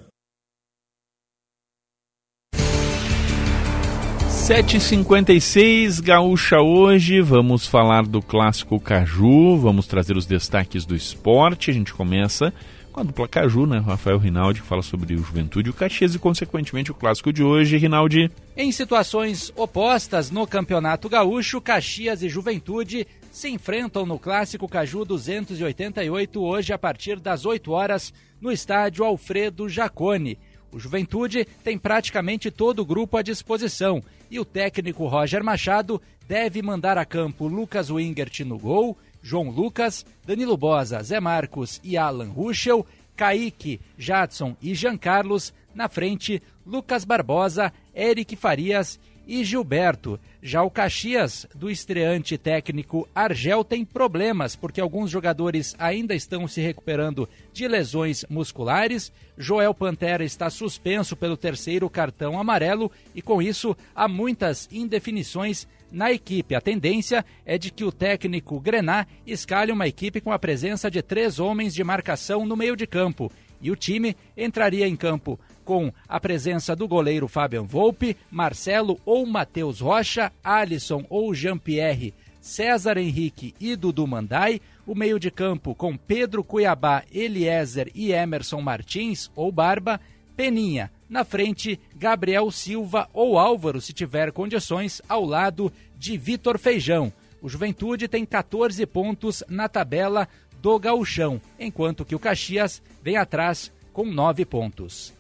7h56, 4.44 6.02
Gaúcha 6.02 6.60
hoje. 6.60 7.22
Vamos 7.22 7.66
falar 7.66 8.06
do 8.06 8.22
clássico 8.22 8.78
Caju, 8.78 9.58
vamos 9.58 9.88
trazer 9.88 10.18
os 10.18 10.26
destaques 10.26 10.84
do 10.84 10.94
esporte. 10.94 11.72
A 11.72 11.74
gente 11.74 11.94
começa 11.94 12.54
com 12.92 13.00
a 13.00 13.04
dupla 13.04 13.26
Caju, 13.26 13.66
né? 13.66 13.80
Rafael 13.80 14.18
Rinaldi, 14.18 14.60
que 14.60 14.68
fala 14.68 14.82
sobre 14.82 15.16
o 15.16 15.20
Juventude 15.20 15.70
e 15.70 15.72
o 15.72 15.74
Caxias 15.74 16.14
e, 16.14 16.20
consequentemente, 16.20 16.92
o 16.92 16.94
clássico 16.94 17.32
de 17.32 17.42
hoje. 17.42 17.78
Rinaldi. 17.78 18.30
Em 18.58 18.70
situações 18.74 19.50
opostas 19.56 20.30
no 20.30 20.46
Campeonato 20.46 21.08
Gaúcho, 21.08 21.62
Caxias 21.62 22.22
e 22.22 22.28
Juventude 22.28 23.08
se 23.32 23.48
enfrentam 23.48 24.06
no 24.06 24.20
clássico 24.20 24.68
Caju 24.68 25.06
288 25.06 26.44
hoje 26.44 26.74
a 26.74 26.78
partir 26.78 27.18
das 27.18 27.46
8 27.46 27.72
horas 27.72 28.14
no 28.42 28.52
estádio 28.52 29.06
Alfredo 29.06 29.70
Jacone. 29.70 30.38
O 30.74 30.80
Juventude 30.80 31.46
tem 31.64 31.78
praticamente 31.78 32.50
todo 32.50 32.80
o 32.80 32.86
grupo 32.86 33.16
à 33.16 33.22
disposição. 33.22 34.04
E 34.30 34.40
o 34.40 34.46
técnico 34.46 35.06
Roger 35.06 35.44
Machado 35.44 36.02
deve 36.28 36.64
mandar 36.64 36.98
a 36.98 37.06
campo 37.06 37.48
Lucas 37.48 37.92
Wingert 37.92 38.40
no 38.40 38.58
gol, 38.58 38.98
João 39.22 39.52
Lucas, 39.52 40.04
Danilo 40.26 40.58
Bosa, 40.58 41.04
Zé 41.04 41.20
Marcos 41.20 41.80
e 41.84 41.96
Alan 41.96 42.30
Ruschel, 42.30 42.86
Kaique, 43.16 43.80
Jadson 43.98 44.58
e 44.60 44.74
Jean 44.74 44.98
Carlos, 44.98 45.54
na 45.76 45.88
frente 45.88 46.42
Lucas 46.66 47.06
Barbosa, 47.06 47.72
Eric 47.96 48.36
Farias 48.36 49.00
e 49.28 49.44
Gilberto. 49.44 50.20
Já 50.42 50.64
o 50.64 50.70
Caxias, 50.70 51.48
do 51.56 51.70
estreante 51.70 52.38
técnico 52.38 53.08
Argel, 53.14 53.64
tem 53.64 53.86
problemas, 53.86 54.56
porque 54.56 54.82
alguns 54.82 55.10
jogadores 55.10 55.76
ainda 55.78 56.14
estão 56.14 56.48
se 56.48 56.62
recuperando 56.62 57.28
de 57.52 57.68
lesões 57.68 58.26
musculares. 58.30 59.12
Joel 59.38 59.74
Pantera 59.74 60.24
está 60.24 60.50
suspenso 60.50 61.16
pelo 61.16 61.38
terceiro 61.38 61.90
cartão 61.90 62.40
amarelo 62.40 62.92
e, 63.16 63.22
com 63.22 63.42
isso, 63.42 63.76
há 63.96 64.08
muitas 64.08 64.68
indefinições 64.72 65.68
na 65.94 66.12
equipe. 66.12 66.56
A 66.56 66.62
tendência 66.62 67.24
é 67.46 67.58
de 67.58 67.72
que 67.72 67.84
o 67.84 67.92
técnico 67.92 68.60
Grená 68.60 69.06
escalhe 69.26 69.72
uma 69.72 69.88
equipe 69.88 70.20
com 70.20 70.32
a 70.32 70.40
presença 70.40 70.90
de 70.90 71.02
três 71.02 71.40
homens 71.40 71.74
de 71.74 71.84
marcação 71.84 72.46
no 72.46 72.58
meio 72.58 72.76
de 72.76 72.88
campo. 72.88 73.32
E 73.64 73.72
o 73.72 73.76
time 73.78 74.16
entraria 74.38 74.86
em 74.86 74.96
campo 74.96 75.40
com 75.64 75.92
a 76.08 76.20
presença 76.20 76.76
do 76.76 76.86
goleiro 76.86 77.30
Fabian 77.30 77.64
Volpe, 77.64 78.18
Marcelo 78.30 79.00
ou 79.06 79.26
Matheus 79.26 79.80
Rocha, 79.80 80.32
Alisson 80.44 81.06
ou 81.10 81.34
Jean-Pierre, 81.34 82.14
César 82.42 82.98
Henrique 82.98 83.56
e 83.62 83.78
Dudu 83.78 84.06
Mandai, 84.06 84.60
o 84.86 84.94
meio 84.94 85.18
de 85.18 85.32
campo 85.32 85.74
com 85.74 85.96
Pedro 85.96 86.44
Cuiabá, 86.44 87.04
Eliezer 87.10 87.90
e 87.96 88.12
Emerson 88.12 88.60
Martins 88.60 89.32
ou 89.34 89.50
Barba, 89.50 89.98
Peninha, 90.36 90.92
na 91.10 91.24
frente, 91.24 91.80
Gabriel 91.96 92.52
Silva 92.52 93.08
ou 93.14 93.40
Álvaro, 93.40 93.80
se 93.80 93.94
tiver 93.94 94.34
condições, 94.34 95.02
ao 95.08 95.24
lado 95.24 95.72
de 95.98 96.18
Vitor 96.18 96.58
Feijão. 96.60 97.14
O 97.42 97.48
Juventude 97.48 98.10
tem 98.10 98.26
14 98.26 98.86
pontos 98.86 99.44
na 99.48 99.70
tabela 99.70 100.28
do 100.64 100.80
Gauchão, 100.80 101.42
enquanto 101.60 102.06
que 102.06 102.16
o 102.16 102.20
Caxias 102.20 102.82
vem 103.04 103.18
atrás 103.18 103.70
com 103.92 104.06
9 104.06 104.46
pontos. 104.46 105.14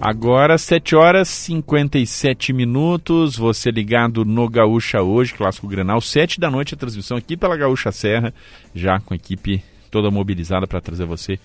Agora, 0.00 0.56
7 0.56 0.96
horas 0.96 1.28
e 1.28 1.32
57 1.32 2.54
minutos. 2.54 3.36
Você 3.36 3.70
ligado 3.70 4.24
no 4.24 4.48
Gaúcha 4.48 5.02
hoje, 5.02 5.34
Clássico 5.34 5.68
Grenal, 5.68 6.00
7 6.00 6.40
da 6.40 6.50
noite, 6.50 6.72
a 6.72 6.78
transmissão 6.78 7.18
aqui 7.18 7.36
pela 7.36 7.58
Gaúcha 7.58 7.92
Serra, 7.92 8.32
já 8.74 8.98
com 8.98 9.12
a 9.12 9.16
equipe 9.16 9.62
toda 9.90 10.10
mobilizada 10.10 10.66
para 10.66 10.80
trazer 10.80 11.04
você 11.04 11.38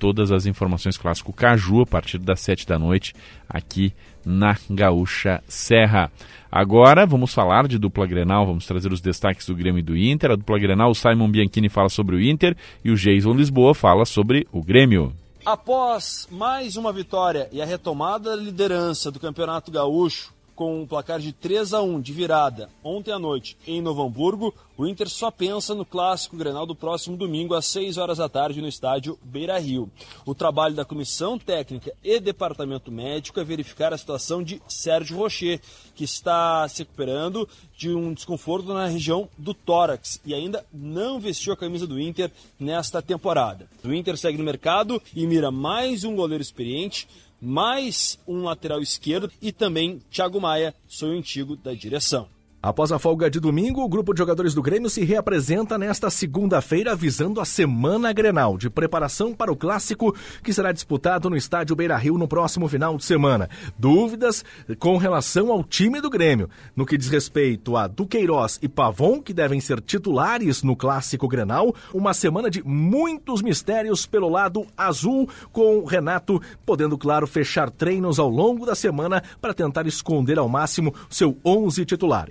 todas 0.00 0.32
as 0.32 0.46
informações 0.46 0.96
Clássico 0.96 1.30
Caju 1.30 1.82
a 1.82 1.86
partir 1.86 2.18
das 2.18 2.40
7 2.40 2.66
da 2.66 2.78
noite 2.78 3.12
aqui 3.46 3.92
na 4.24 4.56
Gaúcha 4.68 5.42
Serra. 5.46 6.10
Agora 6.50 7.06
vamos 7.06 7.34
falar 7.34 7.68
de 7.68 7.78
dupla 7.78 8.06
Grenal, 8.06 8.46
vamos 8.46 8.66
trazer 8.66 8.90
os 8.90 9.00
destaques 9.00 9.46
do 9.46 9.54
Grêmio 9.54 9.80
e 9.80 9.82
do 9.82 9.96
Inter. 9.96 10.32
A 10.32 10.36
dupla 10.36 10.58
Grenal, 10.58 10.90
o 10.90 10.94
Simon 10.94 11.30
Bianchini 11.30 11.68
fala 11.68 11.90
sobre 11.90 12.16
o 12.16 12.20
Inter 12.20 12.56
e 12.82 12.90
o 12.90 12.96
Jason 12.96 13.34
Lisboa 13.34 13.74
fala 13.74 14.06
sobre 14.06 14.48
o 14.50 14.62
Grêmio. 14.62 15.12
Após 15.44 16.26
mais 16.30 16.76
uma 16.76 16.92
vitória 16.92 17.48
e 17.52 17.60
a 17.60 17.66
retomada 17.66 18.36
da 18.36 18.42
liderança 18.42 19.10
do 19.10 19.20
Campeonato 19.20 19.70
Gaúcho, 19.70 20.32
com 20.60 20.82
um 20.82 20.86
placar 20.86 21.18
de 21.18 21.32
3 21.32 21.72
a 21.72 21.80
1 21.80 22.02
de 22.02 22.12
virada 22.12 22.68
ontem 22.84 23.10
à 23.12 23.18
noite 23.18 23.56
em 23.66 23.80
Novo 23.80 24.02
Hamburgo, 24.02 24.54
o 24.76 24.86
Inter 24.86 25.08
só 25.08 25.30
pensa 25.30 25.74
no 25.74 25.86
clássico 25.86 26.36
Grenal 26.36 26.66
do 26.66 26.74
próximo 26.74 27.16
domingo 27.16 27.54
às 27.54 27.64
6 27.64 27.96
horas 27.96 28.18
da 28.18 28.28
tarde 28.28 28.60
no 28.60 28.68
estádio 28.68 29.18
Beira-Rio. 29.22 29.90
O 30.26 30.34
trabalho 30.34 30.74
da 30.74 30.84
comissão 30.84 31.38
técnica 31.38 31.94
e 32.04 32.20
departamento 32.20 32.92
médico 32.92 33.40
é 33.40 33.44
verificar 33.44 33.94
a 33.94 33.96
situação 33.96 34.42
de 34.42 34.60
Sérgio 34.68 35.16
Rocher, 35.16 35.62
que 35.94 36.04
está 36.04 36.68
se 36.68 36.80
recuperando 36.80 37.48
de 37.74 37.88
um 37.94 38.12
desconforto 38.12 38.74
na 38.74 38.86
região 38.86 39.30
do 39.38 39.54
tórax 39.54 40.20
e 40.26 40.34
ainda 40.34 40.62
não 40.70 41.18
vestiu 41.18 41.54
a 41.54 41.56
camisa 41.56 41.86
do 41.86 41.98
Inter 41.98 42.30
nesta 42.58 43.00
temporada. 43.00 43.66
O 43.82 43.94
Inter 43.94 44.18
segue 44.18 44.36
no 44.36 44.44
mercado 44.44 45.00
e 45.16 45.26
mira 45.26 45.50
mais 45.50 46.04
um 46.04 46.14
goleiro 46.14 46.42
experiente 46.42 47.08
mais 47.40 48.18
um 48.26 48.42
lateral 48.42 48.80
esquerdo 48.80 49.30
e 49.40 49.50
também 49.50 50.00
Thiago 50.10 50.40
Maia, 50.40 50.74
sonho 50.86 51.18
antigo 51.18 51.56
da 51.56 51.72
direção. 51.72 52.28
Após 52.62 52.92
a 52.92 52.98
folga 52.98 53.30
de 53.30 53.40
domingo, 53.40 53.82
o 53.82 53.88
grupo 53.88 54.12
de 54.12 54.18
jogadores 54.18 54.52
do 54.52 54.60
Grêmio 54.60 54.90
se 54.90 55.02
reapresenta 55.02 55.78
nesta 55.78 56.10
segunda-feira, 56.10 56.94
visando 56.94 57.40
a 57.40 57.44
Semana 57.46 58.12
Grenal, 58.12 58.58
de 58.58 58.68
preparação 58.68 59.32
para 59.32 59.50
o 59.50 59.56
clássico 59.56 60.14
que 60.42 60.52
será 60.52 60.70
disputado 60.70 61.30
no 61.30 61.38
estádio 61.38 61.74
Beira 61.74 61.96
Rio 61.96 62.18
no 62.18 62.28
próximo 62.28 62.68
final 62.68 62.98
de 62.98 63.04
semana. 63.06 63.48
Dúvidas 63.78 64.44
com 64.78 64.98
relação 64.98 65.50
ao 65.50 65.64
time 65.64 66.02
do 66.02 66.10
Grêmio, 66.10 66.50
no 66.76 66.84
que 66.84 66.98
diz 66.98 67.08
respeito 67.08 67.78
a 67.78 67.86
Duqueiroz 67.86 68.58
e 68.60 68.68
Pavon, 68.68 69.22
que 69.22 69.32
devem 69.32 69.58
ser 69.58 69.80
titulares 69.80 70.62
no 70.62 70.76
clássico 70.76 71.26
Grenal. 71.26 71.74
Uma 71.94 72.12
semana 72.12 72.50
de 72.50 72.62
muitos 72.62 73.40
mistérios 73.40 74.04
pelo 74.04 74.28
lado 74.28 74.66
azul, 74.76 75.26
com 75.50 75.82
Renato 75.86 76.38
podendo, 76.66 76.98
claro, 76.98 77.26
fechar 77.26 77.70
treinos 77.70 78.18
ao 78.18 78.28
longo 78.28 78.66
da 78.66 78.74
semana 78.74 79.22
para 79.40 79.54
tentar 79.54 79.86
esconder 79.86 80.38
ao 80.38 80.46
máximo 80.46 80.94
seu 81.08 81.38
11 81.42 81.86
titular. 81.86 82.28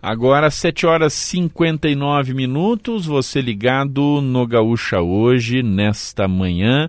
Agora, 0.00 0.48
7 0.48 0.86
horas 0.86 1.12
e 1.12 1.16
59 1.16 2.32
minutos, 2.32 3.04
você 3.04 3.40
ligado 3.40 4.20
no 4.20 4.46
Gaúcha 4.46 5.00
hoje, 5.00 5.60
nesta 5.60 6.28
manhã, 6.28 6.88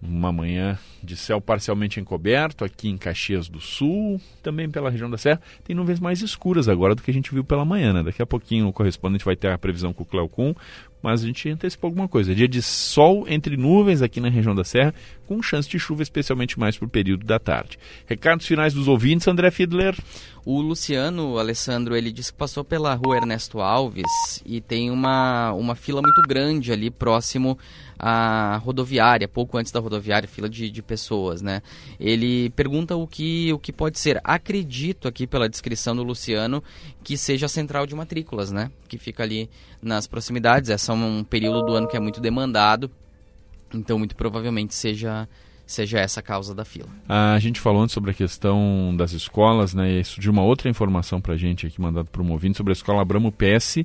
uma 0.00 0.30
manhã 0.30 0.78
de 1.02 1.16
céu 1.16 1.40
parcialmente 1.40 1.98
encoberto 1.98 2.64
aqui 2.64 2.88
em 2.88 2.96
Caxias 2.96 3.48
do 3.48 3.60
Sul, 3.60 4.20
também 4.40 4.70
pela 4.70 4.88
região 4.88 5.10
da 5.10 5.18
Serra. 5.18 5.40
Tem 5.64 5.74
nuvens 5.74 5.98
mais 5.98 6.22
escuras 6.22 6.68
agora 6.68 6.94
do 6.94 7.02
que 7.02 7.10
a 7.10 7.14
gente 7.14 7.32
viu 7.32 7.42
pela 7.42 7.64
manhã, 7.64 7.92
né? 7.92 8.04
Daqui 8.04 8.22
a 8.22 8.26
pouquinho 8.26 8.68
o 8.68 8.72
correspondente 8.72 9.24
vai 9.24 9.34
ter 9.34 9.48
a 9.48 9.58
previsão 9.58 9.92
com 9.92 10.04
o 10.04 10.06
Cleocum, 10.06 10.54
mas 11.02 11.22
a 11.22 11.26
gente 11.26 11.48
antecipou 11.48 11.88
alguma 11.88 12.08
coisa. 12.08 12.34
Dia 12.34 12.48
de 12.48 12.62
sol 12.62 13.26
entre 13.28 13.56
nuvens 13.56 14.02
aqui 14.02 14.20
na 14.20 14.28
região 14.28 14.54
da 14.54 14.64
Serra, 14.64 14.94
com 15.26 15.42
chance 15.42 15.68
de 15.68 15.78
chuva, 15.78 16.02
especialmente 16.02 16.58
mais 16.58 16.76
para 16.76 16.86
o 16.86 16.90
período 16.90 17.24
da 17.24 17.38
tarde. 17.38 17.78
Recados 18.06 18.46
finais 18.46 18.74
dos 18.74 18.86
ouvintes, 18.86 19.26
André 19.26 19.50
Fiedler. 19.50 19.96
O 20.44 20.60
Luciano, 20.60 21.38
Alessandro, 21.38 21.96
ele 21.96 22.10
disse 22.10 22.32
que 22.32 22.38
passou 22.38 22.64
pela 22.64 22.94
rua 22.94 23.16
Ernesto 23.16 23.60
Alves 23.60 24.42
e 24.46 24.60
tem 24.60 24.90
uma, 24.90 25.52
uma 25.52 25.74
fila 25.74 26.00
muito 26.00 26.22
grande 26.22 26.72
ali 26.72 26.90
próximo 26.90 27.58
à 27.98 28.56
rodoviária, 28.58 29.26
pouco 29.26 29.58
antes 29.58 29.72
da 29.72 29.80
rodoviária, 29.80 30.28
fila 30.28 30.48
de, 30.48 30.70
de 30.70 30.82
pessoas, 30.82 31.42
né? 31.42 31.60
Ele 31.98 32.50
pergunta 32.50 32.96
o 32.96 33.06
que, 33.06 33.52
o 33.52 33.58
que 33.58 33.72
pode 33.72 33.98
ser. 33.98 34.20
Acredito 34.22 35.08
aqui 35.08 35.26
pela 35.26 35.48
descrição 35.48 35.94
do 35.94 36.02
Luciano 36.02 36.62
que 37.02 37.16
seja 37.16 37.46
a 37.46 37.48
central 37.48 37.86
de 37.86 37.94
matrículas, 37.94 38.52
né? 38.52 38.70
Que 38.86 38.96
fica 38.98 39.22
ali 39.22 39.50
nas 39.82 40.06
proximidades. 40.06 40.70
Essa 40.70 40.92
é 40.92 40.94
um 40.94 41.24
período 41.24 41.66
do 41.66 41.74
ano 41.74 41.88
que 41.88 41.96
é 41.96 42.00
muito 42.00 42.20
demandado. 42.20 42.90
Então, 43.74 43.98
muito 43.98 44.16
provavelmente 44.16 44.74
seja 44.74 45.28
seja 45.68 45.98
essa 45.98 46.20
a 46.20 46.22
causa 46.22 46.54
da 46.54 46.64
fila. 46.64 46.88
A 47.06 47.38
gente 47.38 47.60
falou 47.60 47.82
antes 47.82 47.92
sobre 47.92 48.10
a 48.10 48.14
questão 48.14 48.94
das 48.96 49.12
escolas, 49.12 49.74
né? 49.74 50.00
Isso 50.00 50.18
de 50.18 50.30
uma 50.30 50.42
outra 50.42 50.70
informação 50.70 51.20
para 51.20 51.34
a 51.34 51.36
gente 51.36 51.66
aqui, 51.66 51.78
mandado 51.78 52.08
um 52.18 52.32
ouvinte, 52.32 52.56
sobre 52.56 52.72
a 52.72 52.74
escola 52.74 53.02
Abramo 53.02 53.30
PS, 53.30 53.84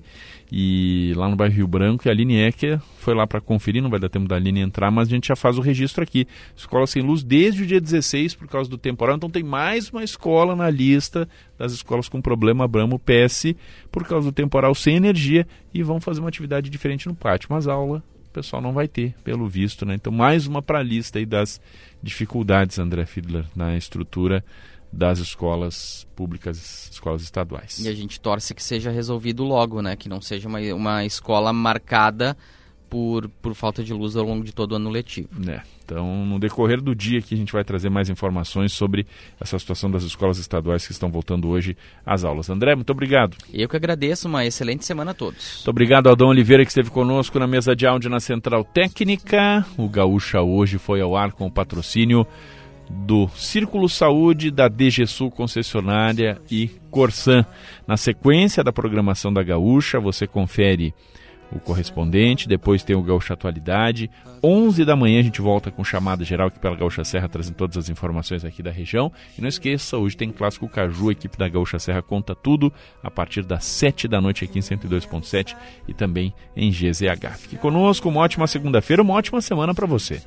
e 0.49 1.13
lá 1.17 1.27
no 1.27 1.35
bairro 1.35 1.53
Rio 1.53 1.67
Branco, 1.67 2.07
e 2.07 2.09
a 2.09 2.11
Aline 2.13 2.37
Ecker 2.37 2.79
foi 2.97 3.13
lá 3.13 3.27
para 3.27 3.41
conferir, 3.41 3.83
não 3.83 3.89
vai 3.89 3.99
dar 3.99 4.07
tempo 4.07 4.29
da 4.29 4.37
Aline 4.37 4.61
entrar, 4.61 4.89
mas 4.89 5.09
a 5.09 5.11
gente 5.11 5.27
já 5.27 5.35
faz 5.35 5.57
o 5.57 5.61
registro 5.61 6.01
aqui. 6.01 6.25
Escola 6.55 6.87
sem 6.87 7.01
luz 7.01 7.21
desde 7.21 7.63
o 7.63 7.67
dia 7.67 7.81
16 7.81 8.33
por 8.35 8.47
causa 8.47 8.69
do 8.69 8.77
temporal, 8.77 9.17
então 9.17 9.29
tem 9.29 9.43
mais 9.43 9.89
uma 9.89 10.05
escola 10.05 10.55
na 10.55 10.69
lista 10.69 11.27
das 11.57 11.73
escolas 11.73 12.07
com 12.07 12.21
problema 12.21 12.63
Abramo 12.63 12.97
PS 12.97 13.53
por 13.91 14.05
causa 14.05 14.27
do 14.27 14.33
temporal 14.33 14.73
sem 14.73 14.95
energia 14.95 15.45
e 15.73 15.83
vão 15.83 15.99
fazer 15.99 16.21
uma 16.21 16.29
atividade 16.29 16.69
diferente 16.69 17.07
no 17.07 17.15
pátio, 17.15 17.49
mas 17.51 17.67
aula 17.67 18.01
o 18.33 18.41
pessoal 18.41 18.63
não 18.63 18.73
vai 18.73 18.87
ter, 18.87 19.13
pelo 19.23 19.47
visto, 19.47 19.85
né? 19.85 19.93
Então, 19.93 20.11
mais 20.11 20.47
uma 20.47 20.59
para 20.59 20.79
a 20.79 20.83
lista 20.83 21.19
aí 21.19 21.25
das 21.25 21.61
dificuldades, 22.01 22.79
André 22.79 23.05
Fiedler, 23.05 23.45
na 23.55 23.77
estrutura 23.77 24.43
das 24.91 25.19
escolas 25.19 26.07
públicas, 26.15 26.89
escolas 26.91 27.21
estaduais. 27.21 27.77
E 27.77 27.87
a 27.87 27.93
gente 27.93 28.19
torce 28.19 28.55
que 28.55 28.63
seja 28.63 28.89
resolvido 28.89 29.43
logo, 29.43 29.83
né? 29.83 29.95
Que 29.95 30.09
não 30.09 30.19
seja 30.19 30.47
uma, 30.47 30.59
uma 30.73 31.05
escola 31.05 31.53
marcada 31.53 32.35
por, 32.93 33.27
por 33.41 33.55
falta 33.55 33.83
de 33.83 33.91
luz 33.91 34.15
ao 34.15 34.23
longo 34.23 34.43
de 34.43 34.53
todo 34.53 34.73
o 34.73 34.75
ano 34.75 34.87
letivo. 34.87 35.27
É. 35.49 35.63
Então, 35.83 36.23
no 36.23 36.37
decorrer 36.37 36.79
do 36.79 36.93
dia 36.93 37.17
aqui, 37.17 37.33
a 37.33 37.37
gente 37.37 37.51
vai 37.51 37.63
trazer 37.63 37.89
mais 37.89 38.07
informações 38.07 38.71
sobre 38.71 39.07
essa 39.41 39.57
situação 39.57 39.89
das 39.89 40.03
escolas 40.03 40.37
estaduais 40.37 40.85
que 40.85 40.91
estão 40.91 41.09
voltando 41.09 41.49
hoje 41.49 41.75
às 42.05 42.23
aulas. 42.23 42.51
André, 42.51 42.75
muito 42.75 42.91
obrigado. 42.91 43.35
Eu 43.51 43.67
que 43.67 43.75
agradeço, 43.75 44.27
uma 44.27 44.45
excelente 44.45 44.85
semana 44.85 45.09
a 45.09 45.13
todos. 45.15 45.55
Muito 45.55 45.69
obrigado 45.71 46.15
Dom 46.15 46.27
Oliveira 46.27 46.63
que 46.63 46.69
esteve 46.69 46.91
conosco 46.91 47.39
na 47.39 47.47
mesa 47.47 47.75
de 47.75 47.87
áudio 47.87 48.11
na 48.11 48.19
Central 48.19 48.63
Técnica. 48.63 49.65
O 49.75 49.89
Gaúcha 49.89 50.43
hoje 50.43 50.77
foi 50.77 51.01
ao 51.01 51.17
ar 51.17 51.31
com 51.31 51.47
o 51.47 51.51
patrocínio 51.51 52.27
do 52.91 53.27
Círculo 53.29 53.89
Saúde, 53.89 54.51
da 54.51 54.67
DG 54.67 55.07
Sul 55.07 55.31
Concessionária 55.31 56.39
e 56.51 56.67
Corsan. 56.91 57.43
Na 57.87 57.97
sequência 57.97 58.63
da 58.63 58.71
programação 58.71 59.33
da 59.33 59.41
Gaúcha, 59.41 59.99
você 59.99 60.27
confere 60.27 60.93
o 61.55 61.59
correspondente, 61.59 62.47
depois 62.47 62.83
tem 62.83 62.95
o 62.95 63.03
Gaúcha 63.03 63.33
Atualidade. 63.33 64.09
11 64.43 64.83
da 64.83 64.95
manhã 64.95 65.19
a 65.19 65.23
gente 65.23 65.41
volta 65.41 65.69
com 65.69 65.83
chamada 65.83 66.25
geral 66.25 66.47
aqui 66.47 66.59
pela 66.59 66.75
Gaúcha 66.75 67.03
Serra, 67.03 67.29
trazendo 67.29 67.55
todas 67.55 67.77
as 67.77 67.89
informações 67.89 68.43
aqui 68.43 68.63
da 68.63 68.71
região. 68.71 69.11
E 69.37 69.41
não 69.41 69.47
esqueça, 69.47 69.97
hoje 69.97 70.17
tem 70.17 70.31
Clássico 70.31 70.67
Caju, 70.67 71.09
a 71.09 71.11
equipe 71.11 71.37
da 71.37 71.47
Gaúcha 71.47 71.77
Serra 71.77 72.01
conta 72.01 72.33
tudo 72.33 72.73
a 73.03 73.11
partir 73.11 73.43
das 73.43 73.63
7 73.65 74.07
da 74.07 74.19
noite 74.19 74.43
aqui 74.43 74.57
em 74.57 74.61
102.7 74.61 75.55
e 75.87 75.93
também 75.93 76.33
em 76.55 76.71
GZH. 76.71 77.37
Fique 77.37 77.57
conosco, 77.57 78.09
uma 78.09 78.21
ótima 78.21 78.47
segunda-feira, 78.47 79.03
uma 79.03 79.13
ótima 79.13 79.39
semana 79.39 79.73
para 79.73 79.85
você. 79.85 80.21